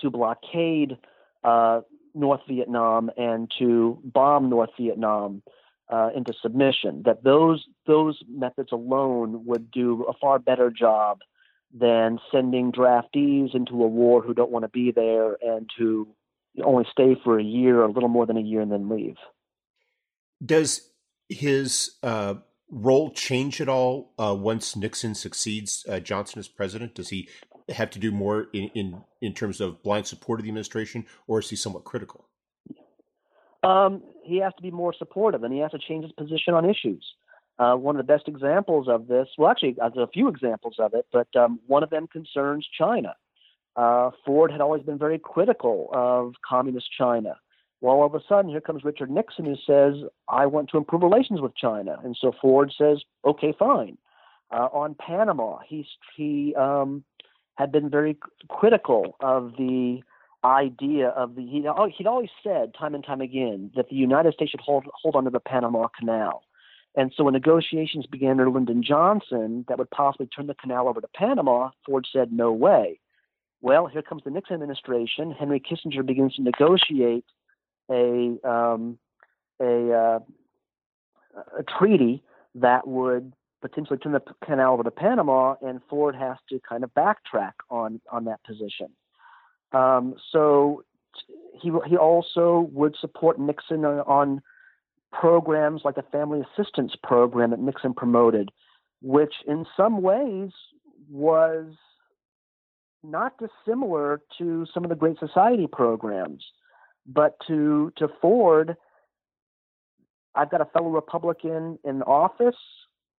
to 0.00 0.10
blockade 0.10 0.98
uh, 1.44 1.80
North 2.14 2.40
Vietnam 2.48 3.10
and 3.16 3.50
to 3.58 3.98
bomb 4.04 4.50
North 4.50 4.70
Vietnam 4.78 5.42
uh, 5.88 6.10
into 6.14 6.32
submission. 6.42 7.02
That 7.04 7.24
those 7.24 7.64
those 7.86 8.22
methods 8.28 8.70
alone 8.72 9.46
would 9.46 9.70
do 9.70 10.04
a 10.04 10.12
far 10.14 10.38
better 10.38 10.70
job 10.70 11.20
than 11.72 12.18
sending 12.30 12.70
draftees 12.70 13.54
into 13.54 13.82
a 13.82 13.86
war 13.86 14.20
who 14.20 14.34
don't 14.34 14.50
want 14.50 14.64
to 14.64 14.68
be 14.68 14.92
there 14.92 15.36
and 15.42 15.70
who 15.78 16.06
only 16.62 16.84
stay 16.90 17.16
for 17.24 17.38
a 17.38 17.42
year 17.42 17.82
a 17.82 17.90
little 17.90 18.10
more 18.10 18.26
than 18.26 18.36
a 18.36 18.42
year 18.42 18.60
and 18.60 18.70
then 18.70 18.90
leave. 18.90 19.16
Does 20.44 20.90
his 21.30 21.96
uh, 22.02 22.34
role 22.72 23.10
change 23.10 23.60
at 23.60 23.68
all 23.68 24.12
uh, 24.18 24.34
once 24.36 24.74
Nixon 24.74 25.14
succeeds 25.14 25.84
uh, 25.88 26.00
Johnson 26.00 26.40
as 26.40 26.48
president? 26.48 26.94
Does 26.94 27.10
he 27.10 27.28
have 27.68 27.90
to 27.90 27.98
do 27.98 28.10
more 28.10 28.48
in, 28.52 28.70
in, 28.74 29.02
in 29.20 29.34
terms 29.34 29.60
of 29.60 29.82
blind 29.82 30.06
support 30.06 30.40
of 30.40 30.44
the 30.44 30.48
administration, 30.50 31.06
or 31.28 31.38
is 31.38 31.50
he 31.50 31.56
somewhat 31.56 31.84
critical? 31.84 32.26
Um, 33.62 34.02
he 34.24 34.38
has 34.38 34.52
to 34.56 34.62
be 34.62 34.72
more 34.72 34.92
supportive, 34.98 35.44
and 35.44 35.52
he 35.52 35.60
has 35.60 35.70
to 35.70 35.78
change 35.78 36.02
his 36.02 36.12
position 36.12 36.54
on 36.54 36.68
issues. 36.68 37.04
Uh, 37.58 37.74
one 37.74 37.94
of 37.94 38.04
the 38.04 38.12
best 38.12 38.26
examples 38.26 38.88
of 38.88 39.06
this, 39.06 39.28
well, 39.38 39.50
actually, 39.50 39.76
there's 39.78 39.92
a 39.96 40.08
few 40.08 40.28
examples 40.28 40.76
of 40.78 40.94
it, 40.94 41.06
but 41.12 41.28
um, 41.36 41.60
one 41.66 41.82
of 41.82 41.90
them 41.90 42.08
concerns 42.08 42.66
China. 42.76 43.14
Uh, 43.76 44.10
Ford 44.24 44.50
had 44.50 44.60
always 44.60 44.82
been 44.82 44.98
very 44.98 45.18
critical 45.18 45.88
of 45.92 46.32
communist 46.46 46.88
China. 46.98 47.36
Well, 47.82 47.96
all 47.96 48.06
of 48.06 48.14
a 48.14 48.20
sudden, 48.28 48.48
here 48.48 48.60
comes 48.60 48.84
Richard 48.84 49.10
Nixon 49.10 49.44
who 49.44 49.56
says, 49.66 50.08
I 50.28 50.46
want 50.46 50.70
to 50.70 50.78
improve 50.78 51.02
relations 51.02 51.40
with 51.40 51.56
China. 51.56 51.98
And 52.04 52.16
so 52.18 52.30
Ford 52.40 52.72
says, 52.78 53.02
okay, 53.24 53.52
fine. 53.58 53.98
Uh, 54.52 54.68
on 54.72 54.94
Panama, 54.94 55.58
he, 55.66 55.84
he 56.16 56.54
um, 56.54 57.02
had 57.56 57.72
been 57.72 57.90
very 57.90 58.16
critical 58.48 59.16
of 59.18 59.54
the 59.58 59.98
idea 60.44 61.08
of 61.08 61.34
the, 61.34 61.42
he, 61.42 61.66
he'd 61.96 62.06
always 62.06 62.30
said 62.44 62.72
time 62.78 62.94
and 62.94 63.04
time 63.04 63.20
again 63.20 63.72
that 63.74 63.88
the 63.88 63.96
United 63.96 64.34
States 64.34 64.52
should 64.52 64.60
hold, 64.60 64.84
hold 64.94 65.16
on 65.16 65.24
to 65.24 65.30
the 65.30 65.40
Panama 65.40 65.88
Canal. 65.98 66.44
And 66.94 67.12
so 67.16 67.24
when 67.24 67.32
negotiations 67.32 68.06
began 68.06 68.32
under 68.32 68.48
Lyndon 68.48 68.84
Johnson 68.86 69.64
that 69.66 69.78
would 69.78 69.90
possibly 69.90 70.28
turn 70.28 70.46
the 70.46 70.54
canal 70.54 70.86
over 70.86 71.00
to 71.00 71.08
Panama, 71.16 71.70
Ford 71.84 72.06
said, 72.12 72.32
no 72.32 72.52
way. 72.52 73.00
Well, 73.60 73.86
here 73.86 74.02
comes 74.02 74.22
the 74.24 74.30
Nixon 74.30 74.54
administration. 74.54 75.32
Henry 75.32 75.60
Kissinger 75.60 76.06
begins 76.06 76.36
to 76.36 76.42
negotiate 76.42 77.24
a 77.90 78.38
um, 78.48 78.98
a, 79.60 79.92
uh, 79.92 80.18
a 81.58 81.62
treaty 81.78 82.22
that 82.54 82.86
would 82.86 83.32
potentially 83.60 83.98
turn 83.98 84.12
the 84.12 84.22
canal 84.44 84.74
over 84.74 84.82
to 84.82 84.90
Panama, 84.90 85.54
and 85.62 85.80
Ford 85.88 86.14
has 86.16 86.36
to 86.48 86.60
kind 86.68 86.84
of 86.84 86.92
backtrack 86.94 87.52
on 87.70 88.00
on 88.10 88.24
that 88.24 88.42
position. 88.44 88.88
Um, 89.72 90.14
so 90.30 90.84
he 91.60 91.70
he 91.86 91.96
also 91.96 92.68
would 92.72 92.96
support 93.00 93.38
Nixon 93.38 93.84
on, 93.84 94.00
on 94.00 94.42
programs 95.12 95.82
like 95.84 95.94
the 95.94 96.02
Family 96.02 96.40
Assistance 96.40 96.94
Program 97.02 97.50
that 97.50 97.60
Nixon 97.60 97.94
promoted, 97.94 98.50
which 99.00 99.34
in 99.46 99.66
some 99.76 100.02
ways 100.02 100.50
was 101.10 101.74
not 103.04 103.34
dissimilar 103.38 104.20
to 104.38 104.66
some 104.72 104.84
of 104.84 104.90
the 104.90 104.96
Great 104.96 105.18
Society 105.18 105.66
programs, 105.70 106.44
but 107.06 107.36
to 107.48 107.92
to 107.96 108.08
Ford, 108.20 108.76
I've 110.34 110.50
got 110.50 110.60
a 110.60 110.66
fellow 110.66 110.88
Republican 110.88 111.78
in 111.84 112.02
office. 112.02 112.56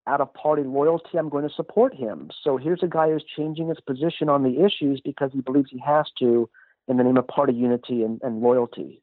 Out 0.06 0.20
of 0.20 0.34
party 0.34 0.64
loyalty, 0.64 1.18
I'm 1.18 1.30
going 1.30 1.48
to 1.48 1.56
support 1.56 1.96
him. 1.96 2.30
So 2.44 2.58
here's 2.58 2.84
a 2.84 2.88
guy 2.88 3.10
who's 3.10 3.24
changing 3.38 3.70
his 3.70 3.80
position 3.80 4.28
on 4.28 4.44
the 4.44 4.66
issues 4.66 5.00
because 5.00 5.32
he 5.32 5.40
believes 5.40 5.70
he 5.72 5.80
has 5.80 6.08
to 6.20 6.50
in 6.90 6.98
the 6.98 7.06
name 7.06 7.16
of 7.16 7.26
party 7.28 7.54
unity 7.54 8.04
and, 8.04 8.20
and 8.22 8.42
loyalty. 8.42 9.02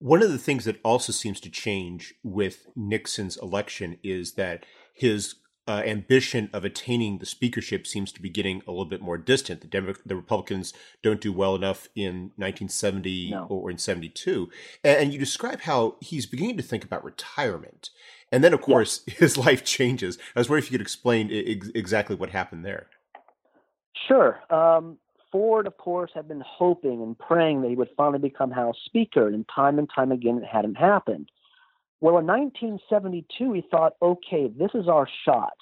One 0.00 0.22
of 0.22 0.32
the 0.32 0.38
things 0.38 0.64
that 0.64 0.80
also 0.84 1.12
seems 1.12 1.38
to 1.40 1.48
change 1.48 2.14
with 2.24 2.66
Nixon's 2.74 3.36
election 3.36 3.98
is 4.02 4.32
that 4.32 4.66
his 4.92 5.36
uh, 5.66 5.82
ambition 5.86 6.50
of 6.52 6.64
attaining 6.64 7.18
the 7.18 7.26
speakership 7.26 7.86
seems 7.86 8.12
to 8.12 8.20
be 8.20 8.28
getting 8.28 8.62
a 8.66 8.70
little 8.70 8.84
bit 8.84 9.00
more 9.00 9.16
distant. 9.16 9.62
The, 9.62 9.66
Demo- 9.66 9.94
the 10.04 10.16
Republicans 10.16 10.74
don't 11.02 11.20
do 11.20 11.32
well 11.32 11.54
enough 11.54 11.88
in 11.94 12.32
1970 12.36 13.30
no. 13.30 13.46
or 13.48 13.70
in 13.70 13.78
72. 13.78 14.50
And, 14.82 14.98
and, 14.98 15.12
you 15.12 15.18
describe 15.18 15.62
how 15.62 15.96
he's 16.00 16.26
beginning 16.26 16.58
to 16.58 16.62
think 16.62 16.84
about 16.84 17.04
retirement. 17.04 17.90
And 18.30 18.44
then, 18.44 18.52
of 18.52 18.60
course, 18.60 19.02
yeah. 19.06 19.14
his 19.18 19.38
life 19.38 19.64
changes. 19.64 20.18
I 20.36 20.40
was 20.40 20.48
wondering 20.48 20.64
if 20.64 20.70
you 20.70 20.78
could 20.78 20.84
explain 20.84 21.30
ex- 21.32 21.70
exactly 21.74 22.16
what 22.16 22.30
happened 22.30 22.64
there. 22.64 22.88
Sure. 24.06 24.40
Um, 24.50 24.98
Ford, 25.32 25.66
of 25.66 25.78
course, 25.78 26.10
had 26.14 26.28
been 26.28 26.42
hoping 26.46 27.02
and 27.02 27.18
praying 27.18 27.62
that 27.62 27.68
he 27.68 27.74
would 27.74 27.88
finally 27.96 28.18
become 28.18 28.50
House 28.50 28.76
Speaker, 28.84 29.28
and 29.28 29.44
time 29.52 29.78
and 29.78 29.90
time 29.92 30.12
again 30.12 30.38
it 30.38 30.44
hadn't 30.44 30.76
happened. 30.76 31.30
Well, 32.00 32.18
in 32.18 32.26
1972, 32.26 33.52
he 33.52 33.64
thought, 33.70 33.94
okay, 34.02 34.48
this 34.48 34.70
is 34.74 34.88
our 34.88 35.08
shot. 35.24 35.54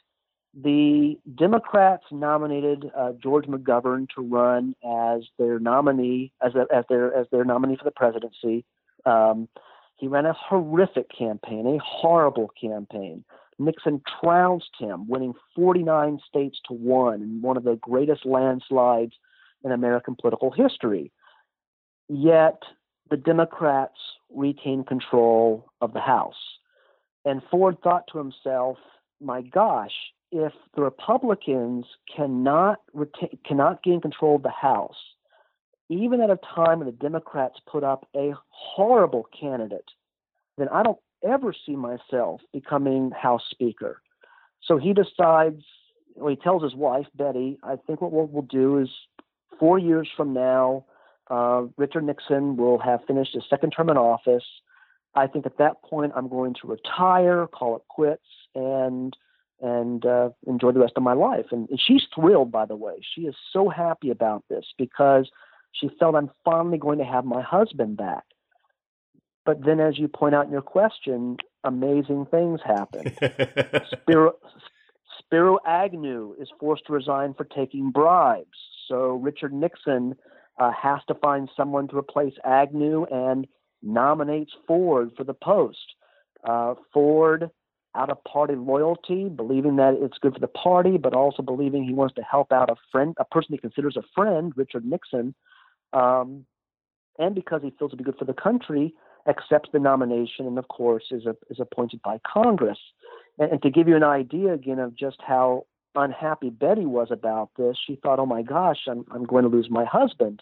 The 0.54 1.18
Democrats 1.34 2.04
nominated 2.10 2.90
uh, 2.96 3.12
George 3.22 3.46
McGovern 3.46 4.06
to 4.14 4.22
run 4.22 4.74
as 4.84 5.22
their 5.38 5.58
nominee, 5.58 6.32
as, 6.44 6.54
a, 6.54 6.66
as 6.74 6.84
their 6.90 7.14
as 7.14 7.26
their 7.32 7.44
nominee 7.44 7.76
for 7.76 7.84
the 7.84 7.90
presidency. 7.90 8.64
Um, 9.06 9.48
he 9.96 10.08
ran 10.08 10.26
a 10.26 10.34
horrific 10.34 11.06
campaign, 11.16 11.66
a 11.66 11.78
horrible 11.82 12.50
campaign. 12.60 13.24
Nixon 13.58 14.02
trounced 14.20 14.70
him, 14.78 15.08
winning 15.08 15.34
49 15.54 16.18
states 16.28 16.58
to 16.68 16.74
one 16.74 17.22
in 17.22 17.40
one 17.40 17.56
of 17.56 17.64
the 17.64 17.76
greatest 17.76 18.26
landslides 18.26 19.12
in 19.64 19.72
American 19.72 20.16
political 20.20 20.50
history. 20.50 21.12
Yet 22.08 22.62
the 23.12 23.18
Democrats 23.18 23.98
retain 24.34 24.84
control 24.84 25.66
of 25.82 25.92
the 25.92 26.00
House. 26.00 26.34
And 27.26 27.42
Ford 27.50 27.76
thought 27.84 28.04
to 28.10 28.16
himself, 28.16 28.78
my 29.20 29.42
gosh, 29.42 29.92
if 30.30 30.54
the 30.74 30.80
Republicans 30.80 31.84
cannot 32.16 32.80
retain, 32.94 33.38
cannot 33.46 33.82
gain 33.82 34.00
control 34.00 34.36
of 34.36 34.42
the 34.42 34.48
House, 34.48 34.96
even 35.90 36.22
at 36.22 36.30
a 36.30 36.38
time 36.54 36.78
when 36.78 36.86
the 36.86 36.92
Democrats 36.92 37.56
put 37.70 37.84
up 37.84 38.08
a 38.16 38.32
horrible 38.48 39.26
candidate, 39.38 39.90
then 40.56 40.70
I 40.70 40.82
don't 40.82 40.98
ever 41.22 41.54
see 41.66 41.76
myself 41.76 42.40
becoming 42.50 43.10
House 43.10 43.44
Speaker. 43.50 44.00
So 44.62 44.78
he 44.78 44.94
decides, 44.94 45.62
well, 46.14 46.30
he 46.30 46.36
tells 46.36 46.62
his 46.62 46.74
wife, 46.74 47.08
Betty, 47.14 47.58
I 47.62 47.76
think 47.76 48.00
what 48.00 48.10
we'll, 48.10 48.24
we'll 48.24 48.40
do 48.40 48.78
is 48.78 48.88
four 49.58 49.78
years 49.78 50.08
from 50.16 50.32
now, 50.32 50.86
uh, 51.32 51.62
Richard 51.78 52.04
Nixon 52.04 52.56
will 52.56 52.78
have 52.78 53.00
finished 53.06 53.32
his 53.32 53.44
second 53.48 53.70
term 53.70 53.88
in 53.88 53.96
office. 53.96 54.44
I 55.14 55.26
think 55.26 55.46
at 55.46 55.56
that 55.58 55.82
point 55.82 56.12
I'm 56.14 56.28
going 56.28 56.54
to 56.60 56.68
retire, 56.68 57.46
call 57.46 57.76
it 57.76 57.82
quits, 57.88 58.22
and 58.54 59.16
and 59.60 60.04
uh, 60.04 60.30
enjoy 60.46 60.72
the 60.72 60.80
rest 60.80 60.94
of 60.96 61.04
my 61.04 61.12
life. 61.12 61.46
And, 61.52 61.68
and 61.70 61.80
she's 61.80 62.02
thrilled, 62.14 62.50
by 62.50 62.66
the 62.66 62.76
way. 62.76 62.94
She 63.14 63.22
is 63.22 63.36
so 63.52 63.68
happy 63.68 64.10
about 64.10 64.44
this 64.50 64.64
because 64.76 65.30
she 65.70 65.88
felt 66.00 66.16
I'm 66.16 66.30
finally 66.44 66.78
going 66.78 66.98
to 66.98 67.04
have 67.04 67.24
my 67.24 67.40
husband 67.40 67.96
back. 67.96 68.24
But 69.46 69.64
then, 69.64 69.80
as 69.80 69.98
you 69.98 70.08
point 70.08 70.34
out 70.34 70.46
in 70.46 70.52
your 70.52 70.62
question, 70.62 71.36
amazing 71.64 72.26
things 72.26 72.60
happen. 72.64 73.14
Spiro, 73.92 74.34
Spiro 75.18 75.58
Agnew 75.64 76.34
is 76.40 76.48
forced 76.60 76.86
to 76.86 76.92
resign 76.92 77.32
for 77.34 77.44
taking 77.44 77.90
bribes. 77.90 78.58
So 78.88 79.12
Richard 79.12 79.52
Nixon 79.52 80.16
uh, 80.58 80.70
has 80.70 81.00
to 81.08 81.14
find 81.14 81.48
someone 81.56 81.88
to 81.88 81.96
replace 81.96 82.34
Agnew 82.44 83.04
and 83.10 83.46
nominates 83.82 84.52
Ford 84.66 85.10
for 85.16 85.24
the 85.24 85.34
post. 85.34 85.78
Uh, 86.48 86.74
Ford, 86.92 87.50
out 87.94 88.10
of 88.10 88.22
party 88.24 88.54
loyalty, 88.54 89.28
believing 89.28 89.76
that 89.76 89.98
it's 90.00 90.18
good 90.18 90.34
for 90.34 90.40
the 90.40 90.48
party, 90.48 90.96
but 90.96 91.14
also 91.14 91.42
believing 91.42 91.84
he 91.84 91.94
wants 91.94 92.14
to 92.14 92.22
help 92.22 92.52
out 92.52 92.70
a 92.70 92.76
friend, 92.90 93.14
a 93.18 93.24
person 93.24 93.52
he 93.52 93.58
considers 93.58 93.96
a 93.96 94.02
friend, 94.14 94.52
Richard 94.56 94.84
Nixon, 94.84 95.34
um, 95.92 96.46
and 97.18 97.34
because 97.34 97.60
he 97.62 97.72
feels 97.78 97.90
it'd 97.90 97.98
be 97.98 98.04
good 98.04 98.18
for 98.18 98.24
the 98.24 98.32
country, 98.32 98.94
accepts 99.28 99.68
the 99.72 99.78
nomination 99.78 100.46
and, 100.46 100.58
of 100.58 100.68
course, 100.68 101.04
is, 101.10 101.26
a, 101.26 101.36
is 101.50 101.60
appointed 101.60 102.00
by 102.02 102.18
Congress. 102.26 102.78
And, 103.38 103.52
and 103.52 103.62
to 103.62 103.70
give 103.70 103.88
you 103.88 103.96
an 103.96 104.02
idea 104.02 104.54
again 104.54 104.78
of 104.78 104.96
just 104.96 105.18
how 105.20 105.66
unhappy 105.94 106.50
Betty 106.50 106.86
was 106.86 107.08
about 107.10 107.50
this, 107.56 107.76
she 107.86 107.96
thought, 107.96 108.18
oh 108.18 108.26
my 108.26 108.42
gosh, 108.42 108.78
I'm, 108.88 109.04
I'm 109.12 109.24
going 109.24 109.44
to 109.44 109.50
lose 109.50 109.68
my 109.70 109.84
husband. 109.84 110.40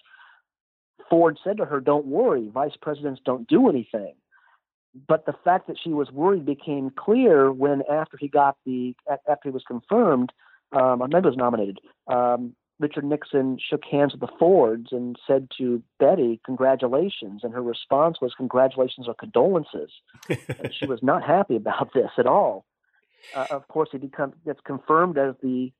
Ford 1.08 1.38
said 1.42 1.56
to 1.56 1.64
her, 1.64 1.80
don't 1.80 2.06
worry, 2.06 2.48
vice 2.52 2.76
presidents 2.80 3.20
don't 3.24 3.48
do 3.48 3.68
anything. 3.68 4.14
But 5.06 5.26
the 5.26 5.34
fact 5.44 5.66
that 5.68 5.76
she 5.82 5.90
was 5.90 6.10
worried 6.10 6.44
became 6.44 6.90
clear 6.90 7.52
when, 7.52 7.82
after 7.90 8.16
he 8.16 8.28
got 8.28 8.56
the, 8.66 8.94
after 9.08 9.48
he 9.48 9.50
was 9.50 9.62
confirmed, 9.66 10.32
um, 10.72 11.02
I 11.02 11.04
remember 11.04 11.28
was 11.28 11.36
nominated. 11.36 11.78
Um, 12.06 12.54
Richard 12.80 13.04
Nixon 13.04 13.58
shook 13.60 13.84
hands 13.84 14.12
with 14.12 14.20
the 14.20 14.36
Fords 14.38 14.88
and 14.90 15.16
said 15.26 15.48
to 15.58 15.82
Betty, 15.98 16.40
"Congratulations!" 16.44 17.44
And 17.44 17.52
her 17.52 17.62
response 17.62 18.20
was, 18.20 18.34
"Congratulations 18.34 19.06
or 19.06 19.14
condolences." 19.14 19.92
she 20.72 20.86
was 20.86 21.02
not 21.02 21.22
happy 21.22 21.56
about 21.56 21.92
this 21.94 22.10
at 22.16 22.26
all. 22.26 22.64
Uh, 23.34 23.46
of 23.50 23.66
course, 23.68 23.88
he 23.92 23.98
becomes 23.98 24.34
gets 24.44 24.60
confirmed 24.64 25.18
as 25.18 25.34
the 25.42 25.72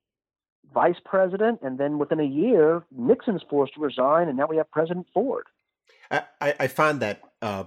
vice 0.73 1.01
president, 1.05 1.61
and 1.63 1.79
then 1.79 1.99
within 1.99 2.21
a 2.21 2.25
year, 2.25 2.85
Nixon's 2.97 3.43
forced 3.49 3.75
to 3.75 3.81
resign, 3.81 4.29
and 4.29 4.37
now 4.37 4.47
we 4.47 4.57
have 4.57 4.71
President 4.71 5.07
Ford. 5.13 5.47
I, 6.11 6.55
I 6.59 6.67
find 6.67 7.01
that 7.01 7.23
uh, 7.41 7.65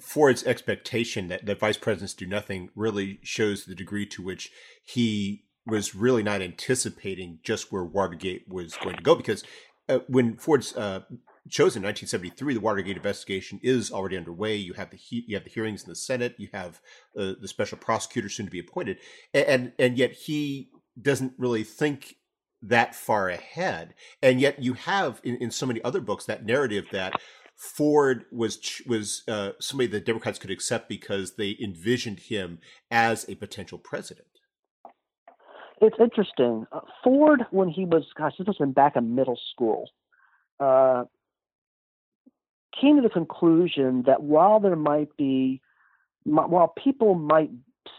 Ford's 0.00 0.44
expectation 0.44 1.28
that, 1.28 1.46
that 1.46 1.58
vice 1.58 1.76
presidents 1.76 2.14
do 2.14 2.26
nothing 2.26 2.70
really 2.74 3.18
shows 3.22 3.64
the 3.64 3.74
degree 3.74 4.06
to 4.06 4.22
which 4.22 4.50
he 4.84 5.44
was 5.66 5.94
really 5.94 6.22
not 6.22 6.42
anticipating 6.42 7.38
just 7.42 7.72
where 7.72 7.84
Watergate 7.84 8.48
was 8.48 8.76
going 8.76 8.96
to 8.96 9.02
go 9.02 9.14
because 9.14 9.44
uh, 9.88 10.00
when 10.08 10.36
Ford's 10.36 10.76
uh, 10.76 11.00
chosen 11.48 11.82
in 11.82 11.86
1973, 11.86 12.54
the 12.54 12.60
Watergate 12.60 12.96
investigation 12.96 13.60
is 13.62 13.90
already 13.90 14.16
underway. 14.16 14.56
You 14.56 14.74
have 14.74 14.90
the 14.90 14.96
he- 14.96 15.24
you 15.26 15.36
have 15.36 15.44
the 15.44 15.50
hearings 15.50 15.82
in 15.82 15.88
the 15.88 15.96
Senate. 15.96 16.34
You 16.38 16.48
have 16.52 16.80
uh, 17.18 17.34
the 17.40 17.48
special 17.48 17.78
prosecutor 17.78 18.28
soon 18.28 18.46
to 18.46 18.52
be 18.52 18.60
appointed, 18.60 18.98
and, 19.34 19.72
and 19.78 19.98
yet 19.98 20.12
he 20.12 20.70
doesn't 21.00 21.32
really 21.38 21.64
think 21.64 22.16
that 22.62 22.94
far 22.94 23.28
ahead. 23.28 23.94
And 24.22 24.40
yet 24.40 24.62
you 24.62 24.74
have 24.74 25.20
in, 25.24 25.36
in 25.36 25.50
so 25.50 25.66
many 25.66 25.82
other 25.82 26.00
books 26.00 26.26
that 26.26 26.44
narrative 26.44 26.86
that 26.92 27.20
Ford 27.56 28.24
was 28.30 28.82
was 28.86 29.22
uh, 29.28 29.52
somebody 29.60 29.88
that 29.88 30.06
Democrats 30.06 30.38
could 30.38 30.50
accept 30.50 30.88
because 30.88 31.34
they 31.36 31.56
envisioned 31.62 32.20
him 32.20 32.60
as 32.90 33.28
a 33.28 33.34
potential 33.34 33.78
president. 33.78 34.26
It's 35.80 35.96
interesting. 35.98 36.64
Uh, 36.70 36.80
Ford, 37.02 37.42
when 37.50 37.68
he 37.68 37.84
was, 37.84 38.04
gosh, 38.16 38.34
this 38.38 38.46
was 38.46 38.72
back 38.72 38.94
in 38.94 39.16
middle 39.16 39.38
school, 39.52 39.90
uh, 40.60 41.04
came 42.78 42.96
to 42.96 43.02
the 43.02 43.10
conclusion 43.10 44.04
that 44.06 44.22
while 44.22 44.60
there 44.60 44.76
might 44.76 45.16
be, 45.16 45.60
while 46.24 46.72
people 46.82 47.14
might 47.14 47.50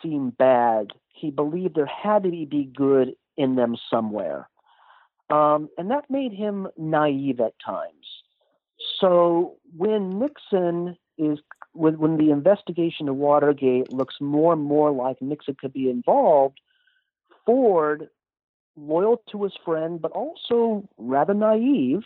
seem 0.01 0.31
bad, 0.31 0.91
he 1.07 1.29
believed 1.31 1.75
there 1.75 1.85
had 1.85 2.23
to 2.23 2.29
be 2.29 2.69
good 2.75 3.15
in 3.37 3.55
them 3.55 3.75
somewhere. 3.89 4.49
Um, 5.29 5.69
and 5.77 5.89
that 5.91 6.09
made 6.09 6.33
him 6.33 6.67
naive 6.77 7.39
at 7.39 7.53
times. 7.65 8.05
So 8.99 9.57
when 9.75 10.19
Nixon 10.19 10.97
is, 11.17 11.39
when, 11.73 11.97
when 11.97 12.17
the 12.17 12.31
investigation 12.31 13.09
of 13.09 13.15
Watergate 13.15 13.91
looks 13.91 14.15
more 14.19 14.53
and 14.53 14.61
more 14.61 14.91
like 14.91 15.21
Nixon 15.21 15.55
could 15.59 15.73
be 15.73 15.89
involved, 15.89 16.59
Ford, 17.45 18.09
loyal 18.75 19.21
to 19.31 19.43
his 19.43 19.53
friend, 19.63 20.01
but 20.01 20.11
also 20.11 20.87
rather 20.97 21.33
naive, 21.33 22.03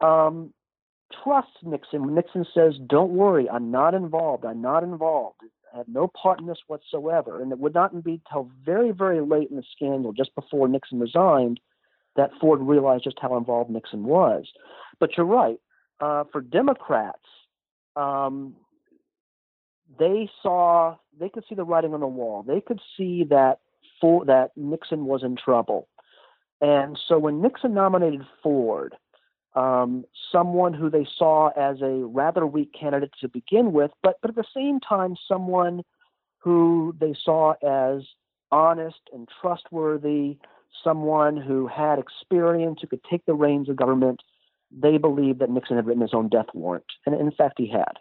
um, 0.00 0.52
trusts 1.22 1.56
Nixon. 1.62 2.14
Nixon 2.14 2.46
says, 2.54 2.74
Don't 2.86 3.12
worry, 3.12 3.48
I'm 3.48 3.70
not 3.70 3.94
involved, 3.94 4.44
I'm 4.44 4.62
not 4.62 4.82
involved, 4.82 5.40
I 5.72 5.78
have 5.78 5.88
no 5.88 6.08
part 6.08 6.40
in 6.40 6.46
this 6.46 6.58
whatsoever. 6.66 7.42
And 7.42 7.52
it 7.52 7.58
would 7.58 7.74
not 7.74 8.04
be 8.04 8.20
until 8.26 8.50
very, 8.64 8.92
very 8.92 9.20
late 9.20 9.50
in 9.50 9.56
the 9.56 9.64
scandal, 9.74 10.12
just 10.12 10.34
before 10.34 10.68
Nixon 10.68 11.00
resigned, 11.00 11.60
that 12.16 12.30
Ford 12.40 12.60
realized 12.60 13.04
just 13.04 13.18
how 13.20 13.36
involved 13.36 13.70
Nixon 13.70 14.04
was. 14.04 14.46
But 15.00 15.16
you're 15.16 15.26
right. 15.26 15.58
Uh, 16.00 16.24
for 16.30 16.40
Democrats, 16.40 17.18
um, 17.96 18.54
they 19.98 20.28
saw, 20.42 20.96
they 21.18 21.28
could 21.28 21.44
see 21.48 21.54
the 21.54 21.64
writing 21.64 21.94
on 21.94 22.00
the 22.00 22.06
wall. 22.06 22.42
They 22.42 22.60
could 22.60 22.80
see 22.96 23.24
that 23.30 23.58
for, 24.00 24.24
that 24.26 24.50
Nixon 24.56 25.06
was 25.06 25.22
in 25.22 25.36
trouble. 25.36 25.88
And 26.60 26.98
so 27.08 27.18
when 27.18 27.42
Nixon 27.42 27.74
nominated 27.74 28.22
Ford, 28.42 28.94
um, 29.54 30.04
someone 30.32 30.74
who 30.74 30.90
they 30.90 31.06
saw 31.16 31.48
as 31.48 31.80
a 31.80 32.04
rather 32.04 32.46
weak 32.46 32.74
candidate 32.78 33.12
to 33.20 33.28
begin 33.28 33.72
with, 33.72 33.90
but 34.02 34.18
but 34.20 34.30
at 34.30 34.36
the 34.36 34.44
same 34.54 34.80
time 34.80 35.16
someone 35.28 35.82
who 36.38 36.94
they 37.00 37.14
saw 37.24 37.54
as 37.62 38.02
honest 38.50 39.00
and 39.12 39.28
trustworthy, 39.40 40.36
someone 40.82 41.36
who 41.36 41.66
had 41.66 41.98
experience, 41.98 42.80
who 42.80 42.86
could 42.86 43.04
take 43.10 43.24
the 43.26 43.34
reins 43.34 43.68
of 43.68 43.76
government. 43.76 44.20
They 44.70 44.98
believed 44.98 45.38
that 45.38 45.50
Nixon 45.50 45.76
had 45.76 45.86
written 45.86 46.02
his 46.02 46.14
own 46.14 46.28
death 46.28 46.46
warrant, 46.52 46.84
and 47.06 47.14
in 47.14 47.30
fact, 47.30 47.54
he 47.58 47.68
had. 47.68 47.98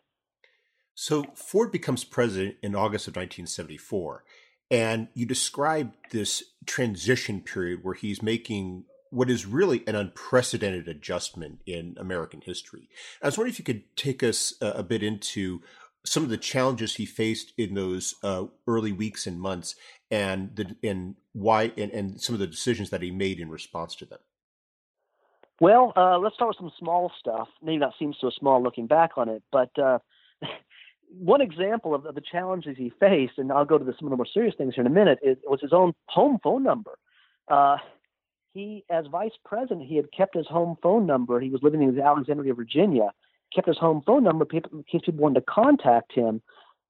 So 0.96 1.24
Ford 1.36 1.72
becomes 1.72 2.04
president 2.04 2.58
in 2.62 2.76
August 2.76 3.08
of 3.08 3.16
1974, 3.16 4.24
and 4.70 5.08
you 5.14 5.26
describe 5.26 5.94
this 6.12 6.44
transition 6.66 7.42
period 7.42 7.84
where 7.84 7.96
he's 7.96 8.22
making 8.22 8.86
what 9.14 9.30
is 9.30 9.46
really 9.46 9.84
an 9.86 9.96
unprecedented 9.96 10.88
adjustment 10.88 11.60
in 11.66 11.96
American 12.00 12.42
history. 12.42 12.90
I 13.22 13.28
was 13.28 13.38
wondering 13.38 13.54
if 13.54 13.60
you 13.60 13.66
could 13.66 13.96
take 13.96 14.24
us 14.24 14.56
a, 14.60 14.68
a 14.68 14.84
bit 14.84 15.04
into 15.04 15.62
some 16.06 16.24
of 16.24 16.30
the 16.30 16.38
challenges 16.38 16.96
he 16.96 17.06
faced 17.06 17.54
in 17.58 17.76
those 17.76 18.16
uh, 18.24 18.46
early 18.68 18.92
weeks 18.92 19.28
and 19.28 19.40
months, 19.40 19.76
and 20.12 20.56
the 20.56 20.76
and 20.84 21.16
why 21.32 21.72
and, 21.78 21.92
and 21.92 22.20
some 22.20 22.34
of 22.34 22.40
the 22.40 22.48
decisions 22.48 22.90
that 22.90 23.02
he 23.02 23.12
made 23.12 23.40
in 23.40 23.50
response 23.50 23.96
to 23.96 24.06
them. 24.06 24.20
Well, 25.62 25.94
uh, 25.96 26.18
let's 26.18 26.36
start 26.36 26.50
with 26.50 26.58
some 26.58 26.72
small 26.80 27.12
stuff. 27.20 27.48
Maybe 27.62 27.78
not 27.78 27.94
seems 27.98 28.18
so 28.20 28.32
small 28.38 28.62
looking 28.62 28.88
back 28.88 29.12
on 29.16 29.30
it, 29.30 29.44
but 29.52 29.70
uh, 29.80 30.00
one 31.18 31.40
example 31.40 31.94
of, 31.94 32.06
of, 32.06 32.16
the 32.16 32.22
challenges 32.22 32.76
he 32.78 32.92
faced, 33.00 33.38
and 33.38 33.52
I'll 33.52 33.64
go 33.64 33.78
to 33.78 33.86
the, 33.86 33.94
some 33.98 34.08
of 34.08 34.10
the 34.10 34.18
more 34.18 34.26
serious 34.26 34.56
things 34.58 34.74
here 34.76 34.84
in 34.84 34.92
a 34.92 34.94
minute, 34.94 35.20
is, 35.22 35.38
was 35.46 35.62
his 35.62 35.72
own 35.72 35.94
home 36.08 36.40
phone 36.44 36.64
number. 36.64 36.98
He, 38.54 38.86
as 38.90 39.08
vice 39.08 39.32
president, 39.44 39.88
he 39.88 39.96
had 39.96 40.12
kept 40.12 40.36
his 40.36 40.48
home 40.48 40.78
phone 40.84 41.08
number. 41.08 41.40
He 41.40 41.50
was 41.50 41.64
living 41.64 41.82
in 41.82 42.00
Alexandria, 42.00 42.54
Virginia, 42.54 43.10
kept 43.54 43.68
his 43.68 43.80
home 43.80 44.04
phone 44.06 44.24
number 44.24 44.46
people, 44.46 44.72
in 44.74 44.84
case 44.84 45.02
people 45.06 45.24
wanted 45.24 45.40
to 45.40 45.46
contact 45.50 46.14
him. 46.14 46.42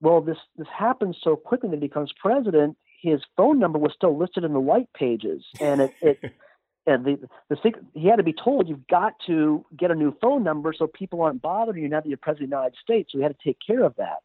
Well, 0.02 0.20
this 0.22 0.38
this 0.58 0.68
happens 0.78 1.18
so 1.24 1.38
quickly 1.38 1.70
that 1.70 1.82
he 1.82 1.88
becomes 1.88 2.12
president. 2.20 2.78
His 3.02 3.22
phone 3.38 3.60
number 3.60 3.80
was 3.80 3.94
still 3.96 4.18
listed 4.18 4.44
in 4.44 4.52
the 4.52 4.60
white 4.60 4.92
pages, 4.94 5.46
and 5.62 5.82
it, 5.82 5.94
it 6.02 6.20
and 6.86 7.06
the 7.06 7.18
the 7.50 7.56
secret, 7.64 7.86
he 7.94 8.08
had 8.08 8.18
to 8.18 8.24
be 8.24 8.34
told 8.34 8.68
you've 8.68 8.88
got 8.88 9.14
to 9.28 9.66
get 9.78 9.90
a 9.90 9.96
new 9.96 10.14
phone 10.22 10.44
number 10.44 10.74
so 10.78 10.88
people 10.88 11.22
aren't 11.22 11.42
bothering 11.42 11.82
you 11.82 11.88
now 11.88 12.02
that 12.02 12.10
you're 12.10 12.18
president 12.18 12.48
of 12.48 12.50
the 12.50 12.56
United 12.58 12.78
States. 12.82 13.12
So 13.14 13.20
he 13.20 13.24
had 13.24 13.38
to 13.38 13.44
take 13.44 13.58
care 13.66 13.86
of 13.86 13.96
that. 13.96 14.18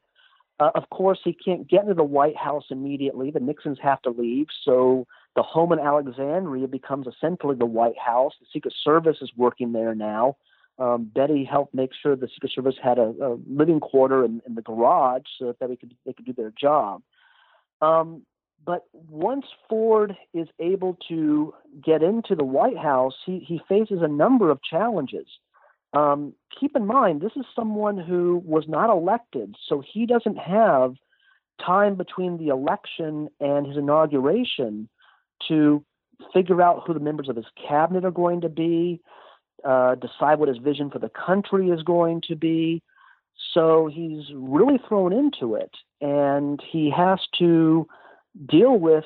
Uh, 0.58 0.70
of 0.74 0.90
course, 0.90 1.20
he 1.22 1.32
can't 1.32 1.68
get 1.68 1.82
into 1.82 1.94
the 1.94 2.02
White 2.02 2.36
House 2.36 2.64
immediately. 2.70 3.30
The 3.30 3.38
Nixons 3.38 3.78
have 3.80 4.02
to 4.02 4.10
leave, 4.10 4.48
so 4.64 5.06
the 5.38 5.42
home 5.44 5.72
in 5.72 5.78
Alexandria 5.78 6.66
becomes 6.66 7.06
essentially 7.06 7.54
the 7.54 7.64
White 7.64 7.96
House. 7.96 8.32
The 8.40 8.46
Secret 8.52 8.74
Service 8.82 9.18
is 9.22 9.30
working 9.36 9.70
there 9.70 9.94
now. 9.94 10.36
Um, 10.80 11.08
Betty 11.14 11.44
helped 11.44 11.72
make 11.72 11.90
sure 11.94 12.16
the 12.16 12.26
Secret 12.34 12.50
Service 12.52 12.74
had 12.82 12.98
a, 12.98 13.14
a 13.22 13.38
living 13.48 13.78
quarter 13.78 14.24
in, 14.24 14.42
in, 14.48 14.56
the 14.56 14.62
garage 14.62 15.22
so 15.38 15.46
that 15.46 15.68
they 15.68 15.76
could 15.76 15.94
they 16.04 16.12
could 16.12 16.24
do 16.24 16.32
their 16.32 16.52
job. 16.60 17.02
Um, 17.80 18.22
but 18.66 18.86
once 18.92 19.44
Ford 19.68 20.16
is 20.34 20.48
able 20.58 20.98
to 21.08 21.54
get 21.84 22.02
into 22.02 22.34
the 22.34 22.42
White 22.42 22.76
House, 22.76 23.14
he, 23.24 23.38
he 23.38 23.60
faces 23.68 24.00
a 24.02 24.08
number 24.08 24.50
of 24.50 24.58
challenges. 24.68 25.28
Um, 25.92 26.32
keep 26.58 26.74
in 26.74 26.84
mind, 26.84 27.20
this 27.20 27.36
is 27.36 27.46
someone 27.54 27.96
who 27.96 28.42
was 28.44 28.64
not 28.66 28.90
elected, 28.90 29.54
so 29.68 29.84
he 29.88 30.04
doesn't 30.04 30.36
have 30.36 30.94
time 31.64 31.94
between 31.94 32.38
the 32.38 32.48
election 32.48 33.28
and 33.38 33.68
his 33.68 33.76
inauguration 33.76 34.88
to 35.48 35.84
figure 36.32 36.60
out 36.60 36.82
who 36.86 36.94
the 36.94 37.00
members 37.00 37.28
of 37.28 37.36
his 37.36 37.46
cabinet 37.68 38.04
are 38.04 38.10
going 38.10 38.40
to 38.40 38.48
be, 38.48 39.00
uh, 39.64 39.94
decide 39.96 40.38
what 40.38 40.48
his 40.48 40.58
vision 40.58 40.90
for 40.90 40.98
the 40.98 41.10
country 41.10 41.70
is 41.70 41.82
going 41.82 42.20
to 42.28 42.36
be. 42.36 42.82
So 43.54 43.88
he's 43.92 44.24
really 44.34 44.80
thrown 44.88 45.12
into 45.12 45.54
it, 45.54 45.70
and 46.00 46.60
he 46.70 46.90
has 46.90 47.20
to 47.38 47.86
deal 48.46 48.78
with 48.78 49.04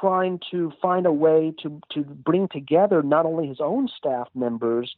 trying 0.00 0.40
to 0.50 0.72
find 0.80 1.06
a 1.06 1.12
way 1.12 1.52
to, 1.62 1.80
to 1.92 2.02
bring 2.02 2.48
together 2.48 3.02
not 3.02 3.26
only 3.26 3.48
his 3.48 3.60
own 3.60 3.88
staff 3.96 4.28
members, 4.34 4.96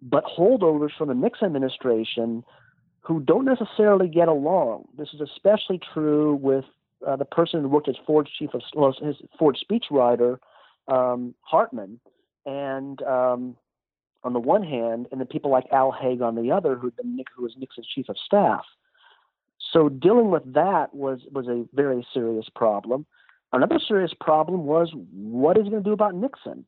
but 0.00 0.24
holdovers 0.24 0.90
from 0.96 1.08
the 1.08 1.14
Nixon 1.14 1.46
administration 1.46 2.44
who 3.02 3.20
don't 3.20 3.44
necessarily 3.44 4.08
get 4.08 4.28
along. 4.28 4.86
This 4.96 5.08
is 5.12 5.20
especially 5.20 5.80
true 5.92 6.34
with 6.34 6.64
uh, 7.06 7.16
the 7.16 7.24
person 7.24 7.62
who 7.62 7.68
worked 7.68 7.88
as 7.88 7.96
Ford's 8.06 8.30
chief 8.30 8.50
of 8.54 8.62
well, 8.74 8.94
his 9.00 9.16
Ford 9.38 9.58
speechwriter, 9.62 10.38
um, 10.88 11.34
Hartmann, 11.42 12.00
and 12.46 13.02
um, 13.02 13.56
on 14.24 14.32
the 14.32 14.40
one 14.40 14.62
hand, 14.62 15.08
and 15.10 15.20
then 15.20 15.26
people 15.26 15.50
like 15.50 15.64
Al 15.72 15.92
Haig 15.92 16.22
on 16.22 16.34
the 16.34 16.50
other, 16.50 16.76
who 16.76 16.92
who 17.36 17.42
was 17.42 17.54
Nixon's 17.56 17.86
chief 17.86 18.08
of 18.08 18.16
staff. 18.24 18.64
So 19.72 19.88
dealing 19.88 20.30
with 20.30 20.52
that 20.54 20.94
was 20.94 21.20
was 21.30 21.46
a 21.48 21.64
very 21.74 22.06
serious 22.12 22.46
problem. 22.54 23.06
Another 23.52 23.78
serious 23.86 24.12
problem 24.18 24.64
was 24.64 24.90
what 25.12 25.58
is 25.58 25.64
he 25.64 25.70
going 25.70 25.82
to 25.82 25.88
do 25.88 25.92
about 25.92 26.14
Nixon? 26.14 26.64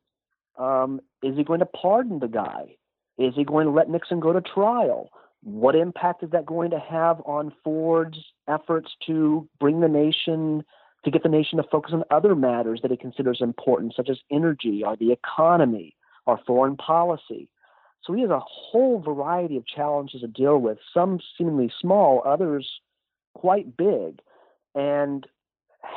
Um, 0.57 1.01
is 1.23 1.35
he 1.35 1.43
going 1.43 1.59
to 1.59 1.65
pardon 1.65 2.19
the 2.19 2.27
guy? 2.27 2.75
Is 3.17 3.33
he 3.35 3.43
going 3.43 3.65
to 3.65 3.71
let 3.71 3.89
Nixon 3.89 4.19
go 4.19 4.33
to 4.33 4.41
trial? 4.41 5.09
What 5.45 5.75
impact 5.75 6.23
is 6.23 6.31
that 6.31 6.47
going 6.47 6.71
to 6.71 6.79
have 6.79 7.21
on 7.23 7.53
Ford's 7.63 8.17
efforts 8.47 8.95
to 9.05 9.47
bring 9.59 9.79
the 9.79 9.87
nation, 9.87 10.65
to 11.03 11.11
get 11.11 11.21
the 11.21 11.29
nation 11.29 11.57
to 11.57 11.63
focus 11.71 11.93
on 11.93 12.03
other 12.09 12.33
matters 12.33 12.79
that 12.81 12.89
he 12.89 12.97
considers 12.97 13.41
important, 13.41 13.93
such 13.95 14.09
as 14.09 14.17
energy 14.31 14.81
or 14.83 14.95
the 14.95 15.11
economy 15.11 15.95
or 16.25 16.39
foreign 16.47 16.75
policy? 16.75 17.47
So 18.03 18.13
he 18.13 18.21
has 18.21 18.31
a 18.31 18.39
whole 18.39 18.99
variety 18.99 19.55
of 19.55 19.67
challenges 19.67 20.21
to 20.21 20.27
deal 20.27 20.57
with, 20.57 20.79
some 20.91 21.19
seemingly 21.37 21.71
small, 21.79 22.23
others 22.25 22.67
quite 23.35 23.77
big. 23.77 24.21
And 24.73 25.27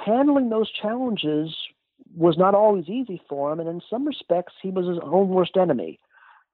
handling 0.04 0.50
those 0.50 0.70
challenges 0.70 1.56
was 2.14 2.36
not 2.36 2.54
always 2.54 2.86
easy 2.86 3.18
for 3.30 3.50
him, 3.50 3.60
and 3.60 3.68
in 3.68 3.80
some 3.88 4.06
respects, 4.06 4.52
he 4.60 4.70
was 4.70 4.86
his 4.86 4.98
own 5.02 5.30
worst 5.30 5.56
enemy. 5.56 6.00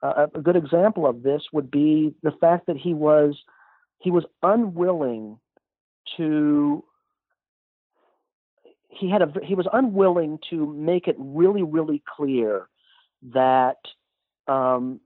A 0.05 0.29
good 0.43 0.57
example 0.57 1.07
of 1.07 1.23
this 1.23 1.43
would 1.53 1.71
be 1.71 2.15
the 2.23 2.33
fact 2.33 2.67
that 2.67 2.77
he 2.77 2.93
was 2.93 3.37
he 4.01 4.11
was 4.11 4.25
unwilling 4.43 5.39
to 6.19 6.85
he 8.89 9.11
had 9.11 9.23
a 9.23 9.33
he 9.43 9.55
was 9.55 9.67
unwilling 9.73 10.39
to 10.51 10.67
make 10.75 11.09
it 11.09 11.17
really 11.19 11.63
really 11.63 12.03
clear 12.17 12.69
that 13.33 13.79
um, 14.47 15.01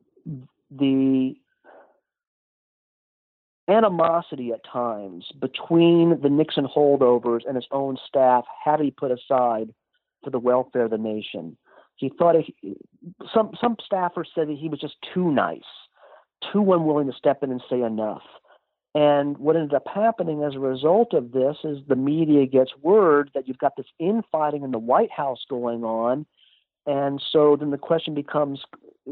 the 0.70 1.36
animosity 3.68 4.50
at 4.52 4.64
times 4.64 5.26
between 5.40 6.20
the 6.20 6.30
Nixon 6.30 6.66
holdovers 6.66 7.42
and 7.46 7.54
his 7.54 7.66
own 7.70 7.98
staff 8.08 8.44
had 8.64 8.78
to 8.78 8.84
be 8.84 8.90
put 8.90 9.12
aside 9.12 9.72
for 10.24 10.30
the 10.30 10.38
welfare 10.38 10.86
of 10.86 10.90
the 10.90 10.98
nation. 10.98 11.56
He 11.98 12.10
thought 12.16 12.36
he, 12.36 12.76
some 13.34 13.50
some 13.60 13.76
staffers 13.90 14.26
said 14.34 14.48
that 14.48 14.56
he 14.58 14.68
was 14.68 14.80
just 14.80 14.94
too 15.12 15.30
nice, 15.30 15.60
too 16.52 16.72
unwilling 16.72 17.10
to 17.10 17.16
step 17.16 17.42
in 17.42 17.50
and 17.50 17.62
say 17.68 17.82
enough. 17.82 18.22
And 18.94 19.36
what 19.36 19.56
ended 19.56 19.74
up 19.74 19.86
happening 19.92 20.42
as 20.44 20.54
a 20.54 20.60
result 20.60 21.12
of 21.12 21.32
this 21.32 21.56
is 21.64 21.78
the 21.86 21.96
media 21.96 22.46
gets 22.46 22.70
word 22.80 23.30
that 23.34 23.46
you've 23.46 23.58
got 23.58 23.76
this 23.76 23.86
infighting 23.98 24.62
in 24.62 24.70
the 24.70 24.78
White 24.78 25.10
House 25.10 25.44
going 25.48 25.84
on, 25.84 26.24
and 26.86 27.20
so 27.32 27.56
then 27.58 27.70
the 27.70 27.78
question 27.78 28.14
becomes, 28.14 28.62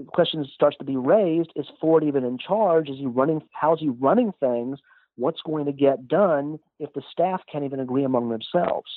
question 0.06 0.46
starts 0.54 0.76
to 0.78 0.84
be 0.84 0.96
raised: 0.96 1.50
Is 1.56 1.66
Ford 1.80 2.04
even 2.04 2.24
in 2.24 2.38
charge? 2.38 2.88
Is 2.88 2.98
he 2.98 3.06
running? 3.06 3.42
How's 3.52 3.80
he 3.80 3.88
running 3.88 4.32
things? 4.38 4.78
What's 5.16 5.42
going 5.42 5.66
to 5.66 5.72
get 5.72 6.06
done 6.06 6.58
if 6.78 6.92
the 6.92 7.02
staff 7.10 7.42
can't 7.50 7.64
even 7.64 7.80
agree 7.80 8.04
among 8.04 8.28
themselves? 8.28 8.90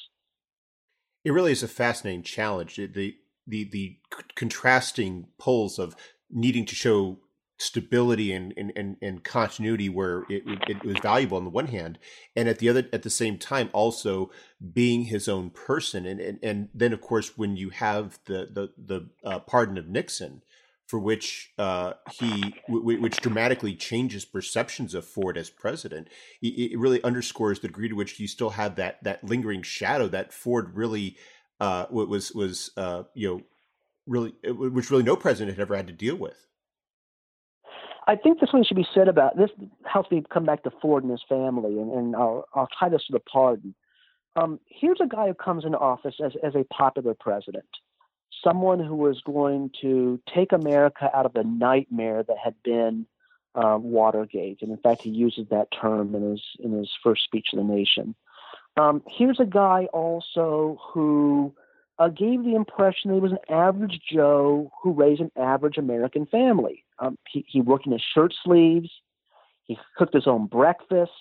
It 1.25 1.31
really 1.31 1.51
is 1.51 1.63
a 1.63 1.67
fascinating 1.67 2.23
challenge. 2.23 2.75
The 2.75 3.17
the 3.49 3.69
the 3.71 3.97
contrasting 4.35 5.27
poles 5.37 5.79
of 5.79 5.95
needing 6.29 6.65
to 6.65 6.75
show 6.75 7.19
stability 7.59 8.31
and, 8.31 8.53
and, 8.55 8.71
and, 8.75 8.95
and 9.01 9.23
continuity 9.25 9.89
where 9.89 10.23
it, 10.29 10.43
it, 10.45 10.85
was 10.85 10.95
valuable 10.99 11.35
on 11.35 11.43
the 11.43 11.49
one 11.49 11.67
hand 11.67 11.99
and 12.33 12.47
at 12.47 12.59
the 12.59 12.69
other 12.69 12.87
at 12.93 13.03
the 13.03 13.09
same 13.09 13.37
time 13.37 13.69
also 13.73 14.31
being 14.73 15.03
his 15.03 15.27
own 15.27 15.49
person. 15.49 16.05
And 16.05 16.21
and, 16.21 16.39
and 16.41 16.69
then 16.73 16.93
of 16.93 17.01
course 17.01 17.37
when 17.37 17.57
you 17.57 17.69
have 17.69 18.17
the 18.25 18.47
the, 18.51 18.69
the 18.77 19.09
uh, 19.25 19.39
pardon 19.39 19.77
of 19.77 19.87
nixon 19.87 20.41
for 20.87 20.99
which 20.99 21.51
uh, 21.59 21.93
he 22.13 22.55
w- 22.67 22.99
which 22.99 23.17
dramatically 23.17 23.75
changes 23.75 24.25
perceptions 24.25 24.95
of 24.95 25.05
ford 25.05 25.37
as 25.37 25.49
president 25.49 26.07
it, 26.41 26.71
it, 26.71 26.79
really 26.79 27.03
underscores 27.03 27.59
the 27.59 27.67
degree 27.67 27.87
to 27.89 27.93
which 27.93 28.19
you 28.19 28.27
still 28.27 28.49
have 28.51 28.75
that 28.75 29.03
that 29.03 29.23
lingering 29.23 29.61
shadow 29.61 30.07
that 30.07 30.33
ford 30.33 30.75
really 30.75 31.15
uh, 31.59 31.85
was 31.89 32.33
was 32.33 32.71
uh, 32.77 33.03
you 33.13 33.27
know 33.27 33.41
really 34.07 34.33
which 34.43 34.89
really 34.89 35.03
no 35.03 35.15
president 35.15 35.57
had 35.57 35.61
ever 35.61 35.75
had 35.75 35.87
to 35.87 35.93
deal 35.93 36.15
with. 36.15 36.47
I 38.07 38.15
think 38.15 38.39
this 38.39 38.51
one 38.51 38.63
should 38.63 38.77
be 38.77 38.87
said 38.91 39.07
about 39.07 39.37
this 39.37 39.51
helps 39.85 40.09
me 40.09 40.23
come 40.33 40.43
back 40.43 40.63
to 40.63 40.71
Ford 40.81 41.03
and 41.03 41.11
his 41.11 41.21
family, 41.29 41.77
and, 41.79 41.91
and 41.91 42.15
I'll, 42.15 42.45
I'll 42.55 42.67
tie 42.79 42.89
this 42.89 43.05
to 43.05 43.13
the 43.13 43.19
pardon. 43.19 43.75
Um, 44.35 44.59
here's 44.65 44.97
a 44.99 45.07
guy 45.07 45.27
who 45.27 45.35
comes 45.35 45.63
into 45.63 45.77
office 45.77 46.15
as, 46.23 46.31
as 46.43 46.55
a 46.55 46.63
popular 46.73 47.13
president, 47.13 47.69
someone 48.43 48.79
who 48.79 48.95
was 48.95 49.21
going 49.23 49.69
to 49.81 50.19
take 50.33 50.53
America 50.53 51.11
out 51.13 51.27
of 51.27 51.33
the 51.33 51.43
nightmare 51.43 52.23
that 52.23 52.37
had 52.43 52.55
been 52.63 53.05
uh, 53.53 53.77
Watergate, 53.79 54.63
and 54.63 54.71
in 54.71 54.77
fact, 54.77 55.03
he 55.03 55.11
uses 55.11 55.47
that 55.49 55.67
term 55.71 56.15
in 56.15 56.31
his 56.31 56.41
in 56.59 56.71
his 56.71 56.89
first 57.03 57.23
speech 57.23 57.49
to 57.51 57.57
the 57.57 57.63
nation. 57.63 58.15
Um, 58.77 59.03
here's 59.07 59.39
a 59.39 59.45
guy 59.45 59.87
also 59.93 60.79
who 60.93 61.53
uh, 61.97 62.07
gave 62.07 62.43
the 62.43 62.55
impression 62.55 63.09
that 63.09 63.15
he 63.15 63.21
was 63.21 63.33
an 63.33 63.53
average 63.53 63.99
Joe 64.11 64.71
who 64.81 64.93
raised 64.93 65.21
an 65.21 65.31
average 65.37 65.77
American 65.77 66.25
family. 66.25 66.85
Um, 66.99 67.17
he, 67.29 67.45
he 67.47 67.61
worked 67.61 67.85
in 67.85 67.91
his 67.91 68.03
shirt 68.13 68.33
sleeves. 68.43 68.89
He 69.65 69.77
cooked 69.97 70.13
his 70.13 70.27
own 70.27 70.47
breakfast. 70.47 71.11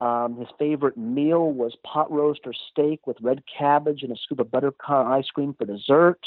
Um, 0.00 0.36
his 0.36 0.48
favorite 0.58 0.96
meal 0.96 1.52
was 1.52 1.76
pot 1.84 2.10
roast 2.10 2.40
or 2.44 2.52
steak 2.70 3.06
with 3.06 3.16
red 3.22 3.44
cabbage 3.46 4.02
and 4.02 4.10
a 4.10 4.16
scoop 4.16 4.40
of 4.40 4.48
butterpecan 4.48 5.06
ice 5.06 5.28
cream 5.28 5.54
for 5.56 5.64
dessert. 5.64 6.18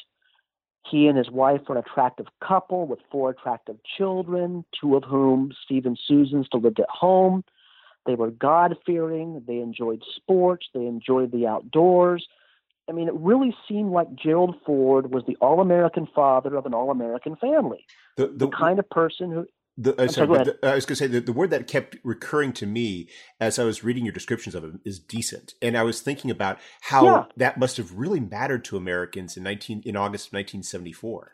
He 0.89 1.07
and 1.07 1.17
his 1.17 1.29
wife 1.29 1.61
were 1.67 1.75
an 1.75 1.83
attractive 1.85 2.27
couple 2.41 2.87
with 2.87 2.99
four 3.11 3.31
attractive 3.31 3.77
children, 3.97 4.63
two 4.79 4.95
of 4.95 5.03
whom, 5.03 5.51
Steve 5.65 5.85
and 5.85 5.99
Susan, 6.07 6.45
still 6.45 6.61
lived 6.61 6.79
at 6.79 6.89
home. 6.89 7.43
They 8.05 8.15
were 8.15 8.31
God 8.31 8.75
fearing. 8.85 9.43
They 9.47 9.57
enjoyed 9.57 10.03
sports. 10.15 10.67
They 10.73 10.85
enjoyed 10.85 11.31
the 11.31 11.47
outdoors. 11.47 12.27
I 12.87 12.91
mean, 12.91 13.07
it 13.07 13.15
really 13.15 13.55
seemed 13.67 13.91
like 13.91 14.13
Gerald 14.15 14.55
Ford 14.65 15.11
was 15.11 15.23
the 15.27 15.35
all 15.41 15.59
American 15.59 16.07
father 16.13 16.55
of 16.55 16.65
an 16.65 16.73
all 16.73 16.91
American 16.91 17.35
family. 17.35 17.85
The, 18.17 18.27
the, 18.27 18.45
the, 18.45 18.49
kind 18.49 18.77
of 18.79 18.89
person 18.89 19.31
who. 19.31 19.47
The, 19.77 19.99
uh, 20.01 20.07
sorry, 20.07 20.27
sorry 20.27 20.53
I 20.63 20.75
was 20.75 20.85
going 20.85 20.95
to 20.95 20.95
say 20.95 21.07
the, 21.07 21.19
the 21.19 21.33
word 21.33 21.49
that 21.49 21.67
kept 21.67 21.97
recurring 22.03 22.53
to 22.53 22.65
me 22.65 23.09
as 23.41 23.59
I 23.59 23.65
was 23.65 23.83
reading 23.83 24.05
your 24.05 24.13
descriptions 24.13 24.55
of 24.55 24.63
him 24.63 24.79
is 24.85 24.99
decent, 24.99 25.55
and 25.61 25.75
I 25.77 25.83
was 25.83 25.99
thinking 25.99 26.31
about 26.31 26.59
how 26.81 27.05
yeah. 27.05 27.23
that 27.35 27.57
must 27.57 27.75
have 27.77 27.91
really 27.91 28.21
mattered 28.21 28.63
to 28.65 28.77
Americans 28.77 29.35
in 29.35 29.43
nineteen 29.43 29.81
in 29.83 29.97
August 29.97 30.27
of 30.27 30.33
nineteen 30.33 30.63
seventy 30.63 30.93
four. 30.93 31.33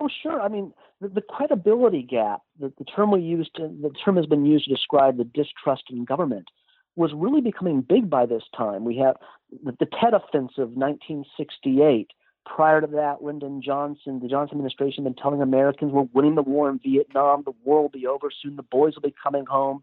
Oh, 0.00 0.08
sure. 0.22 0.40
I 0.40 0.48
mean, 0.48 0.72
the, 1.00 1.08
the 1.08 1.22
credibility 1.22 2.02
gap, 2.02 2.42
the, 2.58 2.72
the 2.78 2.84
term 2.84 3.10
we 3.10 3.20
used, 3.20 3.54
to, 3.56 3.62
the 3.62 3.90
term 4.04 4.16
has 4.16 4.26
been 4.26 4.44
used 4.44 4.66
to 4.66 4.74
describe 4.74 5.16
the 5.16 5.24
distrust 5.24 5.84
in 5.90 6.04
government, 6.04 6.48
was 6.96 7.12
really 7.14 7.40
becoming 7.40 7.80
big 7.80 8.10
by 8.10 8.26
this 8.26 8.42
time. 8.56 8.84
We 8.84 8.98
have 8.98 9.16
the, 9.64 9.72
the 9.78 9.86
Tet 9.86 10.14
Offensive, 10.14 10.70
1968. 10.76 12.08
Prior 12.46 12.80
to 12.80 12.86
that, 12.88 13.22
Lyndon 13.22 13.62
Johnson, 13.62 14.20
the 14.20 14.28
Johnson 14.28 14.56
administration, 14.56 15.04
had 15.04 15.14
been 15.14 15.22
telling 15.22 15.42
Americans 15.42 15.92
we're 15.92 16.08
winning 16.12 16.34
the 16.34 16.42
war 16.42 16.70
in 16.70 16.80
Vietnam, 16.82 17.42
the 17.44 17.52
war 17.64 17.82
will 17.82 17.88
be 17.90 18.06
over 18.06 18.30
soon, 18.42 18.56
the 18.56 18.62
boys 18.62 18.94
will 18.94 19.02
be 19.02 19.14
coming 19.22 19.46
home. 19.46 19.82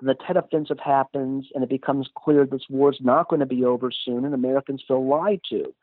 And 0.00 0.08
the 0.08 0.14
Tet 0.14 0.36
Offensive 0.36 0.78
happens, 0.78 1.46
and 1.54 1.62
it 1.62 1.70
becomes 1.70 2.08
clear 2.16 2.46
this 2.46 2.62
war 2.70 2.92
is 2.92 2.98
not 3.00 3.28
going 3.28 3.40
to 3.40 3.46
be 3.46 3.64
over 3.64 3.90
soon, 3.90 4.24
and 4.24 4.34
Americans 4.34 4.82
feel 4.86 5.06
lied 5.06 5.40
to. 5.50 5.74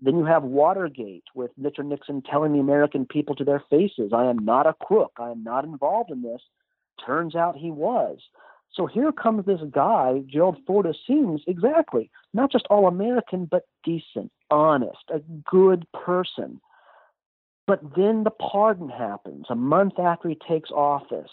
Then 0.00 0.18
you 0.18 0.24
have 0.24 0.42
Watergate, 0.42 1.24
with 1.34 1.50
Richard 1.56 1.86
Nixon 1.86 2.22
telling 2.22 2.52
the 2.52 2.60
American 2.60 3.06
people 3.06 3.34
to 3.36 3.44
their 3.44 3.62
faces, 3.70 4.12
I 4.12 4.26
am 4.26 4.44
not 4.44 4.66
a 4.66 4.74
crook. 4.74 5.12
I 5.18 5.30
am 5.30 5.42
not 5.42 5.64
involved 5.64 6.10
in 6.10 6.22
this. 6.22 6.42
Turns 7.04 7.34
out 7.34 7.56
he 7.56 7.70
was. 7.70 8.18
So 8.72 8.86
here 8.86 9.10
comes 9.10 9.46
this 9.46 9.60
guy, 9.70 10.22
Gerald 10.26 10.58
Ford 10.66 10.86
seems 11.06 11.42
exactly 11.46 12.10
not 12.34 12.52
just 12.52 12.66
all 12.68 12.86
American, 12.86 13.46
but 13.46 13.66
decent, 13.84 14.30
honest, 14.50 15.04
a 15.08 15.20
good 15.50 15.86
person. 15.92 16.60
But 17.66 17.80
then 17.96 18.24
the 18.24 18.30
pardon 18.30 18.90
happens 18.90 19.46
a 19.48 19.54
month 19.54 19.98
after 19.98 20.28
he 20.28 20.38
takes 20.46 20.70
office, 20.70 21.30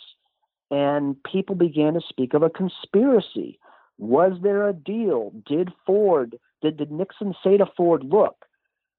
and 0.72 1.22
people 1.24 1.56
began 1.56 1.96
to 1.96 2.02
speak 2.02 2.34
of 2.34 2.44
a 2.44 2.50
conspiracy. 2.50 3.60
Was 3.98 4.40
there 4.42 4.68
a 4.68 4.74
deal? 4.74 5.34
Did 5.46 5.72
Ford, 5.86 6.38
did, 6.62 6.78
did 6.78 6.92
Nixon 6.92 7.36
say 7.44 7.58
to 7.58 7.66
Ford, 7.78 8.06
look, 8.06 8.46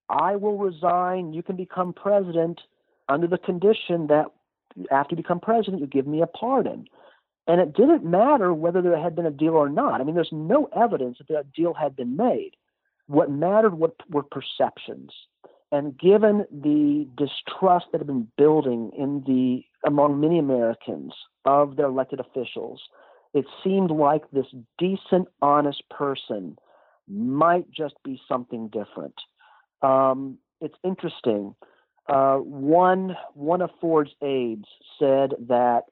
I 0.08 0.36
will 0.36 0.58
resign. 0.58 1.32
You 1.32 1.42
can 1.42 1.56
become 1.56 1.92
president 1.92 2.60
under 3.08 3.26
the 3.26 3.38
condition 3.38 4.08
that 4.08 4.26
after 4.90 5.14
you 5.14 5.22
become 5.22 5.40
president, 5.40 5.80
you 5.80 5.86
give 5.86 6.06
me 6.06 6.22
a 6.22 6.26
pardon. 6.26 6.86
And 7.46 7.60
it 7.60 7.74
didn't 7.74 8.04
matter 8.04 8.54
whether 8.54 8.80
there 8.80 8.98
had 8.98 9.14
been 9.14 9.26
a 9.26 9.30
deal 9.30 9.54
or 9.54 9.68
not. 9.68 10.00
I 10.00 10.04
mean, 10.04 10.14
there's 10.14 10.32
no 10.32 10.68
evidence 10.74 11.18
that 11.18 11.28
that 11.28 11.52
deal 11.52 11.74
had 11.74 11.94
been 11.94 12.16
made. 12.16 12.52
What 13.06 13.30
mattered 13.30 13.74
were 13.78 14.22
perceptions. 14.22 15.12
And 15.70 15.98
given 15.98 16.46
the 16.50 17.06
distrust 17.16 17.86
that 17.92 17.98
had 17.98 18.06
been 18.06 18.28
building 18.38 18.92
in 18.96 19.24
the 19.26 19.64
among 19.86 20.20
many 20.20 20.38
Americans 20.38 21.12
of 21.44 21.76
their 21.76 21.86
elected 21.86 22.20
officials, 22.20 22.80
it 23.34 23.44
seemed 23.62 23.90
like 23.90 24.30
this 24.30 24.46
decent, 24.78 25.28
honest 25.42 25.82
person 25.90 26.56
might 27.08 27.70
just 27.70 27.96
be 28.04 28.20
something 28.26 28.68
different. 28.68 29.14
Um, 29.84 30.38
it's 30.60 30.76
interesting. 30.82 31.54
Uh, 32.08 32.36
one 32.36 33.16
one 33.34 33.62
of 33.62 33.70
Ford's 33.80 34.12
aides 34.22 34.68
said 34.98 35.32
that 35.48 35.82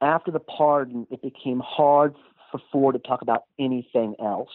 after 0.00 0.30
the 0.30 0.40
pardon, 0.40 1.06
it 1.10 1.22
became 1.22 1.60
hard 1.60 2.14
for 2.50 2.60
Ford 2.72 2.94
to 2.94 2.98
talk 2.98 3.22
about 3.22 3.44
anything 3.58 4.14
else. 4.20 4.50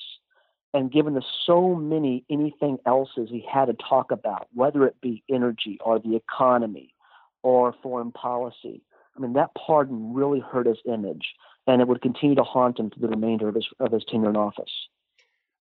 And 0.73 0.91
given 0.91 1.15
the 1.15 1.23
so 1.45 1.75
many 1.75 2.23
anything 2.29 2.77
else's 2.85 3.29
he 3.29 3.45
had 3.51 3.65
to 3.65 3.73
talk 3.73 4.11
about, 4.11 4.47
whether 4.53 4.85
it 4.85 5.01
be 5.01 5.23
energy 5.29 5.79
or 5.83 5.99
the 5.99 6.15
economy 6.15 6.93
or 7.41 7.75
foreign 7.81 8.11
policy, 8.11 8.81
I 9.15 9.19
mean 9.19 9.33
that 9.33 9.51
pardon 9.55 10.13
really 10.13 10.39
hurt 10.39 10.67
his 10.67 10.77
image, 10.85 11.33
and 11.67 11.81
it 11.81 11.87
would 11.87 12.01
continue 12.01 12.35
to 12.35 12.43
haunt 12.43 12.79
him 12.79 12.91
for 12.91 12.99
the 12.99 13.07
remainder 13.07 13.47
of 13.49 13.55
his 13.55 13.67
of 13.79 13.91
his 13.91 14.03
tenure 14.05 14.29
in 14.29 14.37
office. 14.37 14.71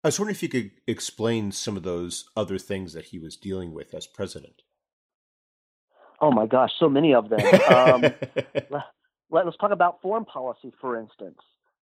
I 0.06 0.08
was 0.08 0.20
wondering 0.20 0.36
if 0.36 0.42
you 0.44 0.48
could 0.48 0.70
explain 0.86 1.50
some 1.50 1.76
of 1.76 1.82
those 1.82 2.30
other 2.36 2.58
things 2.58 2.92
that 2.92 3.06
he 3.06 3.18
was 3.18 3.36
dealing 3.36 3.74
with 3.74 3.92
as 3.92 4.06
president. 4.06 4.62
Oh 6.20 6.30
my 6.30 6.46
gosh, 6.46 6.70
so 6.78 6.88
many 6.88 7.12
of 7.12 7.28
them. 7.28 7.40
Um, 7.74 8.02
let, 9.30 9.48
us 9.48 9.54
talk 9.60 9.72
about 9.72 10.00
foreign 10.02 10.24
policy, 10.24 10.72
for 10.80 10.96
instance. 10.96 11.40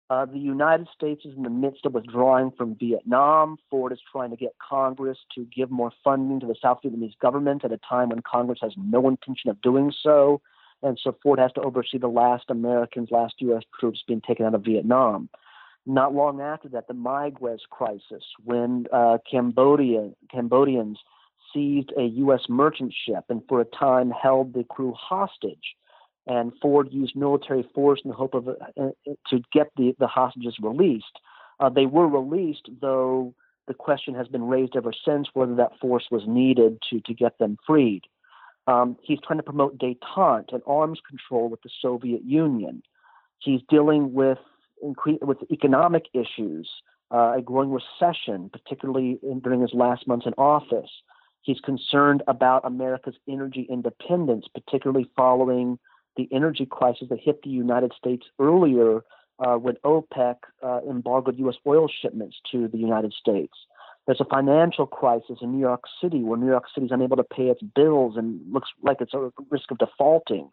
Uh, 0.09 0.25
the 0.25 0.37
United 0.37 0.89
States 0.93 1.23
is 1.23 1.33
in 1.37 1.43
the 1.43 1.49
midst 1.49 1.85
of 1.85 1.93
withdrawing 1.93 2.51
from 2.57 2.75
Vietnam. 2.77 3.55
Ford 3.69 3.93
is 3.93 4.01
trying 4.11 4.31
to 4.31 4.35
get 4.35 4.53
Congress 4.59 5.19
to 5.35 5.45
give 5.45 5.71
more 5.71 5.93
funding 6.03 6.41
to 6.41 6.45
the 6.45 6.55
South 6.61 6.79
Vietnamese 6.83 7.17
government 7.21 7.63
at 7.63 7.71
a 7.71 7.79
time 7.87 8.09
when 8.09 8.21
Congress 8.29 8.59
has 8.61 8.73
no 8.75 9.07
intention 9.07 9.49
of 9.49 9.61
doing 9.61 9.93
so. 10.03 10.41
And 10.83 10.99
so 11.01 11.15
Ford 11.23 11.39
has 11.39 11.53
to 11.53 11.61
oversee 11.61 11.99
the 11.99 12.09
last 12.09 12.49
Americans, 12.49 13.11
last 13.11 13.35
U.S. 13.39 13.63
troops 13.79 14.03
being 14.05 14.19
taken 14.19 14.45
out 14.45 14.55
of 14.55 14.65
Vietnam. 14.65 15.29
Not 15.89 16.13
long 16.13 16.39
after 16.39 16.69
that, 16.69 16.87
the 16.87 16.93
Mayaguez 16.93 17.61
crisis, 17.67 18.23
when 18.43 18.85
uh, 18.93 19.17
Cambodia, 19.29 20.11
Cambodians 20.31 20.99
seized 21.51 21.91
a 21.97 22.03
U.S. 22.03 22.41
merchant 22.47 22.93
ship 22.93 23.23
and 23.27 23.41
for 23.49 23.59
a 23.59 23.65
time 23.65 24.11
held 24.11 24.53
the 24.53 24.63
crew 24.63 24.93
hostage. 24.95 25.73
And 26.27 26.53
Ford 26.61 26.89
used 26.91 27.15
military 27.15 27.67
force 27.73 28.01
in 28.05 28.11
the 28.11 28.15
hope 28.15 28.35
of 28.35 28.47
uh, 28.47 28.51
uh, 28.79 28.89
to 29.31 29.41
get 29.51 29.71
the, 29.77 29.95
the 29.97 30.05
hostages 30.05 30.57
released. 30.61 31.17
Uh, 31.59 31.69
they 31.69 31.87
were 31.87 32.07
released, 32.07 32.69
though 32.79 33.33
the 33.67 33.73
question 33.73 34.13
has 34.13 34.27
been 34.27 34.43
raised 34.43 34.75
ever 34.75 34.91
since 35.03 35.29
whether 35.33 35.55
that 35.55 35.79
force 35.81 36.05
was 36.11 36.21
needed 36.27 36.77
to, 36.91 37.01
to 37.01 37.15
get 37.15 37.39
them 37.39 37.57
freed. 37.65 38.03
Um, 38.67 38.95
he's 39.01 39.17
trying 39.25 39.39
to 39.39 39.43
promote 39.43 39.79
detente 39.79 40.53
and 40.53 40.61
arms 40.67 40.99
control 41.09 41.49
with 41.49 41.63
the 41.63 41.71
Soviet 41.81 42.23
Union. 42.23 42.83
He's 43.39 43.61
dealing 43.67 44.13
with 44.13 44.37
with 44.81 45.37
economic 45.51 46.05
issues, 46.13 46.69
uh, 47.11 47.35
a 47.37 47.41
growing 47.41 47.71
recession, 47.71 48.49
particularly 48.49 49.19
in, 49.23 49.39
during 49.39 49.61
his 49.61 49.73
last 49.73 50.07
months 50.07 50.25
in 50.25 50.33
office. 50.33 50.89
He's 51.41 51.59
concerned 51.61 52.21
about 52.27 52.65
America's 52.65 53.15
energy 53.27 53.65
independence, 53.69 54.45
particularly 54.53 55.09
following 55.15 55.79
the 56.17 56.27
energy 56.31 56.65
crisis 56.65 57.07
that 57.09 57.19
hit 57.19 57.41
the 57.43 57.49
United 57.49 57.93
States 57.97 58.25
earlier 58.39 59.01
uh, 59.39 59.55
when 59.55 59.75
OPEC 59.85 60.35
uh, 60.61 60.81
embargoed 60.89 61.39
U.S. 61.39 61.55
oil 61.65 61.87
shipments 62.01 62.37
to 62.51 62.67
the 62.67 62.77
United 62.77 63.13
States. 63.13 63.53
There's 64.05 64.19
a 64.19 64.25
financial 64.25 64.85
crisis 64.87 65.37
in 65.41 65.51
New 65.51 65.59
York 65.59 65.83
City 66.01 66.23
where 66.23 66.37
New 66.37 66.47
York 66.47 66.65
City 66.73 66.87
is 66.87 66.91
unable 66.91 67.17
to 67.17 67.23
pay 67.23 67.43
its 67.43 67.61
bills 67.61 68.15
and 68.17 68.41
looks 68.51 68.69
like 68.81 68.97
it's 69.01 69.13
at 69.13 69.19
risk 69.49 69.71
of 69.71 69.77
defaulting 69.77 70.49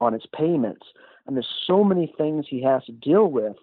on 0.00 0.14
its 0.14 0.26
payments. 0.34 0.86
And 1.26 1.36
there's 1.36 1.48
so 1.66 1.84
many 1.84 2.12
things 2.16 2.46
he 2.48 2.62
has 2.62 2.84
to 2.84 2.92
deal 2.92 3.26
with, 3.26 3.56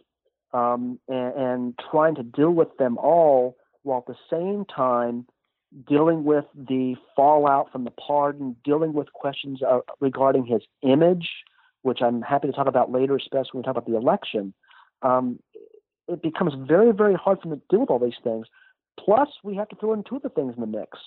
um, 0.53 0.99
and, 1.07 1.33
and 1.35 1.79
trying 1.91 2.15
to 2.15 2.23
deal 2.23 2.51
with 2.51 2.75
them 2.77 2.97
all 2.97 3.57
while 3.83 3.99
at 3.99 4.13
the 4.13 4.15
same 4.29 4.65
time 4.65 5.25
dealing 5.87 6.23
with 6.23 6.45
the 6.55 6.95
fallout 7.15 7.71
from 7.71 7.83
the 7.83 7.91
pardon, 7.91 8.55
dealing 8.63 8.93
with 8.93 9.11
questions 9.13 9.61
uh, 9.61 9.79
regarding 9.99 10.45
his 10.45 10.61
image, 10.81 11.29
which 11.81 11.99
I'm 12.01 12.21
happy 12.21 12.47
to 12.47 12.53
talk 12.53 12.67
about 12.67 12.91
later, 12.91 13.15
especially 13.15 13.49
when 13.53 13.61
we 13.61 13.63
talk 13.63 13.77
about 13.77 13.85
the 13.85 13.97
election. 13.97 14.53
Um, 15.01 15.39
it 16.07 16.21
becomes 16.21 16.53
very, 16.67 16.93
very 16.93 17.15
hard 17.15 17.39
for 17.41 17.49
him 17.49 17.59
to 17.59 17.61
deal 17.69 17.81
with 17.81 17.89
all 17.89 17.99
these 17.99 18.13
things. 18.23 18.47
Plus, 18.97 19.27
we 19.43 19.55
have 19.55 19.67
to 19.69 19.75
throw 19.75 19.93
in 19.93 20.03
two 20.03 20.15
other 20.15 20.29
things 20.29 20.53
in 20.55 20.61
the 20.61 20.67
mix. 20.67 20.97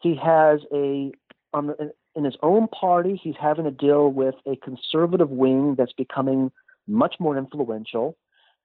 He 0.00 0.16
has 0.16 0.60
a 0.72 1.12
um, 1.52 1.74
in 2.14 2.24
his 2.24 2.36
own 2.42 2.68
party, 2.68 3.20
he's 3.20 3.34
having 3.40 3.64
to 3.64 3.70
deal 3.70 4.08
with 4.08 4.34
a 4.46 4.56
conservative 4.56 5.30
wing 5.30 5.74
that's 5.76 5.92
becoming 5.92 6.50
much 6.86 7.16
more 7.18 7.36
influential, 7.36 8.16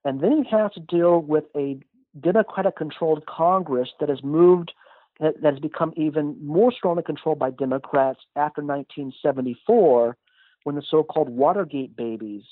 and 0.06 0.22
then 0.22 0.44
he 0.44 0.56
has 0.56 0.72
to 0.74 0.80
deal 0.80 1.20
with 1.20 1.46
a 1.56 1.80
Democratic-controlled 2.20 3.26
Congress 3.26 3.90
that 4.00 4.08
has 4.08 4.24
moved 4.24 4.72
that 5.20 5.36
has 5.44 5.60
become 5.60 5.94
even 5.96 6.36
more 6.46 6.74
strongly 6.74 7.02
controlled 7.02 7.40
by 7.40 7.50
Democrats 7.50 8.20
after 8.36 8.62
1974, 8.62 10.18
when 10.64 10.76
the 10.76 10.84
so-called 10.90 11.30
Watergate 11.30 11.96
babies 11.96 12.44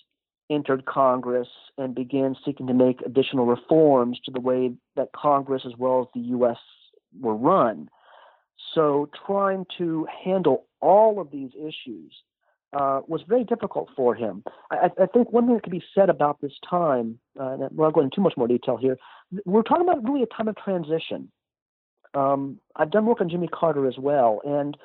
entered 0.50 0.86
Congress 0.86 1.50
and 1.78 1.94
began 1.94 2.38
seeking 2.46 2.68
to 2.68 2.74
make 2.74 3.02
additional 3.06 3.46
reforms 3.46 4.18
to 4.24 4.32
the 4.32 4.40
way 4.40 4.72
that 4.96 5.10
Congress 5.14 5.64
as 5.66 5.74
well 5.78 6.02
as 6.02 6.08
the 6.14 6.28
U.S. 6.30 6.58
were 7.20 7.36
run. 7.36 7.90
So, 8.74 9.10
trying 9.28 9.66
to 9.78 10.08
handle 10.24 10.66
all 10.82 11.20
of 11.20 11.32
these 11.32 11.52
issues 11.56 12.14
uh, 12.74 13.02
was 13.08 13.22
very 13.28 13.44
difficult 13.44 13.90
for 13.96 14.16
him. 14.16 14.44
I, 14.72 14.90
I, 15.00 15.06
think 15.06 15.32
one 15.32 15.46
thing 15.46 15.56
that 15.56 15.64
can 15.64 15.72
be 15.72 15.84
said 15.94 16.10
about 16.10 16.42
this 16.42 16.54
time, 16.68 17.20
uh, 17.40 17.58
not 17.72 17.94
going 17.94 18.06
into 18.06 18.16
too 18.16 18.22
much 18.22 18.34
more 18.36 18.48
detail 18.48 18.78
here, 18.78 18.98
we're 19.46 19.64
talking 19.64 19.88
about 19.88 20.04
really 20.04 20.24
a 20.24 20.28
time 20.28 20.48
of 20.48 20.56
transition. 20.58 21.32
Um, 22.14 22.60
I've 22.76 22.92
done 22.92 23.06
work 23.06 23.22
on 23.22 23.30
Jimmy 23.30 23.48
Carter 23.48 23.88
as 23.88 23.98
well, 23.98 24.42
and 24.44 24.78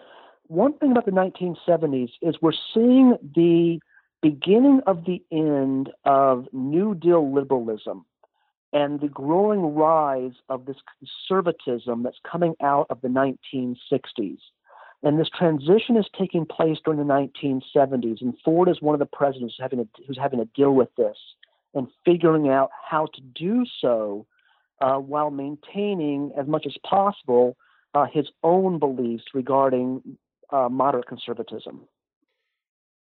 one 0.48 0.72
thing 0.78 0.92
about 0.92 1.04
the 1.04 1.12
1970s 1.12 2.10
is 2.22 2.36
we're 2.40 2.52
seeing 2.74 3.16
the 3.34 3.80
beginning 4.22 4.80
of 4.86 5.04
the 5.04 5.22
end 5.30 5.90
of 6.04 6.46
New 6.52 6.94
Deal 6.94 7.32
liberalism 7.32 8.04
and 8.72 9.00
the 9.00 9.08
growing 9.08 9.74
rise 9.74 10.32
of 10.48 10.66
this 10.66 10.76
conservatism 10.98 12.02
that's 12.02 12.18
coming 12.30 12.54
out 12.62 12.86
of 12.90 13.00
the 13.00 13.08
1960s. 13.08 14.38
And 15.02 15.18
this 15.18 15.28
transition 15.36 15.96
is 15.96 16.06
taking 16.18 16.44
place 16.44 16.78
during 16.84 16.98
the 16.98 17.04
1970s, 17.04 18.20
and 18.20 18.34
Ford 18.44 18.68
is 18.68 18.82
one 18.82 18.94
of 18.94 18.98
the 18.98 19.06
presidents 19.06 19.54
who's 19.56 19.62
having 19.62 19.78
to, 19.78 19.88
who's 20.06 20.18
having 20.18 20.40
to 20.40 20.48
deal 20.56 20.72
with 20.72 20.88
this 20.96 21.16
and 21.74 21.86
figuring 22.04 22.48
out 22.48 22.70
how 22.88 23.06
to 23.14 23.20
do 23.20 23.64
so 23.80 24.26
uh, 24.80 24.96
while 24.96 25.30
maintaining 25.30 26.32
as 26.38 26.46
much 26.46 26.66
as 26.66 26.76
possible 26.88 27.56
uh, 27.94 28.06
his 28.12 28.28
own 28.42 28.78
beliefs 28.78 29.24
regarding 29.34 30.02
uh, 30.50 30.68
moderate 30.68 31.06
conservatism. 31.06 31.82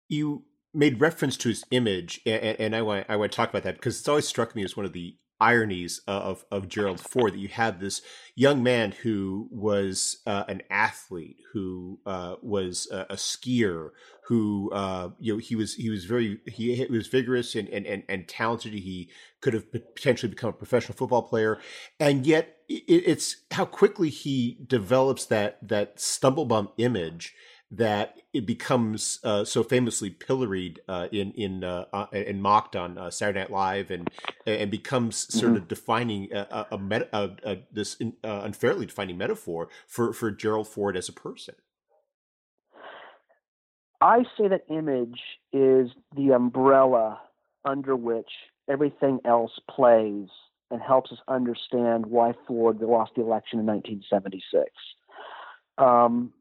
You 0.08 0.44
made 0.74 1.00
reference 1.02 1.38
to 1.38 1.50
his 1.50 1.64
image, 1.72 2.22
and, 2.26 2.60
and 2.60 2.76
I 2.76 2.82
want 2.82 3.06
I 3.10 3.16
want 3.16 3.32
to 3.32 3.36
talk 3.36 3.50
about 3.50 3.64
that 3.64 3.76
because 3.76 4.00
it's 4.00 4.08
always 4.08 4.28
struck 4.28 4.56
me 4.56 4.64
as 4.64 4.78
one 4.78 4.86
of 4.86 4.94
the 4.94 5.16
ironies 5.42 6.00
of 6.08 6.46
of 6.52 6.70
Gerald 6.70 7.00
Ford 7.00 7.34
that 7.34 7.40
you 7.40 7.48
had 7.48 7.80
this 7.80 8.02
young 8.36 8.64
man 8.64 8.92
who 8.92 9.50
was 9.52 10.22
uh, 10.26 10.46
an 10.48 10.62
athlete, 10.70 11.38
who 11.54 12.00
uh, 12.06 12.36
was 12.42 12.88
a, 12.92 13.08
a, 13.10 13.16
skier, 13.16 13.90
who 14.26 14.70
uh, 14.72 15.10
you 15.20 15.34
know 15.34 15.40
he 15.40 15.56
was 15.56 15.74
he 15.74 15.90
was 15.90 16.06
very 16.06 16.40
he, 16.46 16.76
he 16.76 16.86
was 16.86 17.08
vigorous 17.08 17.56
and, 17.56 17.68
and 17.70 17.86
and 17.88 18.04
and 18.08 18.28
talented. 18.28 18.74
He 18.74 19.10
could 19.42 19.54
have 19.54 19.72
potentially 19.72 20.30
become 20.30 20.52
a 20.52 20.54
professional 20.54 20.96
football 20.96 21.24
player, 21.24 21.60
and 22.00 22.26
yet 22.26 22.58
it, 22.70 22.84
it's 22.88 23.38
how 23.52 23.66
quickly 23.66 24.10
he 24.10 24.60
develops 24.66 25.26
that 25.26 25.58
that 25.68 26.00
stumble 26.00 26.46
bump 26.46 26.74
image 26.78 27.34
that 27.72 28.18
it 28.34 28.46
becomes 28.46 29.20
uh, 29.24 29.46
so 29.46 29.64
famously 29.64 30.10
pilloried 30.10 30.82
uh, 30.88 31.08
in 31.12 31.32
in 31.32 31.64
uh, 31.64 31.86
uh 31.94 32.06
and 32.12 32.42
mocked 32.42 32.76
on 32.76 32.98
uh, 32.98 33.10
Saturday 33.10 33.40
Night 33.40 33.52
Live, 33.52 33.92
and 33.92 34.10
and 34.46 34.70
becomes 34.70 35.34
sort 35.34 35.54
mm-hmm. 35.54 35.64
of 35.64 35.68
defining 35.68 36.32
a, 36.34 36.68
a, 36.72 36.78
a, 37.14 37.32
a 37.46 37.58
this 37.72 37.98
uh, 38.02 38.42
unfairly 38.44 38.86
defining 38.86 39.18
metaphor 39.18 39.70
for 39.88 40.12
for 40.12 40.32
Gerald 40.32 40.68
Ford 40.68 40.98
as 40.98 41.08
a 41.08 41.14
person. 41.14 41.56
I 44.02 44.24
say 44.38 44.48
that 44.48 44.66
image 44.70 45.22
is 45.54 45.92
the 46.16 46.32
umbrella 46.32 47.22
under 47.64 47.96
which 47.96 48.30
everything 48.68 49.20
else 49.26 49.52
plays 49.70 50.28
and 50.72 50.82
helps 50.82 51.12
us 51.12 51.20
understand 51.28 52.06
why 52.06 52.34
Ford 52.48 52.82
lost 52.82 53.12
the 53.16 53.22
election 53.22 53.60
in 53.60 53.66
1976. 53.66 54.72
Um, 55.78 56.34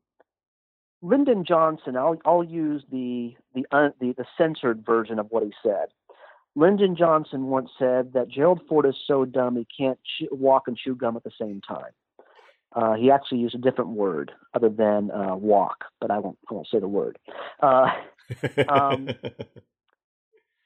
Lyndon 1.03 1.45
Johnson, 1.45 1.97
I'll, 1.97 2.19
I'll 2.25 2.45
use 2.45 2.85
the, 2.91 3.35
the, 3.55 3.65
uh, 3.73 3.89
the, 4.01 4.15
the 4.17 4.27
censored 4.37 4.85
version 4.85 5.19
of 5.19 5.27
what 5.31 5.43
he 5.43 5.53
said. 5.63 5.87
Lyndon 6.55 6.97
Johnson 6.97 7.45
once 7.47 7.71
said 7.79 8.13
that 8.13 8.29
Gerald 8.29 8.61
Ford 8.69 8.87
is 8.87 8.97
so 9.07 9.25
dumb 9.25 9.57
he 9.57 9.67
can't 9.77 9.99
chew, 10.19 10.29
walk 10.31 10.65
and 10.67 10.77
chew 10.77 10.95
gum 10.95 11.17
at 11.17 11.25
the 11.25 11.31
same 11.41 11.61
time. 11.67 11.93
Uh, 12.73 12.95
he 12.95 13.11
actually 13.11 13.39
used 13.39 13.55
a 13.55 13.59
different 13.59 13.91
word 13.91 14.33
other 14.55 14.69
than 14.69 15.11
uh, 15.11 15.35
walk, 15.35 15.87
but 16.01 16.11
I 16.11 16.19
won't, 16.19 16.39
I 16.51 16.55
won't 16.55 16.69
say 16.71 16.79
the 16.79 16.89
word. 16.89 17.19
Uh, 17.61 17.89
um, 18.69 19.07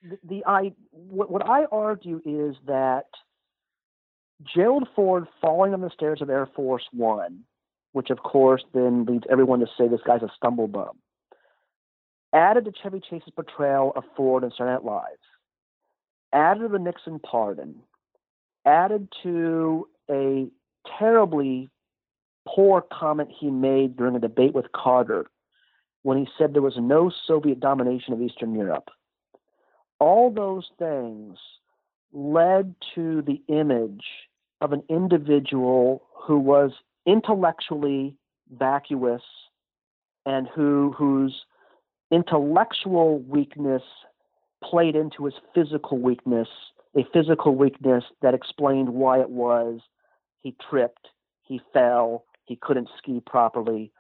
the, 0.03 0.19
the 0.29 0.45
I 0.47 0.73
what, 0.91 1.31
what 1.31 1.47
I 1.47 1.65
argue 1.73 2.21
is 2.27 2.57
that 2.67 3.07
Gerald 4.55 4.89
Ford 4.95 5.27
falling 5.41 5.73
on 5.73 5.81
the 5.81 5.91
stairs 5.91 6.21
of 6.21 6.29
Air 6.29 6.47
Force 6.55 6.85
One 6.93 7.45
which 7.95 8.11
of 8.11 8.19
course 8.19 8.65
then 8.75 9.05
leads 9.05 9.25
everyone 9.31 9.61
to 9.61 9.67
say 9.79 9.87
this 9.87 10.01
guy's 10.05 10.23
a 10.23 10.29
stumble 10.37 10.67
bum. 10.67 10.99
added 12.33 12.65
to 12.65 12.73
Chevy 12.83 13.01
Chase's 13.09 13.33
portrayal 13.35 13.93
of 13.95 14.03
Ford 14.17 14.43
in 14.43 14.51
Saturday 14.51 14.73
Night 14.73 14.85
Live, 14.85 15.23
added 16.33 16.63
to 16.63 16.69
the 16.69 16.81
Nixon 16.81 17.21
pardon, 17.21 17.77
added 18.67 19.09
to 19.23 19.89
a 20.11 20.49
terribly 20.99 21.71
poor 22.49 22.83
comment 22.83 23.31
he 23.31 23.49
made 23.49 23.97
during 23.97 24.17
a 24.17 24.21
debate 24.21 24.55
with 24.55 24.73
Carter 24.73 25.27
when 26.03 26.19
he 26.19 26.29
said 26.37 26.53
there 26.53 26.63
was 26.63 26.77
no 26.77 27.13
Soviet 27.27 27.61
domination 27.61 28.13
of 28.13 28.21
Eastern 28.21 28.57
Europe. 28.57 28.91
All 30.01 30.33
those 30.33 30.69
things 30.81 31.39
led 32.13 32.75
to 32.97 33.23
the 33.23 33.41
image 33.47 34.05
of 34.61 34.73
an 34.73 34.83
individual 34.89 36.03
who 36.27 36.41
was 36.41 36.73
intellectually 37.07 38.17
vacuous 38.51 39.23
and 40.27 40.49
who 40.55 40.95
whose 40.97 41.45
intellectual 42.11 43.19
weakness 43.21 43.83
played 44.63 44.97
into 44.97 45.27
his 45.27 45.35
physical 45.55 45.99
weakness, 45.99 46.49
a 46.97 47.05
physical 47.13 47.55
weakness 47.55 48.05
that 48.23 48.35
explained 48.35 48.89
why 48.89 49.21
it 49.21 49.31
was 49.31 49.81
he 50.45 50.55
tripped, 50.71 51.09
he 51.43 51.61
fell, 51.73 52.25
he 52.45 52.57
couldn't 52.57 52.89
ski 52.99 53.21
properly. 53.27 53.91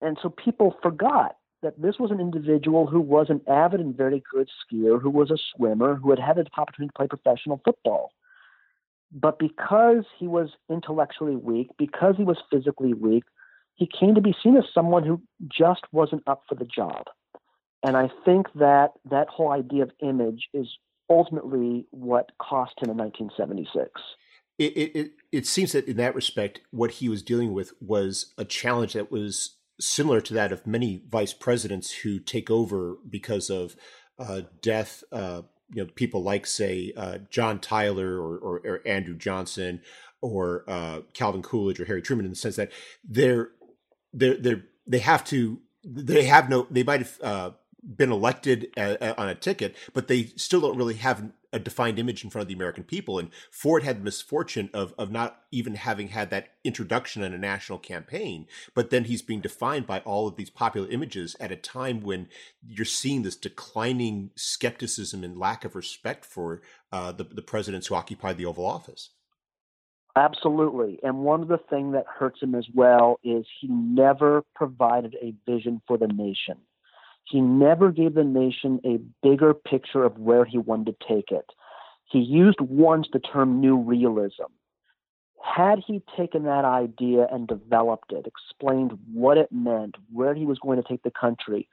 And 0.00 0.18
so 0.22 0.30
people 0.30 0.74
forgot 0.82 1.36
that 1.62 1.80
this 1.80 1.98
was 1.98 2.10
an 2.10 2.20
individual 2.20 2.86
who 2.86 3.00
was 3.00 3.26
an 3.28 3.42
avid 3.46 3.80
and 3.80 3.94
very 3.94 4.22
good 4.32 4.48
skier, 4.48 5.00
who 5.00 5.10
was 5.10 5.30
a 5.30 5.36
swimmer, 5.54 5.94
who 5.94 6.08
had 6.10 6.18
had 6.18 6.36
the 6.36 6.46
opportunity 6.56 6.88
to 6.88 6.96
play 6.96 7.06
professional 7.06 7.60
football. 7.64 8.10
But 9.12 9.38
because 9.38 10.04
he 10.18 10.26
was 10.26 10.50
intellectually 10.70 11.36
weak, 11.36 11.68
because 11.78 12.14
he 12.16 12.24
was 12.24 12.38
physically 12.50 12.94
weak, 12.94 13.24
he 13.74 13.88
came 13.88 14.14
to 14.14 14.20
be 14.20 14.34
seen 14.42 14.56
as 14.56 14.64
someone 14.72 15.04
who 15.04 15.20
just 15.50 15.82
wasn't 15.90 16.22
up 16.26 16.42
for 16.48 16.54
the 16.54 16.66
job. 16.66 17.04
And 17.82 17.96
I 17.96 18.10
think 18.24 18.46
that 18.54 18.90
that 19.10 19.28
whole 19.28 19.50
idea 19.50 19.84
of 19.84 19.90
image 20.02 20.48
is 20.52 20.68
ultimately 21.08 21.86
what 21.90 22.30
cost 22.40 22.74
him 22.80 22.90
in 22.90 22.96
1976. 22.98 23.90
It, 24.58 24.64
it, 24.94 25.12
it 25.32 25.46
seems 25.46 25.72
that 25.72 25.88
in 25.88 25.96
that 25.96 26.14
respect, 26.14 26.60
what 26.70 26.90
he 26.92 27.08
was 27.08 27.22
dealing 27.22 27.54
with 27.54 27.72
was 27.80 28.34
a 28.36 28.44
challenge 28.44 28.92
that 28.92 29.10
was 29.10 29.56
similar 29.80 30.20
to 30.20 30.34
that 30.34 30.52
of 30.52 30.66
many 30.66 31.02
vice 31.08 31.32
presidents 31.32 31.90
who 31.90 32.18
take 32.18 32.50
over 32.50 32.96
because 33.08 33.48
of 33.48 33.74
uh, 34.18 34.42
death. 34.60 35.02
Uh, 35.10 35.42
you 35.72 35.84
know, 35.84 35.90
people 35.94 36.22
like, 36.22 36.46
say, 36.46 36.92
uh, 36.96 37.18
John 37.30 37.60
Tyler 37.60 38.20
or, 38.20 38.38
or, 38.38 38.58
or, 38.58 38.80
Andrew 38.86 39.14
Johnson 39.14 39.80
or 40.20 40.64
uh, 40.68 41.00
Calvin 41.14 41.42
Coolidge 41.42 41.80
or 41.80 41.84
Harry 41.84 42.02
Truman, 42.02 42.24
in 42.26 42.30
the 42.30 42.36
sense 42.36 42.56
that 42.56 42.72
they're 43.04 43.50
they're 44.12 44.36
they 44.36 44.62
they 44.86 44.98
have 44.98 45.24
to 45.26 45.60
they 45.84 46.24
have 46.24 46.50
no 46.50 46.66
they 46.70 46.82
might 46.82 47.00
have 47.00 47.18
uh, 47.22 47.50
been 47.82 48.12
elected 48.12 48.68
uh, 48.76 48.96
uh, 49.00 49.14
on 49.16 49.28
a 49.28 49.34
ticket, 49.34 49.74
but 49.92 50.08
they 50.08 50.24
still 50.36 50.60
don't 50.60 50.76
really 50.76 50.94
have 50.94 51.30
a 51.52 51.58
defined 51.58 51.98
image 51.98 52.22
in 52.22 52.30
front 52.30 52.42
of 52.42 52.48
the 52.48 52.54
American 52.54 52.84
people. 52.84 53.18
And 53.18 53.30
Ford 53.50 53.82
had 53.82 54.00
the 54.00 54.04
misfortune 54.04 54.70
of 54.72 54.94
of 54.98 55.10
not 55.10 55.42
even 55.50 55.74
having 55.74 56.08
had 56.08 56.30
that 56.30 56.48
introduction 56.64 57.22
in 57.22 57.34
a 57.34 57.38
national 57.38 57.78
campaign. 57.78 58.46
But 58.74 58.90
then 58.90 59.04
he's 59.04 59.22
being 59.22 59.40
defined 59.40 59.86
by 59.86 60.00
all 60.00 60.28
of 60.28 60.36
these 60.36 60.50
popular 60.50 60.88
images 60.88 61.36
at 61.40 61.52
a 61.52 61.56
time 61.56 62.00
when 62.00 62.28
you're 62.66 62.84
seeing 62.84 63.22
this 63.22 63.36
declining 63.36 64.30
skepticism 64.36 65.24
and 65.24 65.38
lack 65.38 65.64
of 65.64 65.74
respect 65.74 66.24
for 66.24 66.62
uh, 66.92 67.12
the 67.12 67.24
the 67.24 67.42
presidents 67.42 67.88
who 67.88 67.94
occupy 67.94 68.32
the 68.32 68.46
Oval 68.46 68.66
Office. 68.66 69.10
Absolutely. 70.16 70.98
And 71.02 71.18
one 71.18 71.40
of 71.40 71.48
the 71.48 71.60
things 71.70 71.92
that 71.92 72.04
hurts 72.06 72.42
him 72.42 72.54
as 72.54 72.66
well 72.74 73.20
is 73.22 73.46
he 73.60 73.68
never 73.68 74.42
provided 74.56 75.16
a 75.22 75.34
vision 75.48 75.80
for 75.86 75.96
the 75.96 76.08
nation. 76.08 76.56
He 77.30 77.40
never 77.40 77.92
gave 77.92 78.14
the 78.14 78.24
nation 78.24 78.80
a 78.84 78.98
bigger 79.22 79.54
picture 79.54 80.04
of 80.04 80.18
where 80.18 80.44
he 80.44 80.58
wanted 80.58 80.98
to 80.98 81.06
take 81.06 81.30
it. 81.30 81.46
He 82.10 82.18
used 82.18 82.60
once 82.60 83.06
the 83.12 83.20
term 83.20 83.60
new 83.60 83.76
realism. 83.76 84.50
Had 85.40 85.78
he 85.86 86.02
taken 86.16 86.42
that 86.44 86.64
idea 86.64 87.28
and 87.30 87.46
developed 87.46 88.12
it, 88.12 88.26
explained 88.26 88.98
what 89.12 89.38
it 89.38 89.52
meant, 89.52 89.94
where 90.12 90.34
he 90.34 90.44
was 90.44 90.58
going 90.58 90.82
to 90.82 90.88
take 90.88 91.02
the 91.02 91.12
country, 91.12 91.68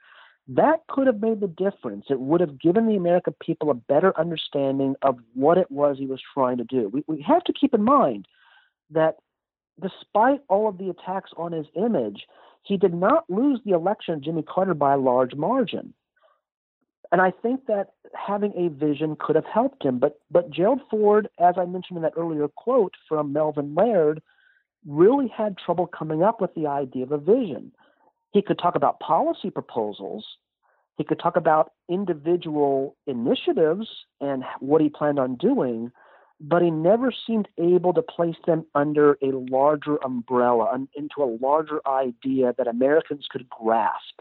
that 0.46 0.86
could 0.88 1.06
have 1.06 1.20
made 1.20 1.40
the 1.40 1.48
difference. 1.48 2.06
It 2.08 2.20
would 2.20 2.40
have 2.40 2.60
given 2.60 2.86
the 2.86 2.96
American 2.96 3.34
people 3.40 3.70
a 3.70 3.74
better 3.74 4.18
understanding 4.18 4.94
of 5.02 5.18
what 5.34 5.58
it 5.58 5.70
was 5.70 5.98
he 5.98 6.06
was 6.06 6.22
trying 6.32 6.56
to 6.58 6.64
do. 6.64 6.88
We, 6.88 7.04
we 7.06 7.20
have 7.22 7.44
to 7.44 7.52
keep 7.52 7.74
in 7.74 7.82
mind 7.82 8.26
that 8.90 9.16
despite 9.80 10.40
all 10.48 10.68
of 10.68 10.78
the 10.78 10.88
attacks 10.88 11.32
on 11.36 11.52
his 11.52 11.66
image, 11.74 12.26
he 12.62 12.76
did 12.76 12.94
not 12.94 13.24
lose 13.28 13.60
the 13.64 13.72
election 13.72 14.14
of 14.14 14.20
Jimmy 14.20 14.42
Carter 14.42 14.74
by 14.74 14.94
a 14.94 14.98
large 14.98 15.34
margin. 15.34 15.94
And 17.10 17.20
I 17.22 17.30
think 17.30 17.66
that 17.66 17.92
having 18.14 18.52
a 18.56 18.68
vision 18.68 19.16
could 19.18 19.36
have 19.36 19.46
helped 19.46 19.82
him. 19.84 19.98
But 19.98 20.20
but 20.30 20.50
Gerald 20.50 20.80
Ford, 20.90 21.28
as 21.38 21.54
I 21.56 21.64
mentioned 21.64 21.96
in 21.96 22.02
that 22.02 22.12
earlier 22.16 22.48
quote 22.48 22.94
from 23.08 23.32
Melvin 23.32 23.74
Laird, 23.74 24.20
really 24.86 25.28
had 25.28 25.56
trouble 25.56 25.86
coming 25.86 26.22
up 26.22 26.40
with 26.40 26.54
the 26.54 26.66
idea 26.66 27.04
of 27.04 27.12
a 27.12 27.18
vision. 27.18 27.72
He 28.32 28.42
could 28.42 28.58
talk 28.58 28.74
about 28.74 29.00
policy 29.00 29.50
proposals. 29.50 30.26
He 30.96 31.04
could 31.04 31.18
talk 31.18 31.36
about 31.36 31.72
individual 31.88 32.96
initiatives 33.06 33.88
and 34.20 34.44
what 34.60 34.82
he 34.82 34.90
planned 34.90 35.18
on 35.18 35.36
doing, 35.36 35.90
but 36.40 36.62
he 36.62 36.70
never 36.70 37.12
seemed 37.26 37.48
able 37.58 37.92
to 37.94 38.02
place 38.02 38.36
them 38.46 38.64
under 38.74 39.12
a 39.22 39.32
larger 39.32 39.96
umbrella, 40.04 40.78
into 40.94 41.22
a 41.22 41.36
larger 41.40 41.80
idea 41.86 42.54
that 42.56 42.68
Americans 42.68 43.26
could 43.30 43.48
grasp. 43.48 44.20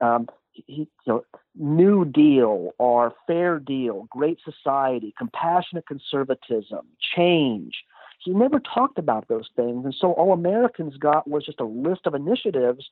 Um, 0.00 0.28
he, 0.52 0.62
you 0.66 0.86
know, 1.06 1.24
New 1.54 2.04
Deal 2.04 2.72
or 2.78 3.14
Fair 3.26 3.58
Deal, 3.58 4.06
Great 4.10 4.38
Society, 4.44 5.14
compassionate 5.16 5.86
conservatism, 5.86 6.86
change. 7.16 7.84
He 8.18 8.32
never 8.32 8.60
talked 8.60 8.98
about 8.98 9.28
those 9.28 9.48
things. 9.56 9.84
And 9.84 9.94
so 9.98 10.12
all 10.12 10.32
Americans 10.32 10.96
got 10.96 11.28
was 11.28 11.44
just 11.44 11.60
a 11.60 11.64
list 11.64 12.02
of 12.06 12.14
initiatives 12.14 12.90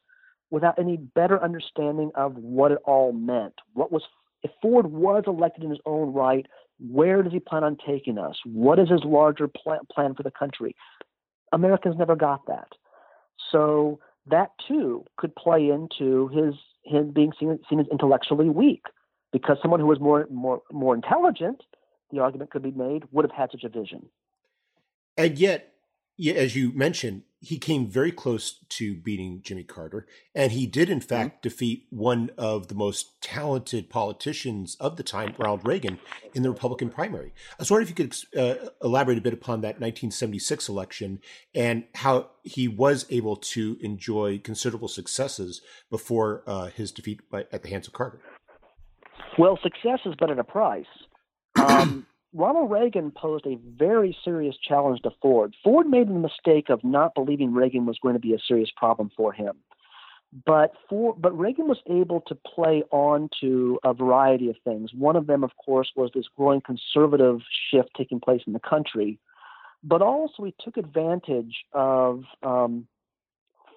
without 0.50 0.78
any 0.78 0.96
better 0.96 1.42
understanding 1.42 2.10
of 2.14 2.36
what 2.36 2.72
it 2.72 2.78
all 2.84 3.12
meant. 3.12 3.54
What 3.74 3.92
was 3.92 4.02
if 4.42 4.50
Ford 4.62 4.86
was 4.86 5.24
elected 5.26 5.64
in 5.64 5.70
his 5.70 5.80
own 5.84 6.12
right, 6.12 6.46
where 6.88 7.22
does 7.22 7.32
he 7.32 7.40
plan 7.40 7.64
on 7.64 7.76
taking 7.86 8.18
us? 8.18 8.36
What 8.44 8.78
is 8.78 8.88
his 8.88 9.04
larger 9.04 9.48
plan, 9.48 9.80
plan 9.92 10.14
for 10.14 10.22
the 10.22 10.30
country? 10.30 10.74
Americans 11.52 11.96
never 11.98 12.16
got 12.16 12.46
that. 12.46 12.68
So 13.50 14.00
that 14.26 14.50
too 14.66 15.04
could 15.16 15.34
play 15.34 15.68
into 15.68 16.28
his 16.28 16.54
him 16.84 17.10
being 17.10 17.32
seen, 17.38 17.58
seen 17.68 17.80
as 17.80 17.86
intellectually 17.90 18.48
weak, 18.48 18.82
because 19.32 19.58
someone 19.60 19.80
who 19.80 19.86
was 19.86 20.00
more 20.00 20.26
more 20.30 20.62
more 20.72 20.94
intelligent, 20.94 21.62
the 22.10 22.20
argument 22.20 22.50
could 22.50 22.62
be 22.62 22.70
made, 22.70 23.04
would 23.10 23.24
have 23.24 23.32
had 23.32 23.50
such 23.50 23.64
a 23.64 23.68
vision. 23.68 24.06
And 25.16 25.38
yet, 25.38 25.74
as 26.34 26.56
you 26.56 26.72
mentioned, 26.72 27.22
he 27.40 27.58
came 27.58 27.86
very 27.86 28.12
close 28.12 28.58
to 28.68 28.94
beating 28.94 29.40
Jimmy 29.42 29.62
Carter, 29.62 30.06
and 30.34 30.52
he 30.52 30.66
did, 30.66 30.90
in 30.90 30.98
mm-hmm. 30.98 31.08
fact, 31.08 31.36
mm-hmm. 31.36 31.48
defeat 31.48 31.86
one 31.88 32.30
of 32.36 32.68
the 32.68 32.74
most 32.74 33.20
talented 33.22 33.88
politicians 33.88 34.76
of 34.78 34.96
the 34.96 35.02
time, 35.02 35.34
Ronald 35.38 35.66
Reagan, 35.66 35.98
in 36.34 36.42
the 36.42 36.50
Republican 36.50 36.90
primary. 36.90 37.32
I 37.52 37.56
was 37.58 37.70
wondering 37.70 37.90
if 37.90 37.98
you 37.98 38.06
could 38.06 38.16
uh, 38.38 38.68
elaborate 38.82 39.18
a 39.18 39.22
bit 39.22 39.32
upon 39.32 39.62
that 39.62 39.80
1976 39.80 40.68
election 40.68 41.20
and 41.54 41.84
how 41.94 42.28
he 42.42 42.68
was 42.68 43.06
able 43.08 43.36
to 43.36 43.78
enjoy 43.80 44.38
considerable 44.38 44.88
successes 44.88 45.62
before 45.90 46.42
uh, 46.46 46.66
his 46.66 46.92
defeat 46.92 47.20
by, 47.30 47.46
at 47.52 47.62
the 47.62 47.70
hands 47.70 47.86
of 47.86 47.94
Carter. 47.94 48.20
Well, 49.38 49.58
success 49.62 50.00
is 50.04 50.14
but 50.18 50.30
at 50.30 50.38
a 50.38 50.44
price. 50.44 50.84
Um, 51.56 52.06
Ronald 52.32 52.70
Reagan 52.70 53.10
posed 53.10 53.46
a 53.46 53.58
very 53.76 54.16
serious 54.24 54.56
challenge 54.56 55.02
to 55.02 55.10
Ford. 55.20 55.54
Ford 55.64 55.88
made 55.88 56.08
the 56.08 56.12
mistake 56.12 56.68
of 56.68 56.84
not 56.84 57.14
believing 57.14 57.52
Reagan 57.52 57.86
was 57.86 57.98
going 58.00 58.14
to 58.14 58.20
be 58.20 58.34
a 58.34 58.38
serious 58.38 58.70
problem 58.76 59.10
for 59.16 59.32
him. 59.32 59.56
But 60.46 60.74
for, 60.88 61.14
but 61.16 61.36
Reagan 61.36 61.66
was 61.66 61.80
able 61.88 62.20
to 62.28 62.36
play 62.36 62.84
on 62.92 63.30
to 63.40 63.80
a 63.82 63.92
variety 63.92 64.48
of 64.48 64.56
things. 64.62 64.94
One 64.94 65.16
of 65.16 65.26
them, 65.26 65.42
of 65.42 65.50
course, 65.56 65.90
was 65.96 66.10
this 66.14 66.26
growing 66.36 66.60
conservative 66.60 67.40
shift 67.70 67.90
taking 67.96 68.20
place 68.20 68.42
in 68.46 68.52
the 68.52 68.60
country. 68.60 69.18
But 69.82 70.02
also, 70.02 70.44
he 70.44 70.54
took 70.60 70.76
advantage 70.76 71.64
of 71.72 72.22
um, 72.44 72.86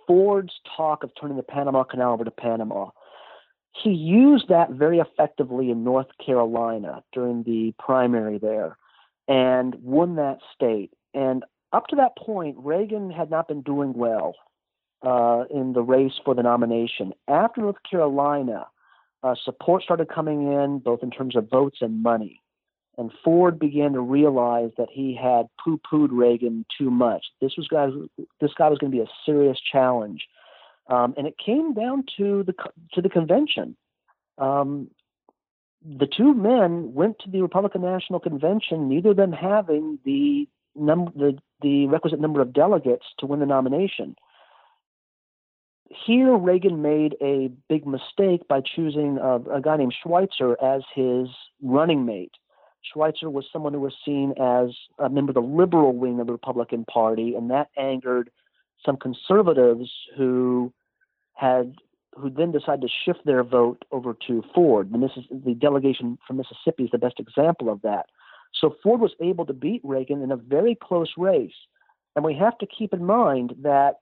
Ford's 0.05 0.53
talk 0.77 1.03
of 1.03 1.09
turning 1.19 1.37
the 1.37 1.43
Panama 1.43 1.83
Canal 1.83 2.13
over 2.13 2.23
to 2.23 2.31
Panama 2.31 2.91
he 3.75 3.91
used 3.91 4.49
that 4.49 4.71
very 4.71 4.99
effectively 4.99 5.71
in 5.71 5.83
North 5.83 6.07
Carolina 6.23 7.03
during 7.11 7.43
the 7.43 7.73
primary 7.79 8.37
there 8.37 8.77
and 9.27 9.75
won 9.75 10.15
that 10.15 10.39
state. 10.53 10.91
And 11.13 11.43
up 11.71 11.87
to 11.87 11.95
that 11.95 12.15
point, 12.17 12.57
Reagan 12.59 13.09
had 13.09 13.31
not 13.31 13.47
been 13.47 13.61
doing 13.61 13.93
well 13.93 14.35
uh, 15.01 15.45
in 15.49 15.73
the 15.73 15.81
race 15.81 16.13
for 16.23 16.35
the 16.35 16.43
nomination. 16.43 17.13
After 17.27 17.61
North 17.61 17.77
Carolina, 17.89 18.67
uh, 19.23 19.35
support 19.43 19.83
started 19.83 20.07
coming 20.09 20.51
in, 20.51 20.79
both 20.79 21.01
in 21.01 21.09
terms 21.09 21.35
of 21.35 21.49
votes 21.49 21.77
and 21.81 22.03
money. 22.03 22.41
And 22.97 23.11
Ford 23.23 23.57
began 23.57 23.93
to 23.93 24.01
realize 24.01 24.69
that 24.77 24.89
he 24.91 25.17
had 25.19 25.47
poo-pooed 25.63 26.09
Reagan 26.11 26.63
too 26.77 26.91
much. 26.91 27.25
This 27.41 27.53
was 27.57 27.67
this 28.39 28.51
guy 28.55 28.69
was 28.69 28.77
going 28.77 28.91
to 28.91 28.97
be 28.97 29.03
a 29.03 29.09
serious 29.25 29.57
challenge 29.59 30.27
um, 30.87 31.13
and 31.17 31.27
it 31.27 31.35
came 31.43 31.73
down 31.73 32.03
to 32.17 32.43
the 32.43 32.53
to 32.93 33.01
the 33.01 33.09
convention. 33.09 33.75
Um, 34.37 34.89
the 35.85 36.07
two 36.07 36.33
men 36.33 36.93
went 36.93 37.19
to 37.19 37.29
the 37.29 37.41
Republican 37.41 37.81
National 37.81 38.19
Convention, 38.19 38.87
neither 38.87 39.11
of 39.11 39.17
them 39.17 39.31
having 39.31 39.99
the 40.05 40.47
num- 40.75 41.13
the, 41.15 41.37
the 41.61 41.87
requisite 41.87 42.19
number 42.19 42.41
of 42.41 42.53
delegates 42.53 43.05
to 43.19 43.25
win 43.25 43.39
the 43.39 43.45
nomination. 43.45 44.15
Here, 46.05 46.35
Reagan 46.35 46.81
made 46.81 47.15
a 47.21 47.51
big 47.69 47.85
mistake 47.85 48.47
by 48.47 48.61
choosing 48.61 49.19
a, 49.19 49.35
a 49.57 49.61
guy 49.61 49.77
named 49.77 49.93
Schweiker 50.03 50.55
as 50.61 50.81
his 50.95 51.27
running 51.61 52.05
mate. 52.05 52.31
Schweiker 52.93 53.31
was 53.31 53.45
someone 53.53 53.73
who 53.73 53.79
was 53.79 53.93
seen 54.03 54.33
as 54.41 54.69
a 54.99 55.09
member 55.09 55.29
of 55.31 55.35
the 55.35 55.41
liberal 55.41 55.93
wing 55.93 56.19
of 56.19 56.27
the 56.27 56.33
Republican 56.33 56.85
Party, 56.85 57.35
and 57.35 57.51
that 57.51 57.69
angered 57.77 58.29
some 58.85 58.97
conservatives 58.97 59.89
who 60.17 60.73
had 61.33 61.75
who 62.15 62.29
then 62.29 62.51
decided 62.51 62.81
to 62.81 62.89
shift 63.05 63.25
their 63.25 63.43
vote 63.43 63.83
over 63.91 64.15
to 64.27 64.43
Ford. 64.53 64.91
The, 64.91 64.99
Missis- 64.99 65.25
the 65.31 65.55
delegation 65.55 66.19
from 66.27 66.37
Mississippi 66.37 66.83
is 66.83 66.91
the 66.91 66.99
best 66.99 67.19
example 67.19 67.71
of 67.71 67.81
that. 67.81 68.05
So 68.53 68.75
Ford 68.83 69.01
was 69.01 69.13
able 69.19 69.47
to 69.47 69.53
beat 69.53 69.81
Reagan 69.83 70.21
in 70.21 70.31
a 70.31 70.37
very 70.37 70.77
close 70.79 71.11
race. 71.17 71.55
And 72.15 72.23
we 72.23 72.35
have 72.35 72.55
to 72.59 72.67
keep 72.67 72.93
in 72.93 73.03
mind 73.03 73.55
that 73.63 73.95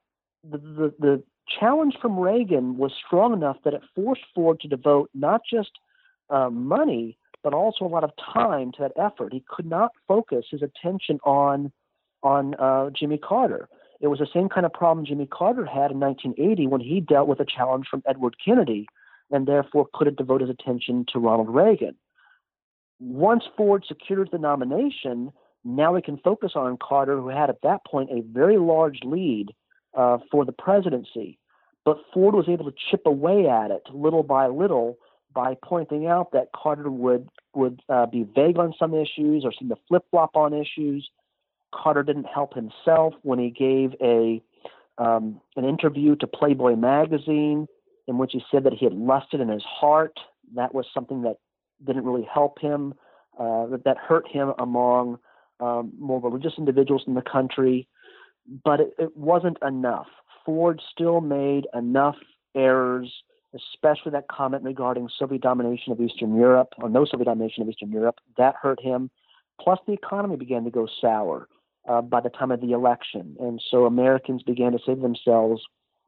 the, 0.43 0.57
the, 0.57 0.93
the 0.99 1.23
challenge 1.59 1.95
from 2.01 2.19
Reagan 2.19 2.77
was 2.77 2.91
strong 3.05 3.33
enough 3.33 3.57
that 3.63 3.73
it 3.73 3.81
forced 3.95 4.23
Ford 4.35 4.59
to 4.59 4.67
devote 4.67 5.09
not 5.13 5.41
just 5.49 5.71
uh, 6.29 6.49
money, 6.49 7.17
but 7.43 7.53
also 7.53 7.85
a 7.85 7.87
lot 7.87 8.03
of 8.03 8.11
time 8.33 8.71
to 8.73 8.81
that 8.81 8.91
effort. 9.01 9.33
He 9.33 9.43
could 9.49 9.65
not 9.65 9.91
focus 10.07 10.45
his 10.51 10.61
attention 10.61 11.19
on 11.23 11.71
on 12.23 12.53
uh, 12.55 12.91
Jimmy 12.91 13.17
Carter. 13.17 13.67
It 14.01 14.07
was 14.07 14.19
the 14.19 14.27
same 14.33 14.49
kind 14.49 14.65
of 14.65 14.73
problem 14.73 15.05
Jimmy 15.05 15.27
Carter 15.27 15.65
had 15.65 15.91
in 15.91 15.99
1980 15.99 16.67
when 16.67 16.81
he 16.81 16.99
dealt 16.99 17.27
with 17.27 17.39
a 17.39 17.45
challenge 17.45 17.85
from 17.89 18.01
Edward 18.07 18.35
Kennedy, 18.43 18.87
and 19.29 19.47
therefore 19.47 19.87
couldn't 19.93 20.17
devote 20.17 20.41
his 20.41 20.49
attention 20.49 21.05
to 21.13 21.19
Ronald 21.19 21.49
Reagan. 21.49 21.95
Once 22.99 23.43
Ford 23.55 23.85
secured 23.87 24.29
the 24.31 24.37
nomination, 24.37 25.31
now 25.63 25.93
we 25.93 26.01
can 26.01 26.17
focus 26.17 26.53
on 26.55 26.77
Carter, 26.77 27.19
who 27.19 27.29
had 27.29 27.49
at 27.49 27.61
that 27.61 27.85
point 27.85 28.09
a 28.11 28.21
very 28.21 28.57
large 28.57 28.99
lead 29.03 29.53
uh, 29.95 30.17
for 30.31 30.45
the 30.45 30.51
presidency. 30.51 31.37
But 31.85 31.97
Ford 32.13 32.35
was 32.35 32.49
able 32.49 32.65
to 32.65 32.77
chip 32.89 33.01
away 33.05 33.47
at 33.47 33.71
it 33.71 33.83
little 33.93 34.23
by 34.23 34.47
little 34.47 34.97
by 35.33 35.55
pointing 35.63 36.07
out 36.07 36.31
that 36.33 36.49
Carter 36.55 36.89
would 36.89 37.29
would 37.53 37.81
uh, 37.89 38.05
be 38.05 38.23
vague 38.23 38.57
on 38.57 38.73
some 38.77 38.93
issues 38.93 39.43
or 39.45 39.51
seem 39.57 39.69
to 39.69 39.77
flip 39.87 40.03
flop 40.11 40.35
on 40.35 40.53
issues. 40.53 41.09
Carter 41.73 42.03
didn't 42.03 42.25
help 42.25 42.53
himself 42.53 43.13
when 43.23 43.39
he 43.39 43.49
gave 43.49 43.93
a 44.01 44.41
um, 44.97 45.41
an 45.55 45.65
interview 45.65 46.15
to 46.17 46.27
Playboy 46.27 46.75
magazine 46.75 47.67
in 48.07 48.17
which 48.17 48.31
he 48.33 48.43
said 48.51 48.63
that 48.65 48.73
he 48.73 48.85
had 48.85 48.93
lusted 48.93 49.39
in 49.39 49.49
his 49.49 49.63
heart. 49.63 50.19
That 50.55 50.73
was 50.73 50.85
something 50.93 51.21
that 51.23 51.37
didn't 51.85 52.05
really 52.05 52.27
help 52.31 52.59
him. 52.59 52.93
Uh, 53.39 53.67
that 53.67 53.85
that 53.85 53.97
hurt 53.97 54.27
him 54.27 54.53
among 54.59 55.17
um, 55.59 55.93
more 55.97 56.19
religious 56.19 56.53
individuals 56.57 57.03
in 57.07 57.13
the 57.13 57.21
country, 57.21 57.87
but 58.63 58.81
it, 58.81 58.93
it 58.99 59.15
wasn't 59.15 59.57
enough. 59.65 60.07
Ford 60.45 60.81
still 60.91 61.21
made 61.21 61.65
enough 61.73 62.17
errors 62.55 63.23
especially 63.53 64.11
that 64.11 64.27
comment 64.29 64.63
regarding 64.63 65.09
Soviet 65.17 65.41
domination 65.41 65.91
of 65.91 65.99
Eastern 65.99 66.35
Europe, 66.35 66.69
or 66.77 66.89
no 66.89 67.05
Soviet 67.05 67.25
domination 67.25 67.63
of 67.63 67.69
Eastern 67.69 67.91
Europe. 67.91 68.19
That 68.37 68.55
hurt 68.61 68.81
him. 68.81 69.09
Plus, 69.59 69.79
the 69.85 69.93
economy 69.93 70.37
began 70.37 70.63
to 70.63 70.71
go 70.71 70.87
sour 71.01 71.47
uh, 71.87 72.01
by 72.01 72.21
the 72.21 72.29
time 72.29 72.51
of 72.51 72.61
the 72.61 72.71
election. 72.71 73.35
And 73.39 73.61
so 73.69 73.85
Americans 73.85 74.43
began 74.43 74.71
to 74.71 74.79
say 74.79 74.95
to 74.95 75.01
themselves, 75.01 75.61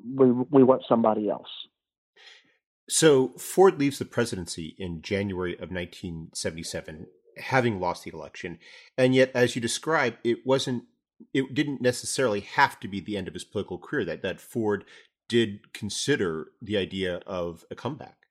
we, 0.03 0.31
we 0.31 0.63
want 0.63 0.83
somebody 0.87 1.29
else. 1.29 1.49
So 2.89 3.29
Ford 3.37 3.79
leaves 3.79 3.99
the 3.99 4.05
presidency 4.05 4.75
in 4.77 5.01
January 5.01 5.53
of 5.53 5.71
1977, 5.71 7.07
having 7.37 7.79
lost 7.79 8.03
the 8.03 8.11
election. 8.13 8.59
And 8.97 9.15
yet, 9.15 9.31
as 9.33 9.55
you 9.55 9.61
describe, 9.61 10.15
it 10.23 10.45
wasn't 10.45 10.83
it 11.33 11.53
didn't 11.53 11.81
necessarily 11.81 12.41
have 12.41 12.79
to 12.81 12.87
be 12.87 12.99
the 12.99 13.15
end 13.15 13.29
of 13.29 13.33
his 13.33 13.45
political 13.45 13.77
career 13.77 14.03
that 14.03 14.21
that 14.23 14.41
Ford 14.41 14.83
did 15.29 15.71
consider 15.73 16.47
the 16.61 16.75
idea 16.75 17.21
of 17.25 17.63
a 17.71 17.75
comeback. 17.75 18.22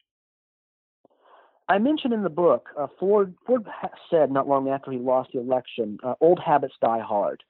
I 1.73 1.79
mentioned 1.79 2.13
in 2.13 2.23
the 2.23 2.29
book, 2.29 2.69
uh, 2.79 2.87
Ford 3.01 3.35
Ford 3.47 3.67
said 4.11 4.31
not 4.31 4.47
long 4.47 4.69
after 4.69 4.93
he 4.93 4.99
lost 4.99 5.31
the 5.33 5.41
election, 5.41 5.99
uh, 6.05 6.15
"Old 6.21 6.39
habits 6.39 6.75
die 6.83 7.01
hard." 7.01 7.43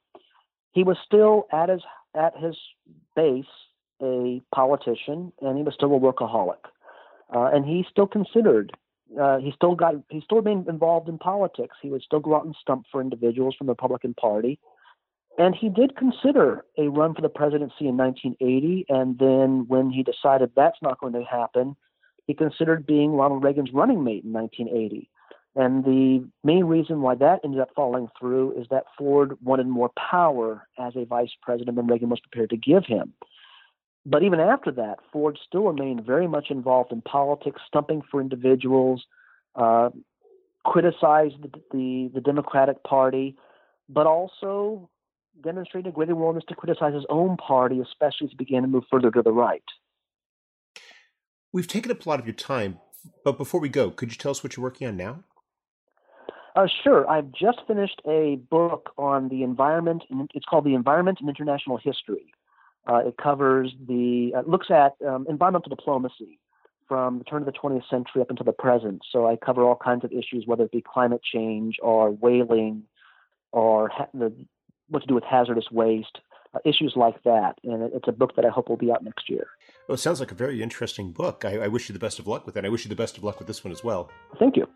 He 0.70 0.84
was 0.84 0.96
still 1.04 1.48
at 1.50 1.68
his 1.68 1.82
at 2.14 2.36
his 2.36 2.56
base 3.16 3.44
a 4.00 4.40
politician, 4.54 5.32
and 5.40 5.56
he 5.56 5.64
was 5.64 5.74
still 5.74 5.92
a 5.92 5.98
workaholic, 5.98 6.64
uh, 7.34 7.50
and 7.52 7.66
he 7.66 7.84
still 7.90 8.06
considered. 8.06 8.70
Uh, 9.20 9.38
he 9.38 9.50
still 9.50 9.74
got. 9.74 9.96
He 10.08 10.20
still 10.20 10.38
remained 10.38 10.68
involved 10.68 11.08
in 11.08 11.18
politics. 11.18 11.76
He 11.82 11.90
would 11.90 12.02
still 12.02 12.20
go 12.20 12.36
out 12.36 12.44
and 12.44 12.54
stump 12.60 12.86
for 12.92 13.00
individuals 13.00 13.56
from 13.56 13.66
the 13.66 13.72
Republican 13.72 14.14
Party. 14.14 14.60
And 15.36 15.56
he 15.56 15.68
did 15.68 15.96
consider 15.96 16.64
a 16.78 16.86
run 16.86 17.14
for 17.14 17.22
the 17.22 17.28
presidency 17.28 17.88
in 17.88 17.96
1980. 17.96 18.84
And 18.88 19.18
then 19.18 19.66
when 19.66 19.90
he 19.90 20.04
decided 20.04 20.52
that's 20.54 20.80
not 20.80 21.00
going 21.00 21.14
to 21.14 21.24
happen, 21.24 21.74
he 22.32 22.34
considered 22.34 22.86
being 22.86 23.12
Ronald 23.12 23.44
Reagan's 23.44 23.74
running 23.74 24.02
mate 24.02 24.24
in 24.24 24.32
1980. 24.32 25.10
And 25.54 25.84
the 25.84 26.26
main 26.42 26.64
reason 26.64 27.02
why 27.02 27.14
that 27.16 27.40
ended 27.44 27.60
up 27.60 27.68
falling 27.76 28.08
through 28.18 28.58
is 28.58 28.66
that 28.70 28.84
Ford 28.96 29.36
wanted 29.42 29.66
more 29.66 29.90
power 30.10 30.66
as 30.78 30.94
a 30.96 31.04
vice 31.04 31.32
president 31.42 31.76
than 31.76 31.86
Reagan 31.86 32.08
was 32.08 32.20
prepared 32.20 32.48
to 32.50 32.56
give 32.56 32.86
him. 32.86 33.12
But 34.06 34.22
even 34.22 34.40
after 34.40 34.70
that, 34.72 35.00
Ford 35.12 35.38
still 35.46 35.64
remained 35.64 36.06
very 36.06 36.26
much 36.26 36.46
involved 36.48 36.90
in 36.90 37.02
politics, 37.02 37.60
stumping 37.66 38.00
for 38.10 38.22
individuals, 38.22 39.04
uh, 39.54 39.90
criticized 40.64 41.34
the, 41.42 41.50
the, 41.70 42.10
the 42.14 42.20
Democratic 42.22 42.82
Party, 42.82 43.36
but 43.90 44.06
also 44.06 44.88
demonstrated 45.44 45.92
a 45.92 45.94
greater 45.94 46.14
willingness 46.14 46.44
to 46.48 46.54
criticize 46.54 46.94
his 46.94 47.04
own 47.10 47.36
party, 47.36 47.78
especially 47.80 48.24
as 48.24 48.30
he 48.30 48.36
began 48.36 48.62
to 48.62 48.68
move 48.68 48.84
further 48.90 49.10
to 49.10 49.20
the 49.20 49.32
right. 49.32 49.62
We've 51.52 51.68
taken 51.68 51.90
up 51.90 52.04
a 52.04 52.08
lot 52.08 52.18
of 52.18 52.26
your 52.26 52.34
time, 52.34 52.78
but 53.24 53.36
before 53.36 53.60
we 53.60 53.68
go, 53.68 53.90
could 53.90 54.10
you 54.10 54.16
tell 54.16 54.30
us 54.30 54.42
what 54.42 54.56
you're 54.56 54.64
working 54.64 54.88
on 54.88 54.96
now? 54.96 55.24
Uh, 56.54 56.66
sure. 56.82 57.08
I've 57.08 57.30
just 57.32 57.58
finished 57.66 58.00
a 58.06 58.36
book 58.50 58.90
on 58.98 59.28
the 59.28 59.42
environment. 59.42 60.04
And 60.10 60.30
it's 60.34 60.44
called 60.46 60.64
The 60.64 60.74
Environment 60.74 61.18
in 61.20 61.28
International 61.28 61.78
History. 61.78 62.32
Uh, 62.86 63.02
it 63.06 63.16
covers 63.16 63.72
the, 63.86 64.32
uh, 64.36 64.42
looks 64.46 64.68
at 64.70 64.94
um, 65.06 65.26
environmental 65.28 65.70
diplomacy 65.70 66.38
from 66.88 67.18
the 67.18 67.24
turn 67.24 67.42
of 67.42 67.46
the 67.46 67.52
20th 67.52 67.88
century 67.88 68.20
up 68.20 68.30
until 68.30 68.44
the 68.44 68.52
present. 68.52 69.02
So 69.10 69.26
I 69.26 69.36
cover 69.36 69.62
all 69.62 69.76
kinds 69.76 70.04
of 70.04 70.12
issues, 70.12 70.44
whether 70.46 70.64
it 70.64 70.72
be 70.72 70.82
climate 70.82 71.22
change 71.22 71.76
or 71.82 72.10
whaling 72.10 72.84
or 73.52 73.88
ha- 73.88 74.08
the 74.12 74.32
what 74.88 75.00
to 75.00 75.06
do 75.06 75.14
with 75.14 75.24
hazardous 75.24 75.70
waste, 75.70 76.18
uh, 76.54 76.58
issues 76.64 76.94
like 76.96 77.22
that. 77.24 77.58
And 77.64 77.92
it's 77.92 78.08
a 78.08 78.12
book 78.12 78.36
that 78.36 78.44
I 78.44 78.48
hope 78.48 78.68
will 78.68 78.76
be 78.76 78.90
out 78.90 79.04
next 79.04 79.28
year. 79.28 79.46
Well, 79.88 79.94
it 79.94 79.98
sounds 79.98 80.20
like 80.20 80.30
a 80.30 80.34
very 80.34 80.62
interesting 80.62 81.12
book. 81.12 81.44
I, 81.44 81.58
I 81.58 81.68
wish 81.68 81.88
you 81.88 81.92
the 81.92 81.98
best 81.98 82.18
of 82.18 82.26
luck 82.26 82.46
with 82.46 82.56
it. 82.56 82.64
I 82.64 82.68
wish 82.68 82.84
you 82.84 82.88
the 82.88 82.94
best 82.94 83.18
of 83.18 83.24
luck 83.24 83.38
with 83.38 83.48
this 83.48 83.64
one 83.64 83.72
as 83.72 83.82
well. 83.82 84.10
Thank 84.38 84.56
you. 84.56 84.68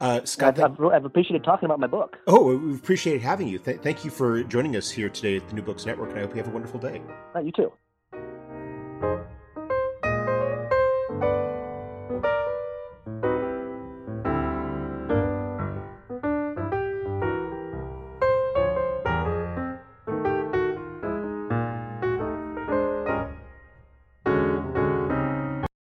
Uh, 0.00 0.24
Scott, 0.24 0.58
I've, 0.58 0.80
I've, 0.80 0.92
I've, 0.92 1.04
appreciated 1.04 1.44
talking 1.44 1.66
about 1.66 1.80
my 1.80 1.86
book. 1.86 2.16
Oh, 2.26 2.56
we 2.56 2.74
appreciate 2.74 3.20
having 3.20 3.48
you. 3.48 3.58
Th- 3.58 3.80
thank 3.80 4.04
you 4.04 4.10
for 4.10 4.44
joining 4.44 4.76
us 4.76 4.90
here 4.90 5.08
today 5.08 5.36
at 5.36 5.48
the 5.48 5.54
New 5.54 5.62
Books 5.62 5.86
Network, 5.86 6.10
and 6.10 6.18
I 6.18 6.22
hope 6.22 6.30
you 6.30 6.36
have 6.36 6.48
a 6.48 6.54
wonderful 6.54 6.80
day. 6.80 7.02
Uh, 7.34 7.40
you 7.40 7.52
too. 7.52 7.72